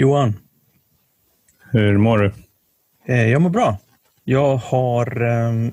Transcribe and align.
Johan. 0.00 0.36
Hur 1.70 1.98
mår 1.98 2.18
du? 2.18 2.32
Eh, 3.06 3.28
jag 3.28 3.42
mår 3.42 3.50
bra. 3.50 3.78
Jag 4.24 4.56
har 4.56 5.22
eh, 5.22 5.70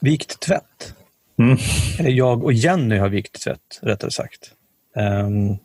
vikt 0.00 0.40
tvätt. 0.40 0.94
Mm. 1.38 1.58
Eller 1.98 2.10
jag 2.10 2.44
och 2.44 2.52
Jenny 2.52 2.96
har 2.96 3.08
vikt 3.08 3.42
tvätt, 3.42 3.78
rättare 3.82 4.10
sagt. 4.10 4.52
Um, 4.94 5.58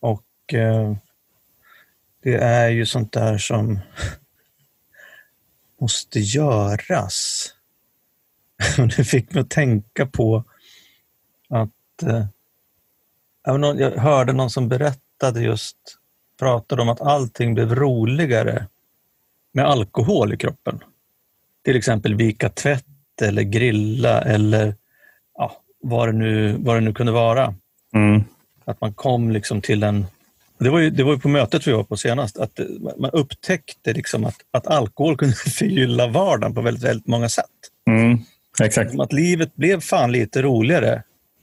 och 0.00 0.54
uh, 0.54 0.96
det 2.22 2.34
är 2.34 2.68
ju 2.68 2.86
sånt 2.86 3.12
där 3.12 3.38
som 3.38 3.78
måste 5.80 6.20
göras. 6.20 7.48
det 8.96 9.04
fick 9.04 9.32
mig 9.32 9.40
att 9.40 9.50
tänka 9.50 10.06
på 10.06 10.44
att 11.48 12.02
uh, 12.02 12.26
jag 13.76 13.90
hörde 13.90 14.32
någon 14.32 14.50
som 14.50 14.68
berättade 14.68 15.40
just, 15.40 15.97
pratade 16.38 16.82
om 16.82 16.88
att 16.88 17.00
allting 17.00 17.54
blev 17.54 17.74
roligare 17.74 18.66
med 19.52 19.66
alkohol 19.66 20.32
i 20.32 20.36
kroppen. 20.36 20.80
Till 21.64 21.76
exempel 21.76 22.14
vika 22.14 22.48
tvätt 22.48 22.84
eller 23.22 23.42
grilla 23.42 24.22
eller 24.22 24.74
ja, 25.38 25.62
vad, 25.82 26.08
det 26.08 26.12
nu, 26.12 26.56
vad 26.58 26.76
det 26.76 26.80
nu 26.80 26.92
kunde 26.92 27.12
vara. 27.12 27.54
Mm. 27.94 28.24
Att 28.64 28.80
man 28.80 28.94
kom 28.94 29.30
liksom 29.30 29.60
till 29.60 29.82
en... 29.82 30.06
Det 30.58 30.70
var, 30.70 30.78
ju, 30.78 30.90
det 30.90 31.02
var 31.02 31.12
ju 31.12 31.18
på 31.18 31.28
mötet 31.28 31.66
vi 31.66 31.72
var 31.72 31.84
på 31.84 31.96
senast, 31.96 32.38
att 32.38 32.60
man 32.96 33.10
upptäckte 33.10 33.92
liksom 33.92 34.24
att, 34.24 34.36
att 34.50 34.66
alkohol 34.66 35.16
kunde 35.16 35.34
förgylla 35.58 36.06
vardagen 36.06 36.54
på 36.54 36.60
väldigt, 36.60 36.84
väldigt 36.84 37.06
många 37.06 37.28
sätt. 37.28 37.44
Mm. 37.86 38.18
Exakt. 38.62 39.00
Att 39.00 39.12
livet 39.12 39.54
blev 39.54 39.80
fan 39.80 40.12
lite 40.12 40.42
roligare. 40.42 41.02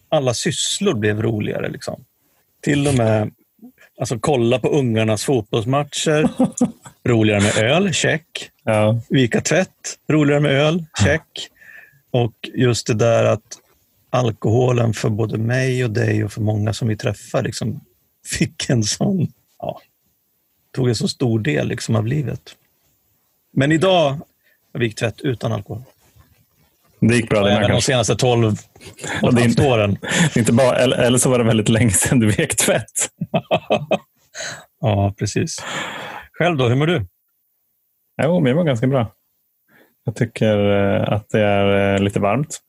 Alla 0.10 0.34
sysslor 0.34 0.94
blev 0.94 1.22
roligare. 1.22 1.70
Liksom. 1.70 2.04
Till 2.62 2.88
och 2.88 2.96
med 2.96 3.32
alltså, 4.00 4.20
kolla 4.20 4.60
på 4.60 4.68
ungarnas 4.68 5.26
fotbollsmatcher. 5.26 6.30
roligare 7.06 7.42
med 7.42 7.58
öl, 7.58 7.94
check. 7.94 8.52
Ja. 8.64 9.00
Vika 9.10 9.42
tvätt, 9.42 10.00
roligare 10.10 10.42
med 10.42 10.52
öl, 10.52 10.86
check. 11.04 11.50
Och 12.12 12.50
just 12.54 12.88
det 12.88 12.94
där 12.94 13.24
att 13.24 13.60
alkoholen 14.10 14.94
för 14.94 15.10
både 15.10 15.38
mig 15.38 15.84
och 15.84 15.92
dig 15.92 16.24
och 16.24 16.32
för 16.34 16.42
många 16.42 16.74
som 16.74 16.88
vi 16.88 16.98
träffar 16.98 17.44
liksom 17.44 17.82
fick 18.40 18.70
en 18.70 18.84
sån, 18.84 19.28
ja, 19.60 19.82
tog 20.72 20.90
en 20.90 20.96
så 20.96 21.08
stor 21.08 21.40
del 21.40 21.68
liksom 21.68 21.96
av 21.96 22.08
livet. 22.08 22.56
Men 23.52 23.72
idag 23.72 24.20
har 24.74 24.80
vi 24.80 24.94
tvätt 24.94 25.22
utan 25.22 25.52
alkohol. 25.52 25.84
Det 27.00 27.16
gick 27.16 27.30
bra 27.30 27.44
det 27.44 27.52
Även 27.52 27.72
de 27.72 27.82
senaste 27.82 28.16
12 28.16 28.56
och 29.22 29.36
det 29.36 29.42
inte, 29.42 29.68
åren. 29.68 29.98
Inte 30.36 30.54
bara, 30.54 30.76
eller, 30.76 30.98
eller 30.98 31.18
så 31.18 31.30
var 31.30 31.38
det 31.38 31.44
väldigt 31.44 31.70
länge 31.70 31.92
sedan 31.92 32.20
du 32.20 32.28
vek 32.28 32.56
tvätt. 32.56 33.10
ja, 34.82 35.14
precis. 35.18 35.58
Själv 36.38 36.58
då, 36.58 36.68
hur 36.68 36.76
mår 36.76 36.88
du? 36.88 37.06
Jo, 38.24 38.40
men 38.40 38.50
jag 38.50 38.56
mår 38.56 38.64
ganska 38.64 38.88
bra. 38.88 39.12
Jag 40.06 40.16
tycker 40.16 40.72
eh, 40.72 41.14
att 41.14 41.30
det 41.30 41.42
är 41.42 41.96
eh, 41.96 42.02
lite 42.02 42.20
varmt. 42.20 42.60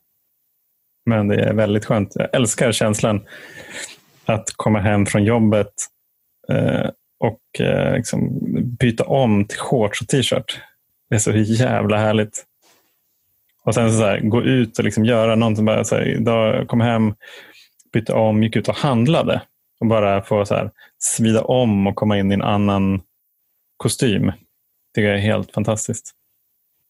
Men 1.07 1.29
det 1.29 1.45
är 1.45 1.55
väldigt 1.55 1.85
skönt. 1.85 2.13
Jag 2.15 2.35
älskar 2.35 2.73
känslan 2.73 3.21
att 4.25 4.51
komma 4.57 4.81
hem 4.81 5.07
från 5.07 5.25
jobbet 5.25 5.73
eh, 6.53 6.91
och 7.19 7.41
liksom 7.95 8.39
byta 8.79 9.05
om 9.05 9.45
till 9.45 9.59
shorts 9.59 10.01
och 10.01 10.09
t-shirt. 10.09 10.61
Det 11.09 11.15
är 11.15 11.19
så 11.19 11.33
jävla 11.33 11.99
härligt. 11.99 12.45
Och 13.67 13.75
sen 13.75 13.93
så, 13.93 14.05
här, 14.05 14.21
gå 14.21 14.43
ut 14.43 14.79
och 14.79 14.85
liksom 14.85 15.05
göra 15.05 15.35
någonting. 15.35 15.65
Bara, 15.65 15.85
så 15.85 15.95
här, 15.95 16.09
idag 16.09 16.69
kom 16.69 16.81
hem, 16.81 17.15
bytte 17.93 18.13
om, 18.13 18.43
gick 18.43 18.57
ut 18.57 18.69
och 18.69 18.77
handlade. 18.77 19.43
Och 19.81 19.87
bara 19.87 20.23
få 20.23 20.45
så 20.45 20.55
här, 20.55 20.71
svida 20.99 21.43
om 21.43 21.87
och 21.87 21.97
komma 21.97 22.19
in 22.19 22.31
i 22.31 22.35
en 22.35 22.43
annan 22.43 23.01
kostym. 23.77 24.33
Det 24.95 25.07
är 25.07 25.17
helt 25.17 25.53
fantastiskt 25.53 26.17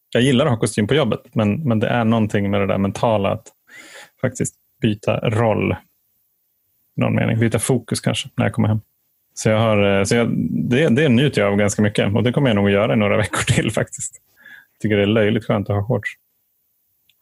jag 0.09 0.23
gillar 0.23 0.45
att 0.45 0.51
ha 0.51 0.59
kostym 0.59 0.87
på 0.87 0.95
jobbet, 0.95 1.21
men, 1.33 1.63
men 1.63 1.79
det 1.79 1.87
är 1.87 2.05
någonting 2.05 2.51
med 2.51 2.61
det 2.61 2.67
där 2.67 2.77
mentala 2.77 3.31
att 3.31 3.47
faktiskt 4.21 4.55
byta 4.81 5.19
roll. 5.19 5.75
någon 6.95 7.15
mening. 7.15 7.39
Byta 7.39 7.59
fokus 7.59 7.99
kanske 7.99 8.29
när 8.35 8.45
jag 8.45 8.53
kommer 8.53 8.67
hem. 8.67 8.81
Så, 9.33 9.49
jag 9.49 9.59
har, 9.59 9.99
eh, 9.99 10.03
så 10.03 10.15
jag, 10.15 10.29
det, 10.49 10.89
det 10.89 11.09
njuter 11.09 11.41
jag 11.41 11.51
av 11.51 11.57
ganska 11.57 11.81
mycket 11.81 12.15
och 12.15 12.23
det 12.23 12.31
kommer 12.31 12.49
jag 12.49 12.55
nog 12.55 12.65
att 12.67 12.73
göra 12.73 12.93
i 12.93 12.95
några 12.95 13.17
veckor 13.23 13.53
till 13.53 13.71
faktiskt. 13.71 14.21
Jag 14.73 14.81
tycker 14.81 14.97
det 14.97 15.03
är 15.03 15.07
löjligt 15.07 15.45
skönt 15.45 15.69
att 15.69 15.75
ha 15.75 15.87
shorts. 15.87 16.09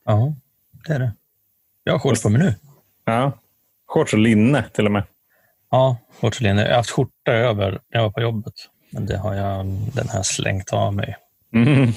Ja, 0.06 0.36
det 0.88 0.94
är 0.94 1.00
det. 1.00 1.14
Jag 1.84 1.94
har 1.94 2.00
shorts 2.00 2.24
på 2.24 2.30
mig 2.30 2.42
nu. 2.42 2.56
Ja, 3.06 3.32
shorts 3.88 4.14
och 4.14 4.20
linne 4.20 4.66
till 4.74 4.86
och 4.86 4.92
med. 4.92 5.04
Ja, 5.72 5.98
shorts 6.20 6.38
och 6.38 6.42
linne. 6.42 6.62
Jag 6.62 6.70
har 6.70 6.76
haft 6.76 6.90
skjorta 6.90 7.32
över 7.32 7.72
när 7.72 7.80
jag 7.90 8.04
var 8.04 8.12
på 8.12 8.22
jobbet. 8.22 8.54
Men 8.90 9.06
det 9.06 9.18
har 9.18 9.34
jag, 9.34 9.66
den 9.94 10.10
här 10.10 10.24
slängt 10.24 10.74
av 10.74 10.94
mig. 10.94 11.16
Mm. 11.54 11.92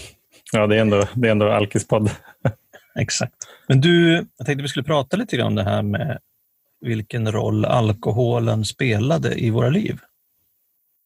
Ja, 0.52 0.66
det 0.66 0.76
är 0.76 0.80
ändå, 0.80 1.04
det 1.14 1.28
är 1.28 1.32
ändå 1.32 1.52
Alkispodd. 1.52 2.10
Exakt. 2.98 3.34
Men 3.69 3.80
du, 3.80 4.12
jag 4.36 4.46
tänkte 4.46 4.62
vi 4.62 4.69
skulle 4.69 4.84
prata 4.84 5.16
lite 5.16 5.36
grann 5.36 5.46
om 5.46 5.54
det 5.54 5.64
här 5.64 5.82
med 5.82 6.19
vilken 6.80 7.32
roll 7.32 7.64
alkoholen 7.64 8.64
spelade 8.64 9.34
i 9.34 9.50
våra 9.50 9.69
liv. 9.69 9.98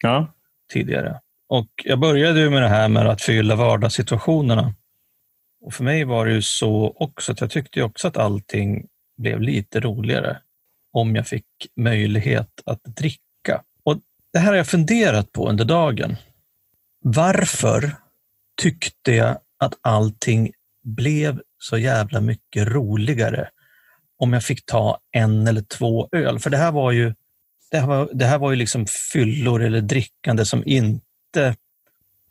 Ja. 0.02 0.34
Tidigare. 0.72 1.20
Och 1.48 1.68
jag 1.84 1.98
började 1.98 2.50
med 2.50 2.62
det 2.62 2.68
här 2.68 2.88
med 2.88 3.06
att 3.06 3.22
fylla 3.22 3.56
vardagssituationerna. 3.56 4.74
Och 5.62 5.74
för 5.74 5.84
mig 5.84 6.04
var 6.04 6.26
det 6.26 6.32
ju 6.32 6.42
så 6.42 6.96
också 6.96 7.32
att 7.32 7.40
jag 7.40 7.50
tyckte 7.50 7.82
också 7.82 8.08
att 8.08 8.16
allting 8.16 8.86
blev 9.16 9.40
lite 9.40 9.80
roligare 9.80 10.38
om 10.92 11.16
jag 11.16 11.26
fick 11.26 11.46
möjlighet 11.76 12.62
att 12.66 12.84
dricka. 12.84 13.62
Och 13.84 13.98
Det 14.32 14.38
här 14.38 14.48
har 14.48 14.56
jag 14.56 14.66
funderat 14.66 15.32
på 15.32 15.48
under 15.48 15.64
dagen. 15.64 16.16
Varför 17.04 17.96
tyckte 18.62 19.12
jag 19.12 19.38
att 19.58 19.74
allting 19.80 20.52
blev 20.84 21.40
så 21.58 21.78
jävla 21.78 22.20
mycket 22.20 22.68
roligare 22.68 23.48
om 24.18 24.32
jag 24.32 24.44
fick 24.44 24.66
ta 24.66 24.98
en 25.12 25.46
eller 25.46 25.62
två 25.62 26.08
öl. 26.12 26.38
För 26.38 26.50
det 26.50 26.56
här 26.56 26.72
var 26.72 26.92
ju, 26.92 27.14
det 27.70 27.78
här 27.78 27.86
var, 27.86 28.10
det 28.12 28.24
här 28.24 28.38
var 28.38 28.50
ju 28.50 28.56
liksom 28.56 28.86
fyllor 29.12 29.62
eller 29.62 29.80
drickande 29.80 30.44
som 30.44 30.62
inte... 30.66 31.56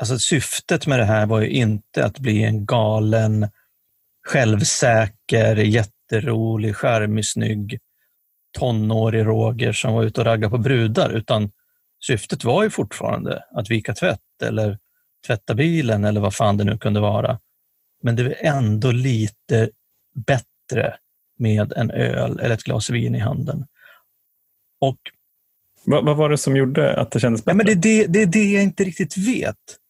Alltså 0.01 0.19
syftet 0.19 0.87
med 0.87 0.99
det 0.99 1.05
här 1.05 1.25
var 1.25 1.41
ju 1.41 1.49
inte 1.49 2.05
att 2.05 2.19
bli 2.19 2.43
en 2.43 2.65
galen, 2.65 3.49
självsäker, 4.27 5.55
jätterolig, 5.55 6.75
charmig, 6.75 7.25
snygg 7.27 7.79
tonårig 8.59 9.25
Roger 9.25 9.73
som 9.73 9.93
var 9.93 10.03
ute 10.03 10.21
och 10.21 10.25
raggade 10.25 10.51
på 10.51 10.57
brudar, 10.57 11.09
utan 11.09 11.51
syftet 12.05 12.43
var 12.43 12.63
ju 12.63 12.69
fortfarande 12.69 13.43
att 13.51 13.71
vika 13.71 13.93
tvätt 13.93 14.41
eller 14.43 14.79
tvätta 15.27 15.53
bilen 15.53 16.05
eller 16.05 16.21
vad 16.21 16.35
fan 16.35 16.57
det 16.57 16.63
nu 16.63 16.77
kunde 16.77 16.99
vara. 16.99 17.39
Men 18.03 18.15
det 18.15 18.23
var 18.23 18.35
ändå 18.39 18.91
lite 18.91 19.69
bättre 20.15 20.95
med 21.37 21.73
en 21.73 21.91
öl 21.91 22.39
eller 22.39 22.55
ett 22.55 22.63
glas 22.63 22.89
vin 22.89 23.15
i 23.15 23.19
handen. 23.19 23.65
Och 24.79 24.97
vad, 25.85 26.05
vad 26.05 26.17
var 26.17 26.29
det 26.29 26.37
som 26.37 26.55
gjorde 26.55 26.99
att 26.99 27.11
det 27.11 27.19
kändes 27.19 27.45
bättre? 27.45 27.51
Ja, 27.51 27.57
men 27.57 27.65
det, 27.65 27.75
det, 27.75 28.07
det 28.07 28.21
är 28.21 28.25
det 28.25 28.51
jag 28.51 28.63
inte 28.63 28.83
riktigt 28.83 29.17
vet. 29.17 29.80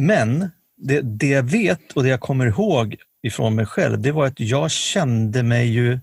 Men 0.00 0.50
det, 0.76 1.00
det 1.00 1.28
jag 1.28 1.42
vet 1.42 1.92
och 1.92 2.02
det 2.02 2.08
jag 2.08 2.20
kommer 2.20 2.46
ihåg 2.46 2.96
ifrån 3.22 3.54
mig 3.54 3.66
själv, 3.66 4.00
det 4.00 4.12
var 4.12 4.26
att 4.26 4.40
jag 4.40 4.70
kände 4.70 5.42
mig 5.42 5.68
ju... 5.68 6.00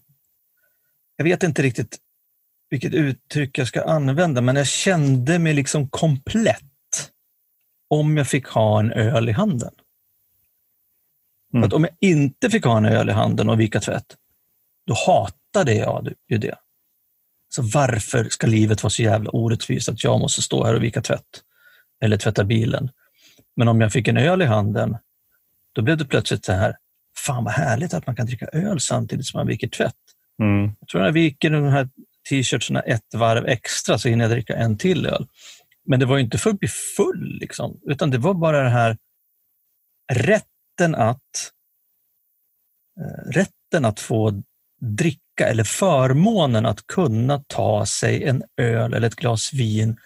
Jag 1.15 1.23
vet 1.23 1.43
inte 1.43 1.61
riktigt 1.61 1.97
vilket 2.69 2.93
uttryck 2.93 3.57
jag 3.57 3.67
ska 3.67 3.83
använda, 3.83 4.41
men 4.41 4.55
jag 4.55 4.67
kände 4.67 5.39
mig 5.39 5.53
liksom 5.53 5.89
komplett 5.89 7.11
om 7.89 8.17
jag 8.17 8.27
fick 8.27 8.47
ha 8.47 8.79
en 8.79 8.91
öl 8.91 9.29
i 9.29 9.31
handen. 9.31 9.73
Mm. 11.53 11.63
Att 11.63 11.73
om 11.73 11.83
jag 11.83 11.95
inte 11.99 12.49
fick 12.49 12.65
ha 12.65 12.77
en 12.77 12.85
öl 12.85 13.09
i 13.09 13.13
handen 13.13 13.49
och 13.49 13.59
vika 13.59 13.79
tvätt, 13.79 14.15
då 14.87 14.93
hatade 15.07 15.73
jag 15.73 16.13
ju 16.29 16.37
det. 16.37 16.55
Så 17.49 17.61
varför 17.61 18.23
ska 18.23 18.47
livet 18.47 18.83
vara 18.83 18.91
så 18.91 19.01
jävla 19.01 19.29
orättvist 19.29 19.89
att 19.89 20.03
jag 20.03 20.19
måste 20.19 20.41
stå 20.41 20.65
här 20.65 20.75
och 20.75 20.83
vika 20.83 21.01
tvätt 21.01 21.43
eller 22.01 22.17
tvätta 22.17 22.43
bilen? 22.43 22.89
Men 23.55 23.67
om 23.67 23.81
jag 23.81 23.91
fick 23.91 24.07
en 24.07 24.17
öl 24.17 24.41
i 24.41 24.45
handen, 24.45 24.97
då 25.73 25.81
blev 25.81 25.97
det 25.97 26.05
plötsligt 26.05 26.45
så 26.45 26.51
här, 26.51 26.75
fan 27.17 27.43
vad 27.43 27.53
härligt 27.53 27.93
att 27.93 28.07
man 28.07 28.15
kan 28.15 28.25
dricka 28.25 28.45
öl 28.45 28.79
samtidigt 28.79 29.25
som 29.25 29.37
man 29.37 29.47
viker 29.47 29.67
tvätt. 29.67 29.95
Mm. 30.41 30.71
Jag 30.79 30.87
tror 30.89 31.01
när 31.01 31.07
jag 31.07 31.13
viker 31.13 31.49
de 31.49 31.63
här 31.63 31.89
t-shirtsarna 32.29 32.81
ett 32.81 33.13
varv 33.13 33.45
extra 33.45 33.97
så 33.97 34.09
hinner 34.09 34.25
jag 34.25 34.31
dricka 34.31 34.55
en 34.55 34.77
till 34.77 35.05
öl. 35.05 35.27
Men 35.85 35.99
det 35.99 36.05
var 36.05 36.17
inte 36.17 36.37
för 36.37 36.49
att 36.49 36.59
bli 36.59 36.69
full, 36.97 37.37
liksom, 37.41 37.79
utan 37.85 38.11
det 38.11 38.17
var 38.17 38.33
bara 38.33 38.63
den 38.63 38.71
här 38.71 38.97
rätten 40.13 40.95
att, 40.95 41.51
eh, 42.99 43.31
rätten 43.31 43.85
att 43.85 43.99
få 43.99 44.43
dricka 44.81 45.47
eller 45.47 45.63
förmånen 45.63 46.65
att 46.65 46.87
kunna 46.87 47.43
ta 47.47 47.85
sig 47.85 48.23
en 48.23 48.43
öl 48.57 48.93
eller 48.93 49.07
ett 49.07 49.15
glas 49.15 49.53
vin 49.53 49.97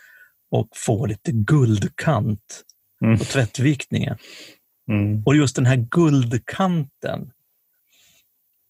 och 0.52 0.70
få 0.76 1.06
lite 1.06 1.32
guldkant 1.32 2.64
mm. 3.06 3.18
på 3.18 3.24
tvättvikningen. 3.24 4.18
Mm. 4.92 5.24
Och 5.26 5.36
just 5.36 5.56
den 5.56 5.66
här 5.66 5.76
guldkanten 5.76 7.32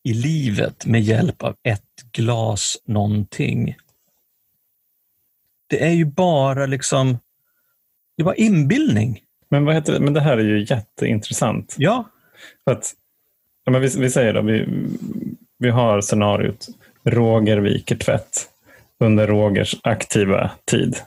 i 0.03 0.13
livet 0.13 0.85
med 0.85 1.01
hjälp 1.01 1.43
av 1.43 1.55
ett 1.63 2.11
glas 2.11 2.77
någonting 2.85 3.75
det 5.69 5.83
är 5.83 5.91
ju 5.91 6.05
bara 6.05 6.65
liksom 6.65 7.19
Det 8.17 8.23
var 8.23 8.39
inbildning. 8.39 9.19
Men, 9.49 9.65
vad 9.65 9.75
heter 9.75 9.93
det? 9.93 9.99
men 9.99 10.13
det 10.13 10.21
här 10.21 10.37
är 10.37 10.43
ju 10.43 10.65
jätteintressant. 10.69 11.75
Ja. 11.77 12.09
För 12.63 12.71
att, 12.71 12.93
ja, 13.65 13.71
men 13.71 13.81
vi, 13.81 13.89
vi 13.97 14.09
säger 14.09 14.33
då, 14.33 14.41
vi, 14.41 14.67
vi 15.57 15.69
har 15.69 16.01
scenariot 16.01 16.67
Roger 17.03 17.57
viker 17.57 17.95
tvätt 17.95 18.49
under 18.99 19.27
Rogers 19.27 19.75
aktiva 19.83 20.51
tid. 20.65 20.97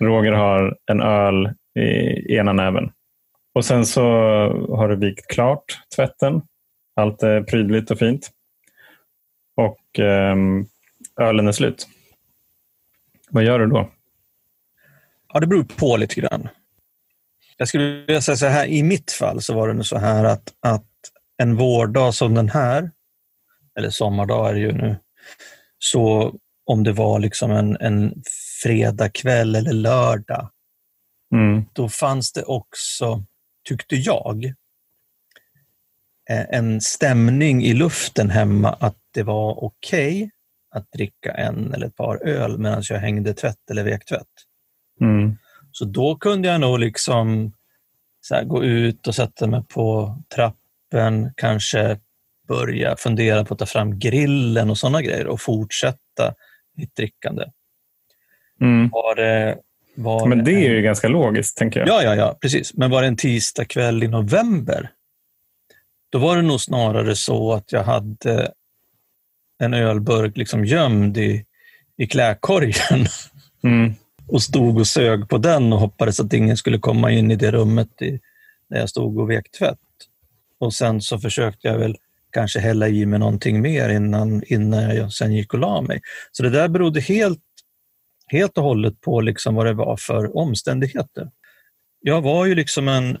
Roger 0.00 0.32
har 0.32 0.76
en 0.86 1.00
öl 1.00 1.54
i 1.78 2.36
ena 2.36 2.52
näven. 2.52 2.90
Och 3.54 3.64
sen 3.64 3.86
så 3.86 4.02
har 4.68 4.88
du 4.88 4.96
vikt 4.96 5.26
klart 5.26 5.78
tvätten. 5.96 6.42
Allt 6.96 7.22
är 7.22 7.42
prydligt 7.42 7.90
och 7.90 7.98
fint. 7.98 8.30
Och 9.56 9.98
eh, 9.98 10.36
ölen 11.20 11.48
är 11.48 11.52
slut. 11.52 11.88
Vad 13.30 13.44
gör 13.44 13.58
du 13.58 13.66
då? 13.66 13.90
Ja, 15.32 15.40
det 15.40 15.46
beror 15.46 15.64
på 15.64 15.96
lite 15.96 16.20
grann. 16.20 16.48
Jag 17.56 17.68
skulle 17.68 17.84
vilja 17.84 18.20
säga 18.20 18.36
så 18.36 18.46
här, 18.46 18.66
i 18.66 18.82
mitt 18.82 19.12
fall 19.12 19.42
så 19.42 19.54
var 19.54 19.74
det 19.74 19.84
så 19.84 19.98
här 19.98 20.24
att, 20.24 20.54
att 20.60 20.86
en 21.36 21.56
vårdag 21.56 22.14
som 22.14 22.34
den 22.34 22.48
här, 22.48 22.90
eller 23.78 23.90
sommardag 23.90 24.50
är 24.50 24.54
det 24.54 24.60
ju 24.60 24.72
nu, 24.72 24.96
så 25.78 26.34
om 26.64 26.84
det 26.84 26.92
var 26.92 27.18
liksom 27.18 27.50
en, 27.50 27.76
en 27.80 28.22
fredagkväll 28.62 29.54
eller 29.54 29.72
lördag, 29.72 30.50
mm. 31.32 31.64
då 31.72 31.88
fanns 31.88 32.32
det 32.32 32.42
också, 32.42 33.24
tyckte 33.68 33.96
jag, 33.96 34.44
eh, 36.30 36.46
en 36.50 36.80
stämning 36.80 37.64
i 37.64 37.74
luften 37.74 38.30
hemma 38.30 38.68
att 38.80 38.98
det 39.14 39.22
var 39.22 39.64
okej 39.64 40.16
okay 40.16 40.30
att 40.70 40.92
dricka 40.92 41.32
en 41.32 41.74
eller 41.74 41.86
ett 41.86 41.96
par 41.96 42.26
öl 42.26 42.58
medan 42.58 42.82
jag 42.88 42.98
hängde 42.98 43.34
tvätt 43.34 43.70
eller 43.70 43.84
vek 43.84 44.04
tvätt. 44.04 44.26
Mm. 45.00 45.36
Så 45.72 45.84
då 45.84 46.16
kunde 46.16 46.48
jag 46.48 46.60
nog 46.60 46.78
liksom 46.78 47.52
här, 48.30 48.44
gå 48.44 48.64
ut 48.64 49.06
och 49.06 49.14
sätta 49.14 49.46
mig 49.46 49.64
på 49.68 50.18
trappen, 50.34 51.32
kanske 51.36 52.00
börja 52.48 52.96
fundera 52.96 53.44
på 53.44 53.54
att 53.54 53.60
ta 53.60 53.66
fram 53.66 53.98
grillen 53.98 54.70
och 54.70 54.78
sådana 54.78 55.02
grejer 55.02 55.26
och 55.26 55.40
fortsätta 55.40 56.34
mitt 56.76 56.96
drickande. 56.96 57.44
Mm. 58.60 58.88
Var 58.88 59.14
det, 59.14 59.58
var 59.98 60.26
Men 60.26 60.44
det 60.44 60.52
är 60.52 60.70
ju 60.70 60.82
ganska 60.82 61.08
logiskt, 61.08 61.56
tänker 61.56 61.80
jag. 61.80 61.88
Ja, 61.88 62.02
ja, 62.02 62.14
ja, 62.14 62.38
precis. 62.40 62.74
Men 62.74 62.90
var 62.90 63.02
det 63.02 63.08
en 63.08 63.16
tisdag 63.16 63.64
kväll 63.64 64.02
i 64.02 64.08
november, 64.08 64.90
då 66.12 66.18
var 66.18 66.36
det 66.36 66.42
nog 66.42 66.60
snarare 66.60 67.16
så 67.16 67.52
att 67.52 67.72
jag 67.72 67.84
hade 67.84 68.52
en 69.58 69.74
ölburk 69.74 70.36
liksom 70.36 70.64
gömd 70.64 71.18
i, 71.18 71.44
i 71.96 72.06
klädkorgen. 72.06 73.06
Mm. 73.64 73.94
och 74.26 74.42
stod 74.42 74.78
och 74.78 74.86
sög 74.86 75.28
på 75.28 75.38
den 75.38 75.72
och 75.72 75.78
hoppades 75.78 76.20
att 76.20 76.32
ingen 76.32 76.56
skulle 76.56 76.78
komma 76.78 77.10
in 77.10 77.30
i 77.30 77.36
det 77.36 77.50
rummet 77.50 78.02
i, 78.02 78.20
där 78.70 78.78
jag 78.78 78.88
stod 78.88 79.18
och 79.18 79.30
vek 79.30 79.50
tvätt. 79.58 79.78
Och 80.60 80.74
sen 80.74 81.00
så 81.00 81.18
försökte 81.18 81.68
jag 81.68 81.78
väl 81.78 81.96
kanske 82.32 82.60
hälla 82.60 82.88
i 82.88 83.06
mig 83.06 83.18
någonting 83.18 83.60
mer 83.60 83.88
innan, 83.88 84.42
innan 84.46 84.96
jag 84.96 85.12
sen 85.12 85.34
gick 85.34 85.54
och 85.54 85.60
la 85.60 85.82
mig. 85.82 86.00
Så 86.32 86.42
det 86.42 86.50
där 86.50 86.68
berodde 86.68 87.00
helt, 87.00 87.40
helt 88.28 88.58
och 88.58 88.64
hållet 88.64 89.00
på 89.00 89.20
liksom 89.20 89.54
vad 89.54 89.66
det 89.66 89.72
var 89.72 89.96
för 89.96 90.36
omständigheter. 90.36 91.30
Jag 92.00 92.22
var 92.22 92.46
ju 92.46 92.54
liksom 92.54 92.88
en, 92.88 93.18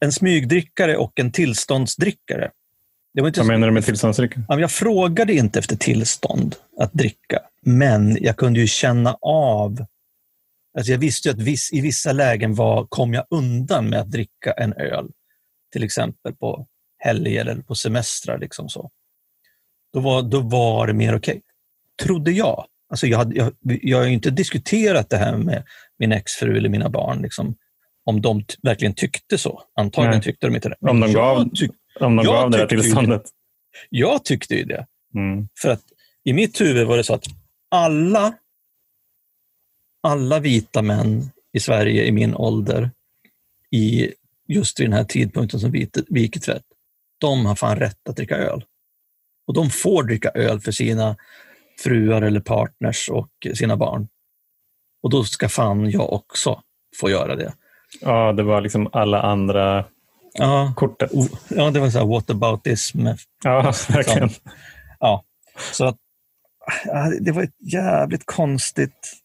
en 0.00 0.12
smygdrickare 0.12 0.96
och 0.96 1.20
en 1.20 1.32
tillståndsdrickare. 1.32 2.50
Det 3.14 3.20
var 3.20 3.28
inte 3.28 3.40
Vad 3.40 3.46
menar 3.46 3.66
du 3.66 3.72
med 3.72 3.84
tillståndsdricka? 3.84 4.42
Jag 4.48 4.70
frågade 4.70 5.34
inte 5.34 5.58
efter 5.58 5.76
tillstånd 5.76 6.56
att 6.80 6.92
dricka, 6.92 7.40
men 7.62 8.18
jag 8.20 8.36
kunde 8.36 8.60
ju 8.60 8.66
känna 8.66 9.16
av 9.22 9.86
Alltså 10.78 10.92
jag 10.92 10.98
visste 10.98 11.30
att 11.30 11.38
viss, 11.38 11.72
i 11.72 11.80
vissa 11.80 12.12
lägen 12.12 12.54
var, 12.54 12.86
kom 12.86 13.14
jag 13.14 13.24
undan 13.30 13.88
med 13.88 14.00
att 14.00 14.10
dricka 14.10 14.52
en 14.52 14.72
öl. 14.72 15.10
Till 15.72 15.82
exempel 15.82 16.34
på 16.34 16.66
helger 16.98 17.46
eller 17.46 17.62
på 17.62 17.74
semestrar. 17.74 18.38
Liksom 18.38 18.68
så. 18.68 18.90
Då, 19.92 20.00
var, 20.00 20.22
då 20.22 20.40
var 20.40 20.86
det 20.86 20.92
mer 20.92 21.14
okej. 21.14 21.32
Okay. 21.32 21.42
Trodde 22.02 22.30
jag. 22.30 22.66
Alltså 22.90 23.06
jag, 23.06 23.18
hade, 23.18 23.36
jag, 23.36 23.52
jag 23.62 23.98
har 23.98 24.06
inte 24.06 24.30
diskuterat 24.30 25.10
det 25.10 25.16
här 25.16 25.36
med 25.36 25.64
min 25.98 26.12
exfru 26.12 26.56
eller 26.56 26.68
mina 26.68 26.88
barn. 26.88 27.22
Liksom, 27.22 27.54
om 28.04 28.20
de 28.20 28.44
verkligen 28.62 28.94
tyckte 28.94 29.38
så. 29.38 29.62
Antagligen 29.76 30.14
Nej. 30.14 30.22
tyckte 30.22 30.46
de 30.46 30.54
inte 30.54 30.68
det. 30.68 30.76
om 30.80 31.00
de 31.00 31.12
gav, 31.12 31.50
tyck, 31.54 31.70
om 32.00 32.16
de 32.16 32.26
gav 32.26 32.50
det 32.50 32.58
här 32.58 32.66
tillståndet? 32.66 33.22
Det. 33.22 33.28
Jag 33.90 34.24
tyckte 34.24 34.54
ju 34.54 34.64
det. 34.64 34.86
Mm. 35.14 35.48
För 35.62 35.68
att 35.68 35.82
i 36.24 36.32
mitt 36.32 36.60
huvud 36.60 36.86
var 36.86 36.96
det 36.96 37.04
så 37.04 37.14
att 37.14 37.24
alla 37.70 38.34
alla 40.02 40.40
vita 40.40 40.82
män 40.82 41.30
i 41.52 41.60
Sverige 41.60 42.04
i 42.04 42.12
min 42.12 42.34
ålder 42.34 42.90
i 43.70 44.12
just 44.48 44.80
vid 44.80 44.86
den 44.86 44.92
här 44.92 45.04
tidpunkten 45.04 45.60
som 45.60 45.70
viker 46.08 46.40
tvätt, 46.40 46.64
de 47.20 47.46
har 47.46 47.54
fan 47.54 47.76
rätt 47.76 48.08
att 48.08 48.16
dricka 48.16 48.36
öl. 48.36 48.64
Och 49.46 49.54
de 49.54 49.70
får 49.70 50.02
dricka 50.02 50.30
öl 50.30 50.60
för 50.60 50.72
sina 50.72 51.16
fruar 51.82 52.22
eller 52.22 52.40
partners 52.40 53.08
och 53.08 53.30
sina 53.54 53.76
barn. 53.76 54.08
Och 55.02 55.10
då 55.10 55.24
ska 55.24 55.48
fan 55.48 55.90
jag 55.90 56.12
också 56.12 56.62
få 57.00 57.10
göra 57.10 57.36
det. 57.36 57.52
Ja, 58.00 58.32
det 58.32 58.42
var 58.42 58.60
liksom 58.60 58.88
alla 58.92 59.22
andra 59.22 59.84
ja, 60.32 60.72
kortet. 60.76 61.10
Ja, 61.48 61.70
det 61.70 61.80
var 61.80 61.90
så 61.90 61.98
här 61.98 62.06
whataboutism. 62.06 63.06
Ja, 63.44 63.62
verkligen. 63.88 64.30
Ja, 65.00 65.24
så 65.72 65.84
att, 65.84 65.96
det 67.20 67.32
var 67.32 67.42
ett 67.42 67.72
jävligt 67.72 68.26
konstigt 68.26 69.18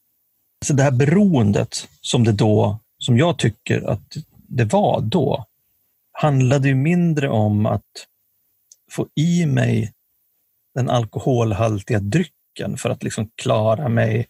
Alltså 0.64 0.74
det 0.74 0.84
här 0.84 0.92
beroendet 0.92 1.90
som 2.02 2.24
det 2.24 2.32
då, 2.32 2.80
som 2.98 3.18
jag 3.18 3.38
tycker 3.38 3.90
att 3.90 4.16
det 4.48 4.66
var 4.66 5.02
då, 5.02 5.46
handlade 6.12 6.68
ju 6.68 6.76
mindre 6.76 7.30
om 7.30 7.66
att 7.66 8.08
få 8.92 9.08
i 9.16 9.46
mig 9.46 9.94
den 10.76 10.90
alkoholhaltiga 10.90 12.00
drycken 12.00 12.43
för 12.78 12.90
att 12.90 13.04
liksom 13.04 13.30
klara 13.36 13.90
mig 13.90 14.28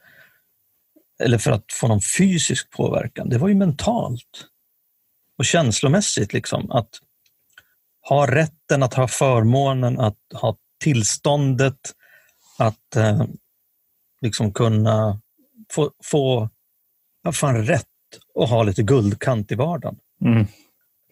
eller 1.24 1.38
för 1.38 1.52
att 1.52 1.66
få 1.74 1.88
någon 1.88 2.02
fysisk 2.18 2.70
påverkan. 2.70 3.30
Det 3.30 3.38
var 3.38 3.48
ju 3.48 3.56
mentalt 3.56 4.48
och 5.38 5.46
känslomässigt. 5.46 6.34
Liksom, 6.34 6.72
att 6.72 6.90
ha 8.10 8.28
rätten, 8.28 8.84
att 8.84 8.94
ha 8.94 9.08
förmånen, 9.08 10.00
att 10.00 10.18
ha 10.34 10.58
tillståndet, 10.84 11.80
att 12.58 12.96
eh, 12.96 13.24
liksom 14.22 14.54
kunna 14.54 15.22
få, 15.72 15.92
få 16.04 16.50
ja, 17.24 17.32
fan 17.32 17.66
rätt 17.66 17.86
att 18.40 18.50
ha 18.50 18.64
lite 18.64 18.84
guldkant 18.84 19.52
i 19.52 19.56
vardagen. 19.56 19.98
Mm. 20.26 20.48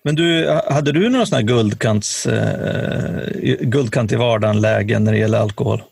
Men 0.03 0.15
du, 0.15 0.49
hade 0.69 0.91
du 0.91 1.09
några 1.09 1.25
sådana 1.25 1.47
guldkants, 1.47 2.25
eh, 2.25 3.27
guldkant 3.61 4.11
i 4.11 4.15
vardagen-lägen 4.15 5.03
när 5.03 5.11
det 5.11 5.17
gäller 5.17 5.39
alkohol? 5.39 5.83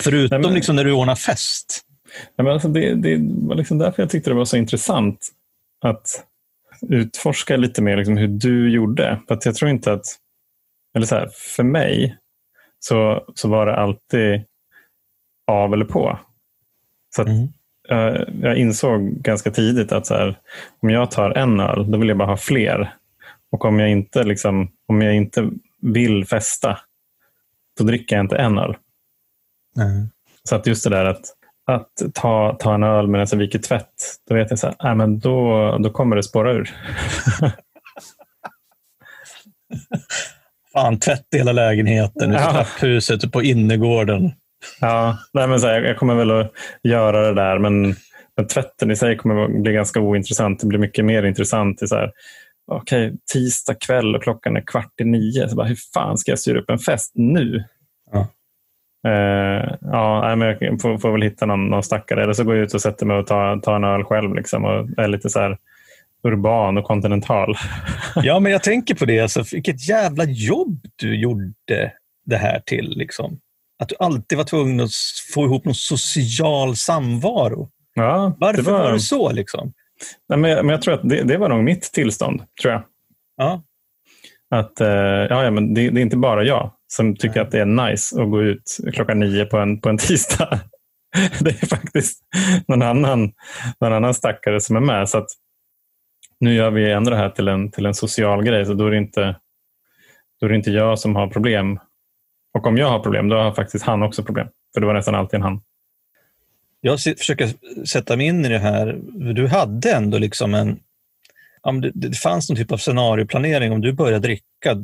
Förutom 0.00 0.40
men, 0.40 0.54
liksom 0.54 0.76
när 0.76 0.84
du 0.84 0.92
ordnar 0.92 1.14
fest? 1.14 1.80
Nej, 2.36 2.44
men 2.44 2.52
alltså 2.52 2.68
det, 2.68 2.94
det 2.94 3.18
var 3.20 3.54
liksom 3.54 3.78
därför 3.78 4.02
jag 4.02 4.10
tyckte 4.10 4.30
det 4.30 4.34
var 4.34 4.44
så 4.44 4.56
intressant 4.56 5.28
att 5.80 6.24
utforska 6.88 7.56
lite 7.56 7.82
mer 7.82 7.96
liksom 7.96 8.16
hur 8.16 8.28
du 8.28 8.70
gjorde. 8.70 9.20
För 9.28 9.34
att 9.34 9.46
jag 9.46 9.54
tror 9.54 9.70
inte 9.70 9.92
att, 9.92 10.06
eller 10.96 11.06
så 11.06 11.14
här, 11.14 11.28
för 11.56 11.62
mig 11.62 12.16
så, 12.78 13.24
så 13.34 13.48
var 13.48 13.66
det 13.66 13.76
alltid 13.76 14.42
av 15.46 15.72
eller 15.72 15.84
på. 15.84 16.18
Så 17.16 17.22
mm 17.22 17.48
jag 18.40 18.56
insåg 18.56 19.22
ganska 19.22 19.50
tidigt 19.50 19.92
att 19.92 20.06
så 20.06 20.14
här, 20.14 20.38
om 20.80 20.90
jag 20.90 21.10
tar 21.10 21.30
en 21.30 21.60
öl, 21.60 21.90
då 21.90 21.98
vill 21.98 22.08
jag 22.08 22.18
bara 22.18 22.28
ha 22.28 22.36
fler. 22.36 22.94
Och 23.52 23.64
om 23.64 23.80
jag 23.80 23.90
inte, 23.90 24.24
liksom, 24.24 24.68
om 24.86 25.02
jag 25.02 25.14
inte 25.14 25.50
vill 25.82 26.24
festa, 26.24 26.78
då 27.78 27.84
dricker 27.84 28.16
jag 28.16 28.24
inte 28.24 28.36
en 28.36 28.58
öl. 28.58 28.76
Mm. 29.76 30.08
Så 30.48 30.56
att 30.56 30.66
just 30.66 30.84
det 30.84 30.90
där 30.90 31.04
att, 31.04 31.24
att 31.66 31.90
ta, 32.14 32.56
ta 32.58 32.74
en 32.74 32.82
öl 32.82 33.06
medan 33.06 33.26
jag 33.30 33.38
viker 33.38 33.58
tvätt, 33.58 33.94
då 34.28 34.34
vet 34.34 34.50
jag 34.50 34.58
att 34.70 34.84
äh, 34.84 34.94
men 34.94 35.18
då, 35.18 35.78
då 35.78 35.90
kommer 35.90 36.16
det 36.16 36.22
spåra 36.22 36.52
ur. 36.52 36.70
Fan, 40.72 40.98
tvätt 40.98 41.26
hela 41.32 41.52
lägenheten, 41.52 42.32
ja. 42.32 42.52
trapphuset, 42.52 43.32
på 43.32 43.42
innergården. 43.42 44.32
Ja, 44.80 45.18
nej, 45.32 45.48
men 45.48 45.60
så 45.60 45.66
här, 45.66 45.82
jag 45.82 45.96
kommer 45.96 46.14
väl 46.14 46.30
att 46.30 46.52
göra 46.82 47.20
det 47.20 47.34
där, 47.34 47.58
men, 47.58 47.94
men 48.36 48.46
tvätten 48.46 48.90
i 48.90 48.96
sig 48.96 49.16
kommer 49.16 49.44
att 49.44 49.62
bli 49.62 49.72
ganska 49.72 50.00
ointressant. 50.00 50.60
Det 50.60 50.66
blir 50.66 50.78
mycket 50.78 51.04
mer 51.04 51.22
intressant 51.22 51.82
i 51.82 51.86
så 51.86 51.96
här, 51.96 52.12
okej, 52.72 53.06
okay, 53.06 53.18
tisdag 53.32 53.74
kväll 53.74 54.14
och 54.16 54.22
klockan 54.22 54.56
är 54.56 54.62
kvart 54.66 55.00
i 55.00 55.04
nio. 55.04 55.48
Så 55.48 55.56
bara, 55.56 55.66
hur 55.66 55.78
fan 55.94 56.18
ska 56.18 56.32
jag 56.32 56.38
styra 56.38 56.60
upp 56.60 56.70
en 56.70 56.78
fest 56.78 57.12
nu? 57.14 57.64
Uh, 59.06 59.74
ja, 59.80 60.36
men 60.36 60.56
jag 60.60 60.80
får, 60.80 60.98
får 60.98 61.12
väl 61.12 61.22
hitta 61.22 61.46
någon, 61.46 61.68
någon 61.68 61.82
stackare. 61.82 62.22
Eller 62.22 62.32
så 62.32 62.44
går 62.44 62.54
jag 62.54 62.64
ut 62.64 62.74
och 62.74 62.80
sätter 62.80 63.06
mig 63.06 63.16
och 63.16 63.26
tar, 63.26 63.56
tar 63.56 63.76
en 63.76 63.84
öl 63.84 64.04
själv. 64.04 64.34
Liksom, 64.34 64.64
och 64.64 64.88
är 64.98 65.08
lite 65.08 65.30
så 65.30 65.40
här 65.40 65.58
urban 66.22 66.78
och 66.78 66.84
kontinental. 66.84 67.56
ja, 68.16 68.40
men 68.40 68.52
jag 68.52 68.62
tänker 68.62 68.94
på 68.94 69.04
det. 69.04 69.20
Alltså, 69.20 69.44
vilket 69.52 69.88
jävla 69.88 70.24
jobb 70.24 70.80
du 70.96 71.16
gjorde 71.16 71.92
det 72.26 72.36
här 72.36 72.60
till. 72.66 72.92
Liksom 72.96 73.38
att 73.78 73.88
du 73.88 73.94
alltid 73.98 74.38
var 74.38 74.44
tvungen 74.44 74.80
att 74.80 74.90
få 75.34 75.44
ihop 75.44 75.64
någon 75.64 75.74
social 75.74 76.76
samvaro. 76.76 77.70
Ja, 77.94 78.36
Varför 78.38 78.62
det 78.62 78.70
var... 78.70 78.82
var 78.82 78.92
det 78.92 79.00
så? 79.00 79.32
Liksom? 79.32 79.72
Nej, 80.28 80.38
men, 80.38 80.50
jag, 80.50 80.64
men 80.64 80.72
jag 80.72 80.82
tror 80.82 80.94
att 80.94 81.08
det, 81.08 81.22
det, 81.22 81.36
var 81.36 81.48
nog 81.48 81.64
mitt 81.64 81.82
tillstånd, 81.82 82.42
tror 82.62 82.72
jag. 82.72 82.82
Ja. 83.36 83.62
Att, 84.50 84.80
eh, 84.80 84.88
ja, 84.88 85.44
ja, 85.44 85.50
men 85.50 85.74
det, 85.74 85.90
det, 85.90 86.00
är 86.00 86.02
inte 86.02 86.16
bara 86.16 86.44
jag 86.44 86.70
som 86.86 87.16
tycker 87.16 87.40
att 87.40 87.50
det 87.50 87.60
är 87.60 87.88
nice 87.88 88.22
att 88.22 88.30
gå 88.30 88.42
ut 88.42 88.76
klockan 88.92 89.20
nio 89.20 89.44
på 89.44 89.58
en, 89.58 89.80
på 89.80 89.88
en 89.88 89.98
tisdag. 89.98 90.60
det 91.40 91.62
är 91.62 91.66
faktiskt 91.66 92.22
någon 92.68 92.82
annan, 92.82 93.32
någon 93.80 93.92
annan 93.92 94.14
stackare 94.14 94.60
som 94.60 94.76
är 94.76 94.80
med. 94.80 95.08
Så 95.08 95.26
nu 96.40 96.54
gör 96.54 96.70
vi 96.70 96.92
ändå 96.92 97.10
det 97.10 97.16
här 97.16 97.30
till 97.30 97.48
en, 97.48 97.70
till 97.70 97.86
en 97.86 97.94
social 97.94 98.44
grej, 98.44 98.66
så 98.66 98.74
då 98.74 98.86
är, 98.86 98.90
det 98.90 98.98
inte, 98.98 99.36
då 100.40 100.46
är 100.46 100.50
det 100.50 100.56
inte 100.56 100.70
jag 100.70 100.98
som 100.98 101.16
har 101.16 101.28
problem. 101.28 101.78
Och 102.54 102.66
om 102.66 102.76
jag 102.76 102.90
har 102.90 103.00
problem, 103.00 103.28
då 103.28 103.36
har 103.36 103.52
faktiskt 103.52 103.84
han 103.84 104.02
också 104.02 104.24
problem. 104.24 104.48
För 104.74 104.80
det 104.80 104.86
var 104.86 104.94
nästan 104.94 105.14
alltid 105.14 105.34
en 105.34 105.42
han. 105.42 105.60
Jag 106.80 107.00
försöker 107.00 107.48
sätta 107.86 108.16
mig 108.16 108.26
in 108.26 108.44
i 108.44 108.48
det 108.48 108.58
här. 108.58 109.00
Du 109.34 109.46
hade 109.46 109.92
ändå 109.92 110.18
liksom 110.18 110.54
en... 110.54 110.78
det, 111.94 112.16
fanns 112.16 112.48
någon 112.48 112.56
typ 112.56 112.72
av 112.72 112.76
scenarioplanering. 112.76 113.72
Om 113.72 113.80
du 113.80 113.92
började 113.92 114.28
dricka, 114.28 114.76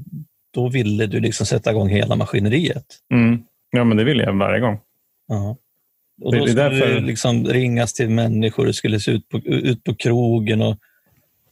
då 0.54 0.68
ville 0.68 1.06
du 1.06 1.20
liksom 1.20 1.46
sätta 1.46 1.70
igång 1.70 1.88
hela 1.88 2.16
maskineriet. 2.16 2.86
Mm. 3.14 3.42
Ja, 3.70 3.84
men 3.84 3.96
det 3.96 4.04
ville 4.04 4.22
jag 4.22 4.32
varje 4.32 4.60
gång. 4.60 4.80
Ja. 5.28 5.56
Och 6.22 6.32
då 6.36 6.46
skulle 6.46 6.62
därför... 6.62 6.94
det 6.94 7.00
liksom 7.00 7.44
ringas 7.44 7.92
till 7.92 8.10
människor, 8.10 8.66
det 8.66 8.72
skulle 8.72 9.00
se 9.00 9.10
ut 9.10 9.28
på, 9.28 9.38
ut 9.38 9.84
på 9.84 9.94
krogen 9.94 10.62
och 10.62 10.78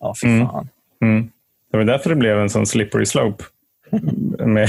ja, 0.00 0.14
fy 0.22 0.28
mm. 0.28 0.46
fan. 0.46 0.68
Mm. 1.02 1.30
Det 1.70 1.76
var 1.76 1.84
därför 1.84 2.10
det 2.10 2.16
blev 2.16 2.38
en 2.38 2.50
sån 2.50 2.66
slippery 2.66 3.06
slope 3.06 3.44
med, 4.38 4.68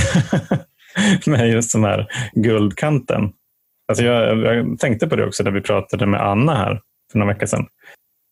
med 1.26 1.50
just 1.50 1.74
den 1.74 1.84
här 1.84 2.08
guldkanten. 2.34 3.34
Alltså 3.88 4.04
jag, 4.04 4.40
jag, 4.40 4.80
tänkte 4.80 5.08
på 5.08 5.16
det 5.16 5.26
också 5.26 5.44
när 5.44 5.52
vi 5.52 5.62
pratade 5.62 6.06
med 6.06 6.22
Anna 6.22 6.56
här 6.56 6.82
för 7.12 7.20
några 7.20 7.34
veckor 7.34 7.46
sedan. 7.46 7.68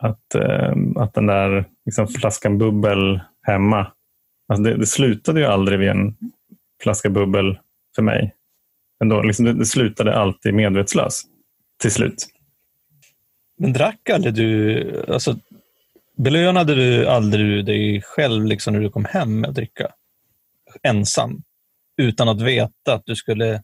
Att, 0.04 0.36
eh, 0.36 0.74
att 0.96 1.14
den 1.14 1.26
där 1.26 1.66
liksom, 1.86 2.08
flaskan 2.08 2.58
bubbel 2.58 3.20
hemma, 3.42 3.92
alltså 4.50 4.64
det, 4.64 4.78
det, 4.78 4.86
slutade 4.86 5.40
ju 5.40 5.46
aldrig 5.46 5.80
vid 5.80 5.90
en 5.90 6.16
flaska 6.84 7.10
bubbel 7.10 7.60
för 7.96 8.02
mig. 8.02 8.36
Ändå, 9.04 9.22
liksom 9.22 9.46
det, 9.46 9.54
det 9.54 9.66
slutade 9.66 10.18
alltid 10.18 10.54
medvetslös 10.54 11.24
till 11.82 11.92
slut. 11.92 12.28
Men 13.58 13.74
drack 13.74 14.10
aldrig 14.10 14.34
du, 14.34 15.06
alltså, 15.08 15.36
belönade 16.18 16.76
du 16.76 17.08
aldrig 17.08 17.66
dig 17.66 18.02
själv 18.02 18.46
liksom 18.46 18.74
när 18.74 18.82
du 18.82 18.90
kom 18.90 19.06
hem 19.06 19.40
med 19.40 19.50
att 19.50 19.56
dricka? 19.56 19.92
Ensam? 20.84 21.44
Utan 21.98 22.30
att 22.30 22.42
veta 22.42 22.94
att 22.94 23.04
du 23.06 23.16
skulle 23.16 23.64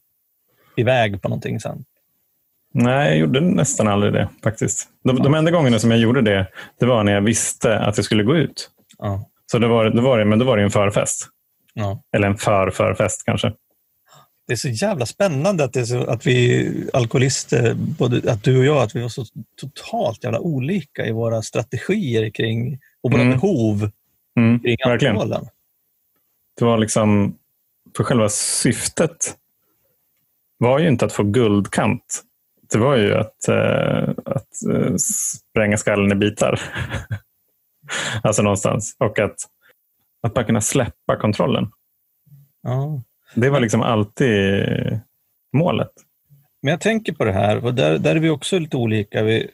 iväg 0.76 1.22
på 1.22 1.30
någonting 1.30 1.60
sen? 1.60 1.86
Nej, 2.74 3.10
jag 3.10 3.18
gjorde 3.18 3.42
nästan 3.42 3.88
aldrig 3.88 4.14
det 4.14 4.30
faktiskt. 4.44 4.90
De, 5.04 5.18
ja. 5.18 5.24
de 5.24 5.34
enda 5.34 5.52
gångerna 5.52 5.80
som 5.80 5.92
jag 5.92 6.00
gjorde 6.00 6.22
det, 6.22 6.48
det 6.80 6.86
var 6.86 7.04
när 7.04 7.12
jag 7.12 7.22
visste 7.22 7.80
att 7.80 7.98
jag 7.98 8.06
skulle 8.06 8.24
gå 8.24 8.36
ut. 8.36 8.70
Ja. 8.98 9.30
Så 9.52 9.60
det 9.60 9.68
var, 9.68 9.86
det 9.86 10.02
var 10.02 10.20
det, 10.20 10.26
men 10.26 10.40
då 10.40 10.46
var 10.46 10.58
det 10.58 10.64
en 10.64 10.72
förfest. 10.72 11.28
Ja. 11.74 12.04
Eller 12.16 12.28
en 12.28 12.38
för-förfest 12.38 13.26
kanske 13.26 13.54
det 14.48 14.54
är 14.54 14.58
så 14.58 14.70
jävla 14.70 15.06
spännande 15.06 15.64
att, 15.64 15.74
det 15.74 15.80
är 15.80 15.86
så, 15.86 16.04
att 16.04 16.28
vi 16.28 16.90
alkoholister, 16.94 17.74
både 17.74 18.32
att 18.32 18.44
du 18.44 18.60
och 18.60 18.66
jag, 18.66 18.78
att 18.78 18.96
vi 18.96 19.02
var 19.02 19.10
så 19.10 19.26
totalt 19.62 20.24
jävla 20.24 20.40
olika 20.40 21.06
i 21.06 21.12
våra 21.12 21.42
strategier 21.42 22.30
kring 22.30 22.80
och 23.04 23.12
våra 23.12 23.22
mm. 23.22 23.34
behov 23.34 23.90
mm, 24.38 24.60
kring 24.60 24.78
alkoholen. 24.86 25.46
Det 26.60 26.66
var 26.66 26.78
liksom, 26.78 27.38
för 27.98 28.04
själva 28.04 28.30
syftet 28.30 29.36
var 30.58 30.80
ju 30.80 30.88
inte 30.88 31.06
att 31.06 31.14
få 31.14 31.24
guldkant. 31.24 32.24
Det 32.72 32.78
var 32.78 32.96
ju 32.98 33.16
att, 33.16 33.48
äh, 33.48 34.10
att 34.26 34.76
äh, 34.76 34.96
spränga 34.96 35.78
skallen 35.78 36.12
i 36.12 36.16
bitar. 36.16 36.62
alltså 38.24 38.42
någonstans. 38.42 38.96
Och 39.00 39.20
att, 39.20 39.36
att 40.22 40.34
bara 40.34 40.46
kunna 40.46 40.62
släppa 40.62 41.16
kontrollen. 41.20 41.72
Ja. 42.62 43.02
Det 43.36 43.50
var 43.50 43.60
liksom 43.60 43.82
alltid 43.82 44.64
målet. 45.54 45.92
Men 46.62 46.72
jag 46.72 46.82
tänker 46.82 47.14
på 47.14 47.26
det 47.26 47.34
här, 47.34 47.66
och 47.66 47.74
där, 47.74 47.98
där 47.98 48.16
är 48.16 48.20
vi 48.20 48.30
också 48.30 48.60
lite 48.60 48.78
olika. 48.78 49.24
Vi, 49.24 49.48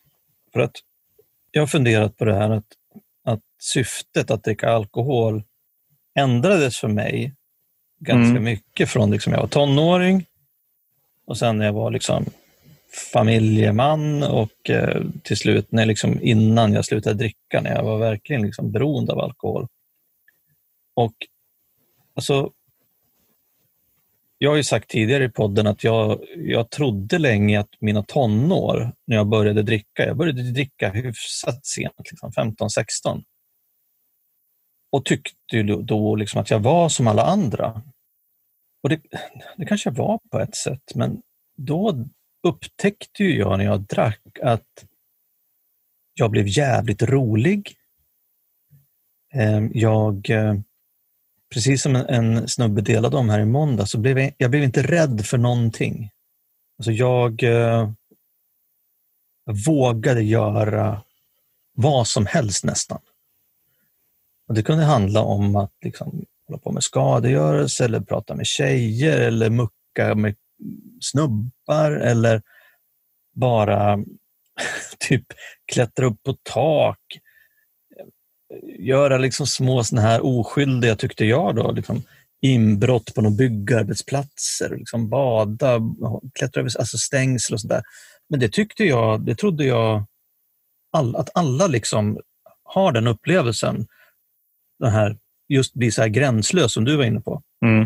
för 0.54 0.60
att 0.60 0.76
jag 1.52 1.62
har 1.62 1.68
funderat 1.68 2.18
på 2.18 2.26
det 2.26 2.36
här 2.36 2.50
att, 2.50 2.66
att 3.24 3.42
syftet 3.60 4.32
att 4.32 4.44
dricka 4.44 4.70
alkohol 4.70 5.44
ändrades 6.16 6.78
för 6.78 6.88
mig 6.88 7.36
ganska 8.00 8.32
mm. 8.32 8.44
mycket 8.44 8.90
från 8.90 9.12
liksom 9.12 9.34
jag 9.34 9.40
var 9.40 9.48
tonåring 9.48 10.26
och 11.26 11.38
sen 11.38 11.58
när 11.58 11.66
jag 11.66 11.74
var 11.74 11.92
liksom 11.92 12.26
familjeman 13.14 14.24
och 14.24 14.70
eh, 14.70 15.04
till 15.24 15.38
slut 15.38 15.72
när 15.72 15.86
liksom, 15.86 16.22
innan 16.22 16.74
jag 16.74 16.86
slutade 16.86 17.16
dricka, 17.16 17.62
när 17.62 17.76
jag 17.76 17.84
var 17.84 17.98
verkligen 17.98 18.42
liksom 18.42 18.72
beroende 18.72 19.14
av 19.14 19.20
alkohol. 19.20 19.68
Och 20.96 21.14
alltså, 22.16 22.52
jag 24.38 24.50
har 24.50 24.58
ju 24.58 24.64
sagt 24.64 24.90
tidigare 24.90 25.24
i 25.24 25.30
podden 25.30 25.68
att 25.68 25.84
jag, 25.84 26.20
jag 26.36 26.70
trodde 26.70 27.18
länge 27.18 27.60
att 27.60 27.70
mina 27.80 28.04
tonår, 28.04 28.92
när 29.08 29.16
jag 29.16 29.28
började 29.28 29.64
dricka, 29.64 30.06
jag 30.06 30.18
började 30.18 30.52
dricka 30.52 30.90
hyfsat 30.90 31.66
sent, 31.66 31.94
liksom 32.12 32.32
15-16. 32.32 33.24
Och 34.92 35.06
tyckte 35.06 35.64
då 35.64 36.16
liksom 36.16 36.42
att 36.42 36.52
jag 36.52 36.60
var 36.60 36.90
som 36.90 37.08
alla 37.08 37.24
andra. 37.24 37.82
Och 38.84 38.90
det, 38.90 39.02
det 39.58 39.66
kanske 39.66 39.90
jag 39.90 39.96
var 39.96 40.20
på 40.32 40.40
ett 40.40 40.56
sätt, 40.56 40.96
men 40.96 41.22
då 41.58 42.06
upptäckte 42.44 43.24
jag 43.24 43.58
när 43.58 43.66
jag 43.66 43.82
drack 43.82 44.40
att 44.42 44.86
jag 46.14 46.32
blev 46.32 46.48
jävligt 46.48 47.02
rolig. 47.02 47.76
Ehm, 49.34 49.72
jag 49.74 50.30
eh, 50.30 50.56
precis 51.54 51.82
som 51.82 51.96
en, 51.96 52.48
snubbe 52.48 52.82
delade 52.82 53.18
om 53.18 53.30
här 53.30 53.40
i 53.40 53.46
måndag, 53.46 53.86
så 53.86 53.98
blev 53.98 54.20
jag, 54.20 54.34
jag 54.38 54.52
blev 54.52 54.64
inte 54.64 54.84
rädd 54.84 55.26
för 55.26 55.38
någonting. 55.38 56.10
Alltså 56.78 56.92
eh, 56.92 56.98
jag, 56.98 57.96
vågade 59.66 60.24
göra 60.24 61.02
vad 61.74 62.08
som 62.08 62.26
helst 62.26 62.64
nästan. 62.64 63.00
Och 64.48 64.54
det 64.54 64.64
kunde 64.64 64.84
handla 64.84 65.22
om 65.22 65.56
att 65.56 65.72
liksom, 65.82 66.26
hålla 66.48 66.58
på 66.58 66.72
med 66.72 66.84
skadegörelse 66.84 67.86
eller 67.86 68.00
prata 68.00 68.36
med 68.36 68.46
tjejer 68.46 69.20
eller 69.20 69.50
mucka 69.50 70.16
med 70.16 70.36
snubbar 71.02 71.92
eller 71.92 72.42
bara 73.34 73.98
typ 75.00 75.26
klättra 75.74 76.06
upp 76.06 76.24
på 76.24 76.38
tak 76.44 77.00
göra 78.80 79.18
liksom 79.18 79.48
små 79.48 79.84
såna 79.84 80.02
här 80.02 80.26
oskyldiga, 80.26 80.96
tyckte 80.96 81.26
jag, 81.26 81.56
då, 81.56 81.72
liksom 81.72 82.04
inbrott 82.42 83.16
på 83.16 83.22
några 83.22 83.36
byggarbetsplatser, 83.36 84.76
liksom 84.78 85.10
bada, 85.10 85.80
klättra 86.34 86.62
över 86.62 86.80
alltså 86.80 86.98
stängsel 86.98 87.54
och 87.54 87.62
sådär. 87.62 87.84
Men 88.30 88.40
det 88.40 88.54
tyckte 88.54 88.84
jag, 88.84 89.26
det 89.26 89.36
trodde 89.36 89.66
jag 89.66 90.06
all, 90.92 91.16
att 91.16 91.30
alla 91.34 91.68
liksom 91.68 92.20
har 92.64 92.92
den 92.92 93.08
upplevelsen. 93.08 93.88
Den 94.80 94.92
här, 94.92 95.18
just 95.50 95.74
bli 95.74 95.92
så 95.92 96.02
här 96.02 96.10
gränslös 96.10 96.74
som 96.74 96.86
du 96.86 96.98
var 96.98 97.04
inne 97.04 97.22
på, 97.22 97.42
mm. 97.66 97.82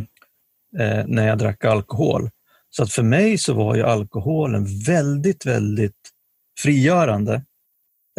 eh, 0.80 1.06
när 1.08 1.28
jag 1.28 1.38
drack 1.38 1.66
alkohol. 1.66 2.30
Så 2.76 2.84
att 2.84 2.92
för 2.92 3.04
mig 3.04 3.38
så 3.38 3.54
var 3.54 3.76
ju 3.76 3.84
alkoholen 3.84 4.66
väldigt, 4.86 5.46
väldigt 5.46 6.12
frigörande, 6.60 7.46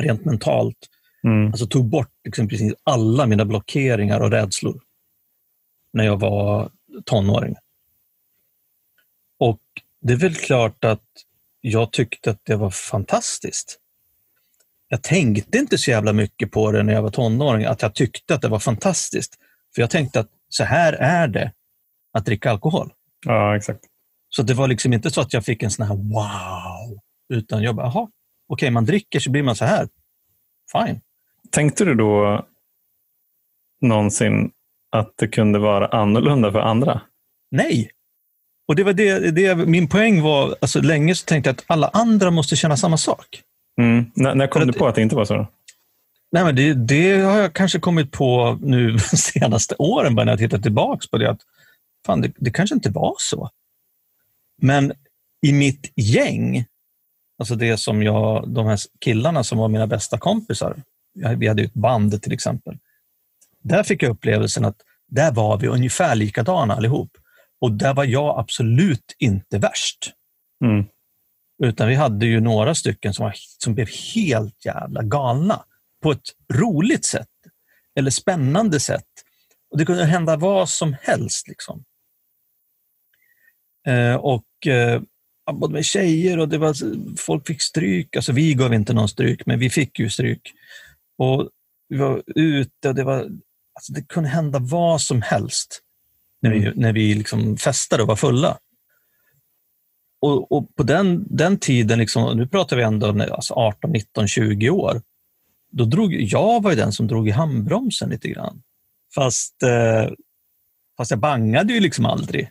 rent 0.03 0.25
mentalt. 0.25 0.77
Mm. 1.25 1.47
Alltså 1.47 1.67
tog 1.67 1.89
bort 1.89 2.11
liksom 2.25 2.49
precis 2.49 2.75
alla 2.83 3.27
mina 3.27 3.45
blockeringar 3.45 4.21
och 4.21 4.31
rädslor 4.31 4.81
när 5.93 6.05
jag 6.05 6.21
var 6.21 6.71
tonåring. 7.05 7.55
Och 9.39 9.61
det 10.01 10.13
är 10.13 10.17
väl 10.17 10.35
klart 10.35 10.85
att 10.85 11.05
jag 11.61 11.93
tyckte 11.93 12.31
att 12.31 12.41
det 12.45 12.57
var 12.57 12.71
fantastiskt. 12.71 13.79
Jag 14.89 15.03
tänkte 15.03 15.59
inte 15.59 15.79
så 15.79 15.91
jävla 15.91 16.13
mycket 16.13 16.51
på 16.51 16.73
det 16.73 16.83
när 16.83 16.93
jag 16.93 17.03
var 17.03 17.11
tonåring, 17.11 17.65
att 17.65 17.83
jag 17.83 17.95
tyckte 17.95 18.35
att 18.35 18.43
det 18.43 18.49
var 18.49 18.59
fantastiskt. 18.59 19.35
För 19.75 19.83
jag 19.83 19.91
tänkte 19.91 20.21
att 20.21 20.31
så 20.49 20.65
här 20.65 20.93
är 20.93 21.29
det 21.29 21.53
att 22.13 22.27
dricka 22.27 22.51
alkohol. 22.51 22.93
Ja, 23.27 23.57
exakt. 23.57 23.81
Så 24.37 24.43
det 24.43 24.55
var 24.55 24.69
liksom 24.69 24.93
inte 24.93 25.11
så 25.11 25.21
att 25.21 25.33
jag 25.33 25.45
fick 25.45 25.63
en 25.63 25.71
sån 25.71 25.87
här 25.87 25.95
wow, 25.95 27.01
utan 27.35 27.63
jag 27.63 27.75
bara, 27.75 27.87
jaha, 27.87 28.03
okej, 28.03 28.11
okay, 28.49 28.71
man 28.71 28.85
dricker 28.85 29.21
så 29.21 29.31
blir 29.31 29.43
man 29.43 29.57
så 29.57 29.65
här. 29.65 29.89
Fine. 30.73 31.01
Tänkte 31.51 31.85
du 31.85 31.95
då 31.95 32.47
någonsin 33.81 34.51
att 34.93 35.13
det 35.17 35.29
kunde 35.29 35.59
vara 35.59 35.87
annorlunda 35.87 36.53
för 36.53 36.59
andra? 36.59 37.01
Nej. 37.51 37.91
Och 38.69 38.77
det 38.77 38.85
var 38.85 38.93
det, 38.93 39.31
det 39.31 39.55
min 39.55 39.89
poäng 39.89 40.23
var, 40.23 40.57
alltså 40.61 40.81
länge 40.81 41.15
så 41.15 41.25
tänkte 41.25 41.49
jag 41.49 41.55
att 41.55 41.65
alla 41.67 41.89
andra 41.89 42.31
måste 42.31 42.57
känna 42.57 42.77
samma 42.77 42.97
sak. 42.97 43.43
Mm. 43.81 44.11
När, 44.15 44.35
när 44.35 44.47
kom 44.47 44.61
för 44.61 44.67
du 44.67 44.73
på 44.73 44.87
att 44.87 44.95
det 44.95 45.03
inte 45.03 45.17
var 45.17 45.25
så? 45.25 45.47
Nej, 46.33 46.45
men 46.45 46.57
det, 46.57 46.75
det, 46.75 47.21
har 47.21 47.39
jag 47.39 47.53
kanske 47.53 47.79
kommit 47.79 48.13
på 48.13 48.59
nu 48.61 48.93
de 49.11 49.17
senaste 49.17 49.75
åren, 49.79 50.15
bara 50.15 50.25
när 50.25 50.33
jag 50.33 50.39
tittar 50.39 50.59
tillbaka 50.59 51.07
på 51.11 51.19
det. 51.19 51.31
Att 51.31 51.41
fan, 52.07 52.21
det, 52.21 52.33
det 52.37 52.51
kanske 52.51 52.75
inte 52.75 52.91
var 52.91 53.15
så. 53.19 53.51
Men 54.63 54.93
i 55.47 55.53
mitt 55.53 55.93
gäng, 55.97 56.65
alltså 57.39 57.55
det 57.55 57.77
som 57.77 58.03
jag, 58.03 58.49
de 58.49 58.67
här 58.67 58.79
killarna 59.01 59.45
som 59.45 59.59
var 59.59 59.69
mina 59.69 59.87
bästa 59.87 60.19
kompisar, 60.19 60.83
vi 61.37 61.49
hade 61.49 61.63
ett 61.63 61.75
band 61.75 62.23
till 62.23 62.33
exempel. 62.33 62.79
Där 63.63 63.83
fick 63.83 64.03
jag 64.03 64.11
upplevelsen 64.11 64.65
att 64.65 64.77
där 65.09 65.33
var 65.33 65.59
vi 65.59 65.67
ungefär 65.67 66.15
likadana 66.15 66.75
allihop. 66.75 67.11
Och 67.61 67.73
där 67.73 67.95
var 67.95 68.05
jag 68.05 68.39
absolut 68.39 69.15
inte 69.19 69.59
värst. 69.59 70.13
Mm. 70.65 70.85
Utan 71.63 71.89
vi 71.89 71.95
hade 71.95 72.27
ju 72.27 72.41
några 72.41 72.75
stycken 72.75 73.15
som, 73.15 73.25
var, 73.25 73.35
som 73.37 73.75
blev 73.75 73.89
helt 74.15 74.65
jävla 74.65 75.03
galna 75.03 75.65
på 76.03 76.11
ett 76.11 76.29
roligt 76.53 77.05
sätt 77.05 77.29
eller 77.95 78.11
spännande 78.11 78.81
sätt. 78.81 79.05
Och 79.71 79.79
Det 79.79 79.85
kunde 79.85 80.05
hända 80.05 80.37
vad 80.37 80.69
som 80.69 80.97
helst. 81.03 81.49
liksom. 81.49 81.85
Eh, 83.87 84.15
och 84.15 84.67
eh, 84.67 85.03
både 85.53 85.73
med 85.73 85.85
tjejer 85.85 86.39
och 86.39 86.49
det 86.49 86.59
var, 86.59 86.75
folk 87.17 87.47
fick 87.47 87.63
stryk. 87.63 88.17
Alltså 88.17 88.33
vi 88.33 88.55
gav 88.55 88.75
inte 88.75 88.93
någon 88.93 89.09
stryk, 89.09 89.47
men 89.47 89.59
vi 89.59 89.71
fick 89.71 89.99
ju 89.99 90.11
stryk. 90.11 90.53
Och 91.19 91.51
Vi 91.89 91.97
var 91.97 92.23
ute 92.27 92.89
och 92.89 92.95
det 92.95 93.05
var 93.05 93.19
alltså 93.75 93.93
det 93.93 94.09
kunde 94.09 94.29
hända 94.29 94.59
vad 94.59 95.01
som 95.01 95.23
helst 95.23 95.83
när 96.43 96.51
vi, 96.51 96.73
när 96.75 96.93
vi 96.93 97.15
liksom 97.15 97.57
festade 97.57 98.03
och 98.03 98.09
var 98.09 98.17
fulla. 98.17 98.59
Och, 100.21 100.53
och 100.53 100.75
på 100.75 100.83
den, 100.83 101.27
den 101.31 101.59
tiden, 101.59 101.99
liksom, 101.99 102.37
nu 102.37 102.47
pratar 102.47 102.77
vi 102.77 102.83
ändå 102.83 103.23
alltså 103.23 103.55
18, 103.55 103.91
19, 103.91 104.29
20 104.29 104.71
år, 104.71 105.03
då 105.71 105.85
drog 105.85 106.15
jag 106.15 106.63
var 106.63 106.75
den 106.75 106.93
som 106.93 107.07
drog 107.07 107.29
i 107.29 107.31
handbromsen 107.31 108.11
lite 108.11 108.29
grann. 108.29 108.63
Fast, 109.15 109.63
eh, 109.63 110.11
fast 110.97 111.11
jag 111.11 111.21
bangade 111.21 111.73
ju 111.73 111.81
liksom 111.81 112.07
aldrig, 112.07 112.51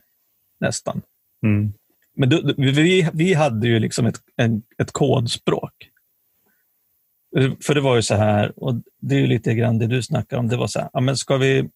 nästan. 0.59 1.01
Mm. 1.45 1.73
Men 2.15 2.29
då, 2.29 2.53
vi, 2.57 3.09
vi 3.13 3.33
hade 3.33 3.67
ju 3.67 3.79
liksom 3.79 4.05
ett, 4.05 4.19
en, 4.35 4.63
ett 4.81 4.91
kodspråk. 4.91 5.73
För 7.65 7.75
det 7.75 7.81
var 7.81 7.95
ju 7.95 8.01
så 8.01 8.15
här, 8.15 8.53
och 8.63 8.75
det 9.01 9.15
är 9.15 9.19
ju 9.19 9.27
lite 9.27 9.53
grann 9.53 9.77
det 9.77 9.87
du 9.87 10.03
snackar 10.03 10.37
om, 10.37 10.47
det 10.47 10.57
var 10.57 10.67
så 10.67 10.79
här, 10.79 10.89
ja, 10.93 10.99
men 10.99 11.17
ska 11.17 11.37
vi, 11.37 11.69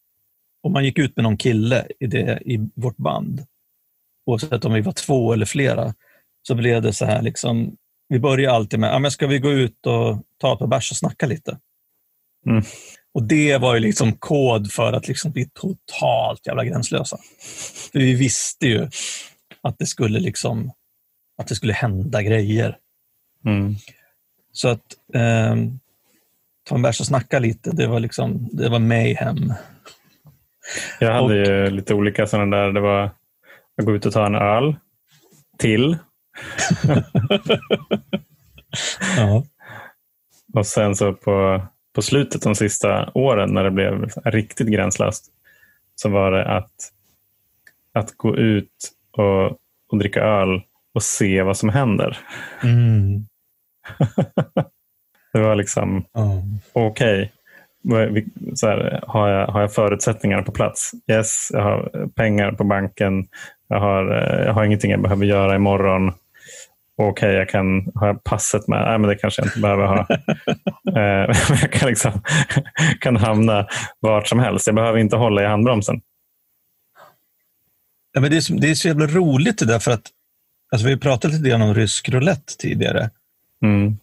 om 0.63 0.73
man 0.73 0.85
gick 0.85 0.97
ut 0.99 1.15
med 1.15 1.23
någon 1.23 1.37
kille 1.37 1.87
i, 1.99 2.07
det, 2.07 2.41
i 2.45 2.69
vårt 2.75 2.97
band, 2.97 3.45
oavsett 4.25 4.65
om 4.65 4.73
vi 4.73 4.81
var 4.81 4.91
två 4.91 5.33
eller 5.33 5.45
flera, 5.45 5.93
så 6.47 6.55
blev 6.55 6.81
det 6.81 6.93
så 6.93 7.05
här, 7.05 7.21
liksom, 7.21 7.75
vi 8.07 8.19
börjar 8.19 8.53
alltid 8.53 8.79
med, 8.79 8.93
ja, 8.93 8.99
men 8.99 9.11
ska 9.11 9.27
vi 9.27 9.39
gå 9.39 9.51
ut 9.51 9.85
och 9.85 10.23
ta 10.37 10.55
på 10.55 10.67
bärs 10.67 10.91
och 10.91 10.97
snacka 10.97 11.25
lite? 11.25 11.59
Mm. 12.45 12.63
Och 13.13 13.23
det 13.23 13.57
var 13.57 13.73
ju 13.73 13.79
liksom 13.79 14.13
kod 14.13 14.71
för 14.71 14.93
att 14.93 15.07
liksom 15.07 15.31
bli 15.31 15.49
totalt 15.53 16.47
jävla 16.47 16.65
gränslösa. 16.65 17.17
För 17.91 17.99
vi 17.99 18.13
visste 18.13 18.67
ju 18.67 18.89
att 19.63 19.79
det 19.79 19.85
skulle 19.85 20.19
liksom 20.19 20.71
att 21.37 21.47
det 21.47 21.55
skulle 21.55 21.73
hända 21.73 22.21
grejer. 22.21 22.77
Mm. 23.45 23.75
Så 24.51 24.67
att 24.67 24.85
eh, 25.13 25.55
en 26.71 26.81
bärs 26.81 26.99
och 26.99 27.05
snacka 27.05 27.39
lite, 27.39 27.71
det 27.71 27.87
var 27.87 27.99
liksom, 27.99 28.49
det 28.51 28.69
var 28.69 28.79
mayhem. 28.79 29.53
Jag 30.99 31.13
hade 31.13 31.25
och, 31.25 31.35
ju 31.35 31.69
lite 31.69 31.93
olika 31.93 32.27
sådana 32.27 32.57
där. 32.57 32.71
Det 32.71 32.79
var 32.79 33.11
att 33.77 33.85
gå 33.85 33.95
ut 33.95 34.05
och 34.05 34.13
ta 34.13 34.25
en 34.25 34.35
öl 34.35 34.75
till. 35.57 35.97
ja. 39.17 39.43
Och 40.53 40.67
sen 40.67 40.95
så 40.95 41.13
på, 41.13 41.67
på 41.93 42.01
slutet 42.01 42.41
de 42.41 42.55
sista 42.55 43.11
åren 43.13 43.53
när 43.53 43.63
det 43.63 43.71
blev 43.71 44.09
riktigt 44.25 44.67
gränslöst 44.67 45.25
så 45.95 46.09
var 46.09 46.31
det 46.31 46.57
att, 46.57 46.91
att 47.93 48.17
gå 48.17 48.37
ut 48.37 48.91
och, 49.19 49.45
och 49.91 49.97
dricka 49.97 50.21
öl 50.21 50.61
och 50.93 51.03
se 51.03 51.41
vad 51.41 51.57
som 51.57 51.69
händer. 51.69 52.17
Mm. 52.63 53.25
det 55.33 55.39
var 55.39 55.55
liksom 55.55 55.89
mm. 55.89 56.59
okej. 56.73 57.31
Okay. 57.83 58.23
har, 59.07 59.29
jag, 59.29 59.47
har 59.47 59.61
jag 59.61 59.73
förutsättningar 59.73 60.41
på 60.41 60.51
plats? 60.51 60.91
Yes, 61.11 61.47
jag 61.53 61.61
har 61.61 62.07
pengar 62.15 62.51
på 62.51 62.63
banken. 62.63 63.27
Jag 63.67 63.79
har, 63.79 64.05
jag 64.45 64.53
har 64.53 64.63
ingenting 64.63 64.91
jag 64.91 65.01
behöver 65.01 65.25
göra 65.25 65.55
imorgon. 65.55 66.13
Okej, 67.01 67.11
okay, 67.11 67.33
jag 67.33 67.49
kan, 67.49 67.91
jag 67.93 68.23
passet 68.23 68.67
med? 68.67 68.81
Nej, 68.81 68.97
men 68.97 69.09
det 69.09 69.15
kanske 69.15 69.41
jag 69.41 69.47
inte 69.47 69.59
behöver 69.59 69.85
ha. 69.85 70.07
Eh, 70.95 71.35
jag 71.61 71.71
kan, 71.71 71.89
liksom, 71.89 72.11
kan 72.99 73.15
hamna 73.15 73.67
vart 73.99 74.27
som 74.27 74.39
helst. 74.39 74.67
Jag 74.67 74.75
behöver 74.75 74.99
inte 74.99 75.15
hålla 75.15 75.43
i 75.43 75.45
handbromsen. 75.45 76.01
Ja, 78.11 78.21
men 78.21 78.31
det, 78.31 78.37
är 78.37 78.41
så, 78.41 78.53
det 78.53 78.69
är 78.69 78.75
så 78.75 78.87
jävla 78.87 79.07
roligt 79.07 79.59
det 79.59 79.65
där 79.65 79.79
för 79.79 79.91
att 79.91 80.11
alltså 80.71 80.87
vi 80.87 80.97
pratat 80.97 81.31
lite 81.31 81.49
grann 81.49 81.61
om 81.61 81.75
rysk 81.75 82.09
roulette 82.09 82.57
tidigare. 82.57 83.09
Mm. 83.63 83.97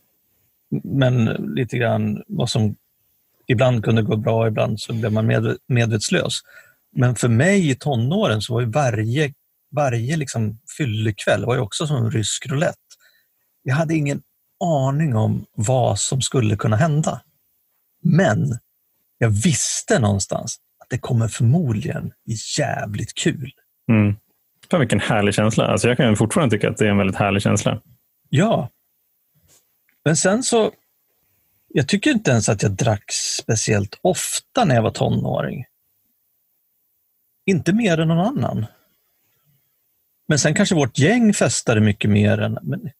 Men 0.84 1.24
lite 1.54 1.78
grann 1.78 2.22
vad 2.28 2.50
som 2.50 2.76
ibland 3.46 3.84
kunde 3.84 4.02
gå 4.02 4.16
bra, 4.16 4.48
ibland 4.48 4.80
så 4.80 4.92
blev 4.92 5.12
man 5.12 5.26
med, 5.26 5.56
medvetslös. 5.68 6.40
Men 6.92 7.14
för 7.16 7.28
mig 7.28 7.70
i 7.70 7.74
tonåren 7.74 8.42
så 8.42 8.54
var 8.54 8.60
ju 8.60 8.66
varje, 8.66 9.32
varje 9.70 10.16
liksom 10.16 10.60
fyllekväll 10.76 11.44
var 11.44 11.54
ju 11.54 11.60
också 11.60 11.86
som 11.86 12.10
rysk 12.10 12.46
roulette. 12.46 12.78
Jag 13.62 13.74
hade 13.74 13.94
ingen 13.94 14.22
aning 14.64 15.16
om 15.16 15.46
vad 15.52 15.98
som 15.98 16.22
skulle 16.22 16.56
kunna 16.56 16.76
hända. 16.76 17.20
Men 18.02 18.58
jag 19.18 19.28
visste 19.30 19.98
någonstans 19.98 20.56
att 20.78 20.90
det 20.90 20.98
kommer 20.98 21.28
förmodligen 21.28 22.12
jävligt 22.58 23.14
kul. 23.14 23.52
Mm. 23.88 24.16
Fan, 24.70 24.80
vilken 24.80 25.00
härlig 25.00 25.34
känsla. 25.34 25.66
Alltså 25.66 25.88
jag 25.88 25.96
kan 25.96 26.16
fortfarande 26.16 26.56
tycka 26.56 26.70
att 26.70 26.76
det 26.76 26.86
är 26.86 26.90
en 26.90 26.98
väldigt 26.98 27.16
härlig 27.16 27.42
känsla. 27.42 27.82
Ja. 28.28 28.70
Men 30.04 30.16
sen 30.16 30.42
så, 30.42 30.72
jag 31.68 31.88
tycker 31.88 32.10
inte 32.10 32.30
ens 32.30 32.48
att 32.48 32.62
jag 32.62 32.72
drack 32.72 33.12
speciellt 33.12 33.98
ofta 34.02 34.64
när 34.64 34.74
jag 34.74 34.82
var 34.82 34.90
tonåring. 34.90 35.64
Inte 37.46 37.72
mer 37.72 38.00
än 38.00 38.08
någon 38.08 38.26
annan. 38.26 38.66
Men 40.28 40.38
sen 40.38 40.54
kanske 40.54 40.74
vårt 40.74 40.98
gäng 40.98 41.34
festade 41.34 41.80
mycket 41.80 42.10
mer 42.10 42.40
än... 42.40 42.58
Men 42.62 42.90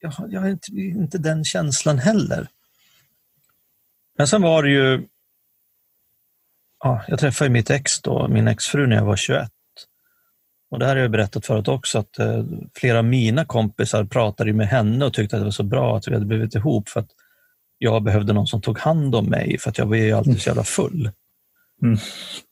jag, 0.00 0.12
jag 0.28 0.40
har 0.40 0.48
inte, 0.48 0.70
inte 0.72 1.18
den 1.18 1.44
känslan 1.44 1.98
heller. 1.98 2.48
Men 4.18 4.28
sen 4.28 4.42
var 4.42 4.62
det 4.62 4.70
ju... 4.70 5.08
Ja, 6.78 7.04
jag 7.08 7.18
träffade 7.18 7.50
mitt 7.50 7.70
ex 7.70 8.00
då, 8.02 8.28
min 8.28 8.48
exfru 8.48 8.86
när 8.86 8.96
jag 8.96 9.04
var 9.04 9.16
21. 9.16 9.50
Och 10.72 10.78
det 10.78 10.86
här 10.86 10.96
har 10.96 11.02
jag 11.02 11.10
berättat 11.10 11.46
förut 11.46 11.68
också, 11.68 11.98
att 11.98 12.18
eh, 12.18 12.44
flera 12.74 12.98
av 12.98 13.04
mina 13.04 13.44
kompisar 13.44 14.04
pratade 14.04 14.52
med 14.52 14.68
henne 14.68 15.04
och 15.04 15.14
tyckte 15.14 15.36
att 15.36 15.40
det 15.40 15.44
var 15.44 15.50
så 15.50 15.62
bra 15.62 15.96
att 15.96 16.08
vi 16.08 16.14
hade 16.14 16.26
blivit 16.26 16.54
ihop 16.54 16.88
för 16.88 17.00
att 17.00 17.10
jag 17.78 18.02
behövde 18.02 18.32
någon 18.32 18.46
som 18.46 18.60
tog 18.60 18.78
hand 18.78 19.14
om 19.14 19.26
mig 19.26 19.58
för 19.58 19.70
att 19.70 19.78
jag 19.78 19.86
var 19.86 19.96
ju 19.96 20.12
alltid 20.12 20.42
så 20.42 20.48
jävla 20.48 20.64
full. 20.64 21.10
Mm. 21.82 21.98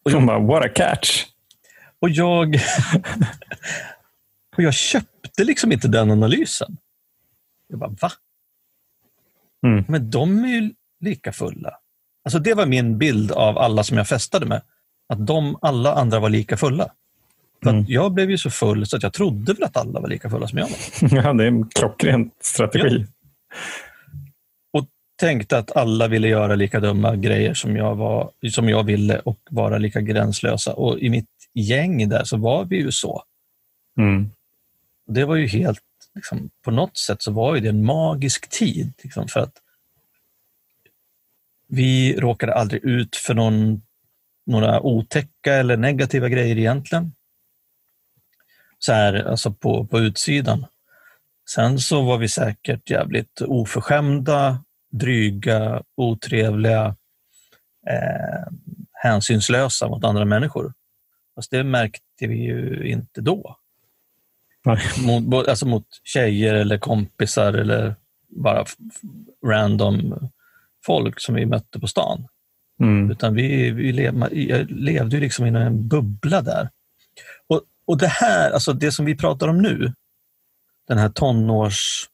Och 0.05 0.11
jag, 0.11 0.27
bara, 0.27 0.39
what 0.39 0.65
a 0.65 0.69
catch! 0.69 1.25
Och 2.01 2.11
jag, 2.11 2.55
och 4.57 4.63
jag 4.63 4.75
köpte 4.75 5.45
liksom 5.45 5.73
inte 5.73 5.89
den 5.89 6.11
analysen. 6.11 6.77
Jag 7.69 7.79
bara, 7.79 7.95
va? 8.01 8.13
Mm. 9.67 9.85
Men 9.89 10.11
de 10.11 10.45
är 10.45 10.49
ju 10.49 10.73
lika 11.01 11.33
fulla. 11.33 11.71
Alltså 12.25 12.39
det 12.39 12.55
var 12.55 12.67
min 12.67 12.99
bild 12.99 13.33
av 13.33 13.59
alla 13.59 13.85
som 13.85 13.97
jag 13.97 14.09
festade 14.09 14.47
med. 14.47 14.63
Att 15.09 15.27
de, 15.27 15.59
alla 15.63 15.95
andra 15.95 16.21
var 16.21 16.29
lika 16.29 16.57
fulla. 16.57 16.91
Mm. 17.67 17.85
Jag 17.89 18.13
blev 18.13 18.31
ju 18.31 18.39
så 18.39 18.51
full 18.51 18.87
så 18.87 18.97
att 18.97 19.03
jag 19.03 19.13
trodde 19.13 19.53
väl 19.53 19.63
att 19.63 19.77
alla 19.77 20.01
var 20.01 20.09
lika 20.09 20.31
fulla 20.31 20.49
som 20.49 20.59
jag 20.59 20.69
var. 20.69 21.17
Ja, 21.25 21.33
det 21.33 21.45
är 21.45 21.49
en 21.49 21.69
klockren 21.69 22.31
strategi. 22.41 23.07
Och 24.73 24.87
tänkte 25.19 25.59
att 25.59 25.77
alla 25.77 26.09
ville 26.09 26.29
göra 26.29 26.55
lika 26.55 26.81
dumma 26.81 27.17
grejer 27.17 27.55
som 27.55 27.77
jag, 27.77 27.95
var, 27.95 28.31
som 28.51 28.69
jag 28.69 28.85
ville 28.85 29.19
och 29.19 29.39
vara 29.51 29.79
lika 29.79 30.01
gränslösa. 30.01 30.73
Och 30.73 30.99
i 30.99 31.11
mitt 31.11 31.29
gäng 31.55 32.09
där 32.09 32.25
så 32.25 32.37
var 32.37 32.65
vi 32.65 32.77
ju 32.77 32.93
så. 32.93 33.23
Mm. 33.99 34.31
Det 35.07 35.25
var 35.25 35.37
ju 35.37 35.47
helt, 35.47 35.83
liksom, 36.15 36.51
på 36.65 36.71
något 36.71 36.99
sätt 36.99 37.23
så 37.23 37.33
var 37.33 37.55
ju 37.55 37.61
det 37.61 37.69
en 37.69 37.85
magisk 37.85 38.49
tid. 38.49 38.93
Liksom, 39.03 39.29
för 39.29 39.41
att 39.41 39.53
vi 41.69 42.17
råkade 42.21 42.55
aldrig 42.55 42.85
ut 42.85 43.17
för 43.17 43.35
någon, 43.35 43.83
några 44.47 44.81
otäcka 44.81 45.55
eller 45.55 45.77
negativa 45.77 46.29
grejer 46.29 46.59
egentligen. 46.59 47.13
Så 48.83 48.93
här, 48.93 49.15
alltså 49.15 49.53
på, 49.53 49.87
på 49.87 49.99
utsidan. 49.99 50.67
Sen 51.51 51.79
så 51.79 52.03
var 52.03 52.19
vi 52.19 52.29
säkert 52.29 52.91
jävligt 52.91 53.41
oförskämda, 53.41 54.65
dryga, 54.93 55.83
otrevliga, 55.97 56.97
eh, 57.89 58.53
hänsynslösa 58.93 59.89
mot 59.89 60.05
andra 60.05 60.25
människor. 60.25 60.73
Fast 61.35 61.51
det 61.51 61.65
märkte 61.65 62.27
vi 62.27 62.37
ju 62.37 62.89
inte 62.89 63.21
då. 63.21 63.57
Mot, 65.07 65.49
alltså 65.49 65.67
mot 65.67 65.87
tjejer 66.05 66.55
eller 66.55 66.79
kompisar 66.79 67.53
eller 67.53 67.95
bara 68.29 68.65
random 69.47 70.31
folk 70.87 71.21
som 71.21 71.35
vi 71.35 71.47
mötte 71.47 71.81
på 71.81 71.87
stan. 71.87 72.29
Mm. 72.81 73.11
Utan 73.11 73.35
vi, 73.35 73.71
vi 73.71 73.93
lev, 73.93 74.29
levde 74.69 75.21
liksom 75.21 75.47
i 75.47 75.49
en 75.49 75.89
bubbla 75.89 76.43
där. 76.43 76.69
Och, 77.49 77.63
och 77.91 77.99
det 77.99 78.09
här, 78.09 78.51
alltså 78.51 78.73
det 78.73 78.93
som 78.93 79.05
vi 79.05 79.17
pratar 79.17 79.49
om 79.49 79.63
nu, 79.63 79.93
den 80.89 80.99
här 80.99 81.09
tonårs 81.09 82.09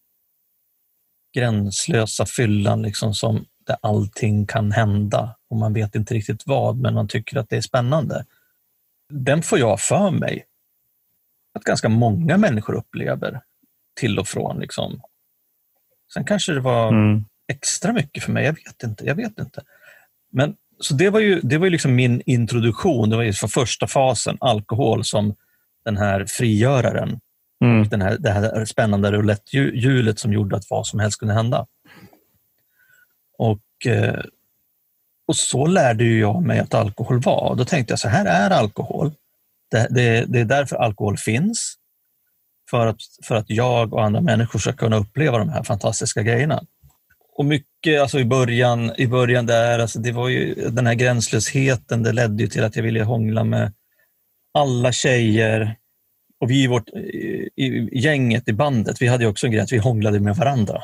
gränslösa 1.35 2.27
fyllan 2.27 2.83
liksom 2.83 3.15
som 3.15 3.45
där 3.67 3.77
allting 3.83 4.47
kan 4.47 4.73
hända 4.73 5.37
och 5.51 5.57
man 5.57 5.73
vet 5.73 5.95
inte 5.95 6.15
riktigt 6.15 6.47
vad, 6.47 6.77
men 6.77 6.95
man 6.95 7.09
tycker 7.09 7.39
att 7.39 7.49
det 7.49 7.57
är 7.57 7.61
spännande. 7.61 8.25
Den 9.09 9.43
får 9.43 9.59
jag 9.59 9.81
för 9.81 10.11
mig 10.11 10.47
att 11.55 11.65
ganska 11.65 11.89
många 11.89 12.37
människor 12.37 12.75
upplever 12.75 13.41
till 14.01 14.19
och 14.19 14.29
från. 14.29 14.61
Liksom. 14.61 15.01
Sen 16.15 16.25
kanske 16.25 16.53
det 16.53 16.61
var 16.61 16.89
mm. 16.89 17.25
extra 17.49 17.93
mycket 17.93 18.23
för 18.23 18.33
mig, 18.33 18.45
jag 18.45 18.53
vet 18.53 18.83
inte. 18.83 19.07
Jag 19.07 19.15
vet 19.15 19.39
inte. 19.39 19.63
Men, 20.33 20.57
så 20.81 20.95
det 20.95 21.11
var 21.11 21.21
ju, 21.21 21.41
det 21.41 21.59
var 21.59 21.67
ju 21.67 21.71
liksom 21.71 21.95
min 21.95 22.23
introduktion, 22.27 23.11
det 23.11 23.17
var 23.17 23.25
ju 23.25 23.33
för 23.33 23.49
första 23.49 23.87
fasen, 23.87 24.37
alkohol 24.41 25.05
som 25.05 25.35
den 25.87 25.97
här 25.97 26.25
frigöraren. 26.29 27.21
Mm. 27.65 27.89
Den 27.89 28.03
här, 28.03 28.19
det 28.19 28.31
här 28.31 28.65
spännande 28.65 29.13
rouletthjulet 29.13 30.19
som 30.19 30.33
gjorde 30.33 30.57
att 30.57 30.71
vad 30.71 30.87
som 30.87 31.01
helst 31.01 31.19
kunde 31.19 31.35
hända. 31.35 31.67
Och, 33.39 33.87
eh, 33.87 34.21
och 35.29 35.37
så 35.37 35.67
lärde 35.67 36.05
jag 36.05 36.43
mig 36.43 36.59
att 36.59 36.75
alkohol 36.75 37.21
var. 37.21 37.55
Då 37.57 37.65
tänkte 37.65 37.93
jag 37.93 37.99
så 37.99 38.09
här 38.09 38.25
är 38.25 38.51
alkohol. 38.51 39.13
Det, 39.71 39.87
det, 39.91 40.25
det 40.29 40.41
är 40.41 40.45
därför 40.45 40.77
alkohol 40.77 41.17
finns. 41.17 41.75
För 42.71 42.87
att, 42.87 43.01
för 43.23 43.35
att 43.35 43.51
jag 43.51 43.95
och 43.95 44.05
andra 44.05 44.21
människor 44.21 44.59
ska 44.59 44.73
kunna 44.73 44.97
uppleva 44.97 45.39
de 45.39 45.49
här 45.49 45.63
fantastiska 45.63 46.23
grejerna. 46.23 46.63
Och 47.33 47.45
mycket 47.45 48.01
alltså 48.01 48.19
i 48.19 48.25
början, 48.25 48.93
i 48.97 49.07
början 49.07 49.47
där, 49.47 49.79
alltså 49.79 49.99
det 49.99 50.13
var 50.13 50.29
ju 50.29 50.55
den 50.55 50.87
här 50.87 50.95
gränslösheten, 50.95 52.03
det 52.03 52.13
ledde 52.13 52.43
ju 52.43 52.49
till 52.49 52.65
att 52.65 52.77
jag 52.77 52.83
ville 52.83 53.03
hångla 53.03 53.45
med 53.45 53.73
alla 54.57 54.93
tjejer. 54.93 55.77
Och 56.41 56.51
vi 56.51 56.63
i, 56.63 56.67
vårt, 56.67 56.89
i, 56.89 57.51
i 57.57 57.99
gänget, 57.99 58.49
i 58.49 58.53
bandet, 58.53 59.03
vi 59.03 59.07
hade 59.07 59.27
också 59.27 59.47
en 59.47 59.53
grej 59.53 59.63
att 59.63 59.73
vi 59.73 59.79
hånglade 59.79 60.21
med 60.21 60.37
varandra. 60.37 60.83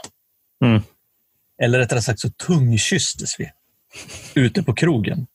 Mm. 0.65 0.83
Eller 1.63 1.79
rättare 1.79 2.03
sagt 2.03 2.21
så 2.21 2.31
tungkysstes 2.31 3.41
vi 3.41 3.51
ute 4.35 4.63
på 4.63 4.75
krogen. 4.75 5.27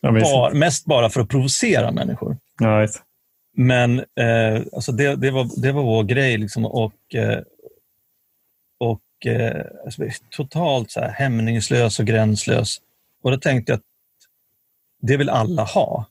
Ja, 0.00 0.12
Bar, 0.12 0.52
mest 0.52 0.84
bara 0.84 1.10
för 1.10 1.20
att 1.20 1.28
provocera 1.28 1.92
människor. 1.92 2.38
Ja, 2.58 2.88
men 3.56 3.98
eh, 3.98 4.62
alltså 4.72 4.92
det, 4.92 5.16
det, 5.16 5.30
var, 5.30 5.62
det 5.62 5.72
var 5.72 5.82
vår 5.82 6.04
grej. 6.04 6.36
Liksom, 6.36 6.66
och 6.66 7.14
eh, 7.14 7.40
och 8.78 9.26
eh, 9.26 9.64
alltså, 9.84 10.02
totalt 10.30 10.90
så 10.90 11.00
här, 11.00 11.08
hämningslös 11.08 12.00
och 12.00 12.06
gränslös. 12.06 12.76
Och 13.22 13.30
då 13.30 13.36
tänkte 13.36 13.72
jag 13.72 13.78
att 13.78 13.84
det 15.02 15.16
vill 15.16 15.30
alla 15.30 15.62
ha. 15.62 16.06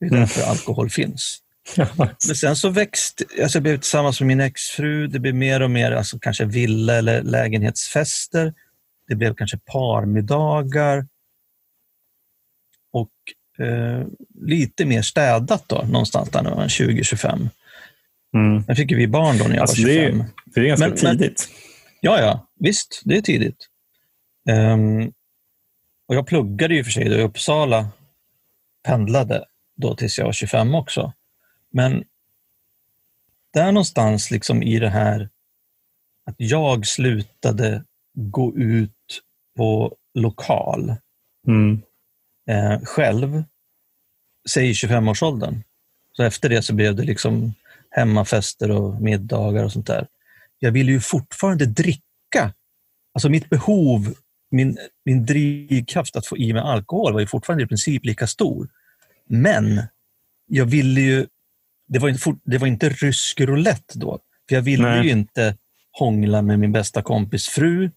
Det 0.00 0.06
är 0.06 0.10
därför 0.10 0.40
mm. 0.40 0.50
alkohol 0.50 0.90
finns. 0.90 1.38
Men 1.96 2.36
sen 2.36 2.56
så 2.56 2.68
växte, 2.68 3.24
alltså 3.42 3.56
jag 3.56 3.62
blev 3.62 3.76
tillsammans 3.76 4.20
med 4.20 4.26
min 4.26 4.40
exfru, 4.40 5.06
det 5.06 5.18
blev 5.18 5.34
mer 5.34 5.62
och 5.62 5.70
mer 5.70 5.92
alltså 5.92 6.18
kanske 6.18 6.44
villa 6.44 6.94
eller 6.94 7.22
lägenhetsfester. 7.22 8.54
Det 9.08 9.14
blev 9.14 9.34
kanske 9.34 9.58
parmiddagar. 9.58 11.06
Och 12.92 13.10
eh, 13.66 14.06
lite 14.40 14.84
mer 14.84 15.02
städat 15.02 15.68
då, 15.68 15.82
någonstans 15.82 16.30
där 16.30 16.42
när 16.42 16.50
man 16.50 16.58
var 16.58 16.66
20-25. 16.66 17.48
Mm. 18.34 18.64
Sen 18.64 18.76
fick 18.76 18.92
vi 18.92 19.08
barn 19.08 19.38
då 19.38 19.44
när 19.44 19.54
jag 19.54 19.60
alltså 19.60 19.82
var 19.82 19.88
25. 19.88 20.18
Det 20.18 20.24
är, 20.24 20.28
det 20.54 20.60
är 20.60 20.68
ganska 20.68 20.88
men, 20.88 20.96
tidigt. 20.96 21.48
Men, 21.48 21.58
ja, 22.00 22.20
ja, 22.20 22.48
visst, 22.60 23.02
det 23.04 23.16
är 23.16 23.20
tidigt. 23.20 23.68
Um, 24.50 25.12
och 26.08 26.14
jag 26.14 26.26
pluggade 26.26 26.74
ju 26.74 26.84
för 26.84 26.90
sig 26.90 27.08
då 27.08 27.14
i 27.14 27.22
Uppsala, 27.22 27.88
pendlade 28.86 29.44
då 29.78 29.94
tills 29.94 30.18
jag 30.18 30.24
var 30.24 30.32
25 30.32 30.74
också. 30.74 31.12
Men 31.70 32.04
där 33.52 33.72
någonstans 33.72 34.30
liksom 34.30 34.62
i 34.62 34.78
det 34.78 34.88
här 34.88 35.28
att 36.26 36.34
jag 36.36 36.86
slutade 36.86 37.84
gå 38.14 38.56
ut 38.56 39.22
på 39.56 39.96
lokal 40.14 40.94
mm. 41.46 41.82
eh, 42.48 42.80
själv, 42.84 43.44
säg 44.48 44.72
25-årsåldern. 44.72 45.62
Så 46.12 46.22
efter 46.22 46.48
det 46.48 46.62
så 46.62 46.74
blev 46.74 46.96
det 46.96 47.02
liksom 47.02 47.54
hemmafester 47.90 48.70
och 48.70 49.02
middagar 49.02 49.64
och 49.64 49.72
sånt 49.72 49.86
där. 49.86 50.06
Jag 50.58 50.72
ville 50.72 50.92
ju 50.92 51.00
fortfarande 51.00 51.66
dricka. 51.66 52.54
Alltså 53.14 53.28
mitt 53.28 53.50
behov, 53.50 54.14
min, 54.50 54.78
min 55.04 55.26
drivkraft 55.26 56.16
att 56.16 56.26
få 56.26 56.38
i 56.38 56.52
mig 56.52 56.62
alkohol 56.62 57.12
var 57.12 57.20
ju 57.20 57.26
fortfarande 57.26 57.64
i 57.64 57.66
princip 57.66 58.04
lika 58.04 58.26
stor. 58.26 58.68
Men 59.28 59.82
jag 60.46 60.66
ville 60.66 61.00
ju, 61.00 61.26
det 61.88 61.98
var 61.98 62.08
inte, 62.08 62.34
det 62.44 62.58
var 62.58 62.66
inte 62.66 62.88
rysk 62.88 63.40
roulette 63.40 63.98
då. 63.98 64.18
För 64.48 64.54
jag 64.54 64.62
ville 64.62 64.88
Nej. 64.88 65.04
ju 65.04 65.10
inte 65.10 65.56
hångla 65.92 66.42
med 66.42 66.58
min 66.58 66.72
bästa 66.72 67.02
kompis 67.02 67.48
fru. 67.48 67.90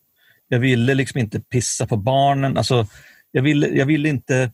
Jag 0.47 0.59
ville 0.59 0.93
liksom 0.93 1.19
inte 1.19 1.39
pissa 1.39 1.87
på 1.87 1.97
barnen. 1.97 2.57
Alltså, 2.57 2.87
jag, 3.31 3.41
ville, 3.41 3.67
jag, 3.67 3.85
ville 3.85 4.09
inte, 4.09 4.51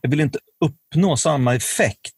jag 0.00 0.10
ville 0.10 0.22
inte 0.22 0.38
uppnå 0.60 1.16
samma 1.16 1.54
effekt 1.54 2.14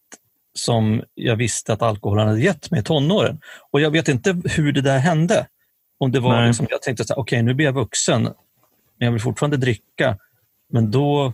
som 0.54 1.02
jag 1.14 1.36
visste 1.36 1.72
att 1.72 1.82
alkoholen 1.82 2.28
hade 2.28 2.40
gett 2.40 2.70
mig 2.70 2.80
i 2.80 2.82
tonåren. 2.82 3.40
Och 3.70 3.80
jag 3.80 3.90
vet 3.90 4.08
inte 4.08 4.42
hur 4.44 4.72
det 4.72 4.80
där 4.80 4.98
hände. 4.98 5.46
Om 5.98 6.12
det 6.12 6.20
var 6.20 6.46
liksom, 6.46 6.66
jag 6.70 6.82
tänkte 6.82 7.02
okej 7.02 7.20
okay, 7.22 7.42
nu 7.42 7.54
blir 7.54 7.66
jag 7.66 7.72
vuxen, 7.72 8.22
men 8.22 8.32
jag 9.06 9.12
vill 9.12 9.20
fortfarande 9.20 9.56
dricka. 9.56 10.18
Men 10.72 10.90
då, 10.90 11.32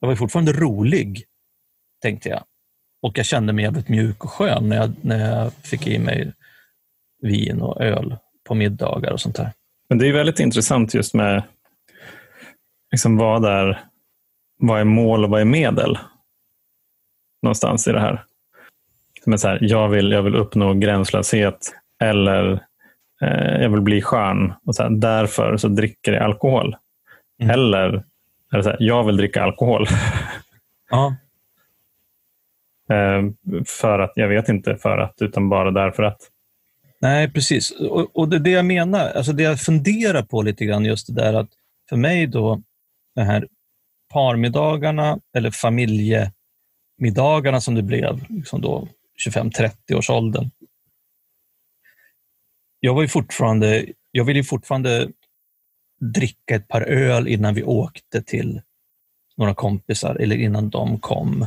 jag 0.00 0.08
var 0.08 0.16
fortfarande 0.16 0.52
rolig, 0.52 1.24
tänkte 2.02 2.28
jag. 2.28 2.44
Och 3.02 3.18
jag 3.18 3.26
kände 3.26 3.52
mig 3.52 3.64
jävligt 3.64 3.88
mjuk 3.88 4.24
och 4.24 4.30
skön 4.30 4.68
när 4.68 4.76
jag, 4.76 4.92
när 5.00 5.30
jag 5.30 5.52
fick 5.52 5.86
i 5.86 5.98
mig 5.98 6.32
vin 7.22 7.60
och 7.60 7.82
öl 7.82 8.16
på 8.48 8.54
middagar 8.54 9.12
och 9.12 9.20
sånt 9.20 9.36
där. 9.36 9.52
Men 9.88 9.98
det 9.98 10.08
är 10.08 10.12
väldigt 10.12 10.40
intressant 10.40 10.94
just 10.94 11.14
med 11.14 11.42
liksom 12.90 13.16
vad, 13.16 13.44
är, 13.44 13.84
vad 14.58 14.80
är 14.80 14.84
mål 14.84 15.24
och 15.24 15.30
vad 15.30 15.40
är 15.40 15.44
medel? 15.44 15.98
Någonstans 17.42 17.88
i 17.88 17.92
det 17.92 18.00
här. 18.00 18.24
Men 19.26 19.38
så 19.38 19.48
här, 19.48 19.58
jag, 19.60 19.88
vill, 19.88 20.12
jag 20.12 20.22
vill 20.22 20.36
uppnå 20.36 20.74
gränslöshet 20.74 21.74
eller 22.02 22.52
eh, 23.22 23.62
jag 23.62 23.70
vill 23.70 23.80
bli 23.80 24.02
skön. 24.02 24.52
Och 24.66 24.74
så 24.74 24.82
här, 24.82 24.90
därför 24.90 25.56
så 25.56 25.68
dricker 25.68 26.12
jag 26.12 26.22
alkohol. 26.22 26.76
Mm. 27.42 27.50
Eller 27.50 28.04
det 28.50 28.62
så 28.62 28.70
här, 28.70 28.76
jag 28.80 29.04
vill 29.04 29.16
dricka 29.16 29.42
alkohol. 29.42 29.86
Ja. 30.90 31.16
eh, 32.90 33.22
för 33.66 33.98
att, 33.98 34.12
jag 34.14 34.28
vet 34.28 34.48
inte 34.48 34.76
för 34.76 34.98
att, 34.98 35.22
utan 35.22 35.48
bara 35.48 35.70
därför 35.70 36.02
att. 36.02 36.30
Nej, 37.00 37.30
precis. 37.30 37.70
Och, 37.70 38.16
och 38.16 38.28
det, 38.28 38.38
det 38.38 38.50
jag 38.50 38.64
menar, 38.64 39.10
alltså 39.10 39.32
det 39.32 39.42
jag 39.42 39.60
funderar 39.60 40.22
på 40.22 40.42
lite 40.42 40.64
grann, 40.64 40.84
just 40.84 41.06
det 41.06 41.14
där 41.22 41.34
att 41.34 41.48
för 41.88 41.96
mig 41.96 42.26
då, 42.26 42.62
de 43.14 43.22
här 43.22 43.48
parmiddagarna 44.12 45.18
eller 45.36 45.50
familjemiddagarna 45.50 47.60
som 47.60 47.74
det 47.74 47.82
blev 47.82 48.24
liksom 48.28 48.60
då 48.60 48.88
25-30 49.28 49.94
års 49.94 50.10
åldern. 50.10 50.50
Jag 52.80 52.94
var 52.94 53.02
ju 53.02 53.08
fortfarande, 53.08 53.86
jag 54.10 54.24
ville 54.24 54.44
fortfarande 54.44 55.08
dricka 56.00 56.54
ett 56.54 56.68
par 56.68 56.82
öl 56.82 57.28
innan 57.28 57.54
vi 57.54 57.62
åkte 57.62 58.22
till 58.22 58.60
några 59.36 59.54
kompisar 59.54 60.14
eller 60.14 60.36
innan 60.36 60.70
de 60.70 60.98
kom 61.00 61.46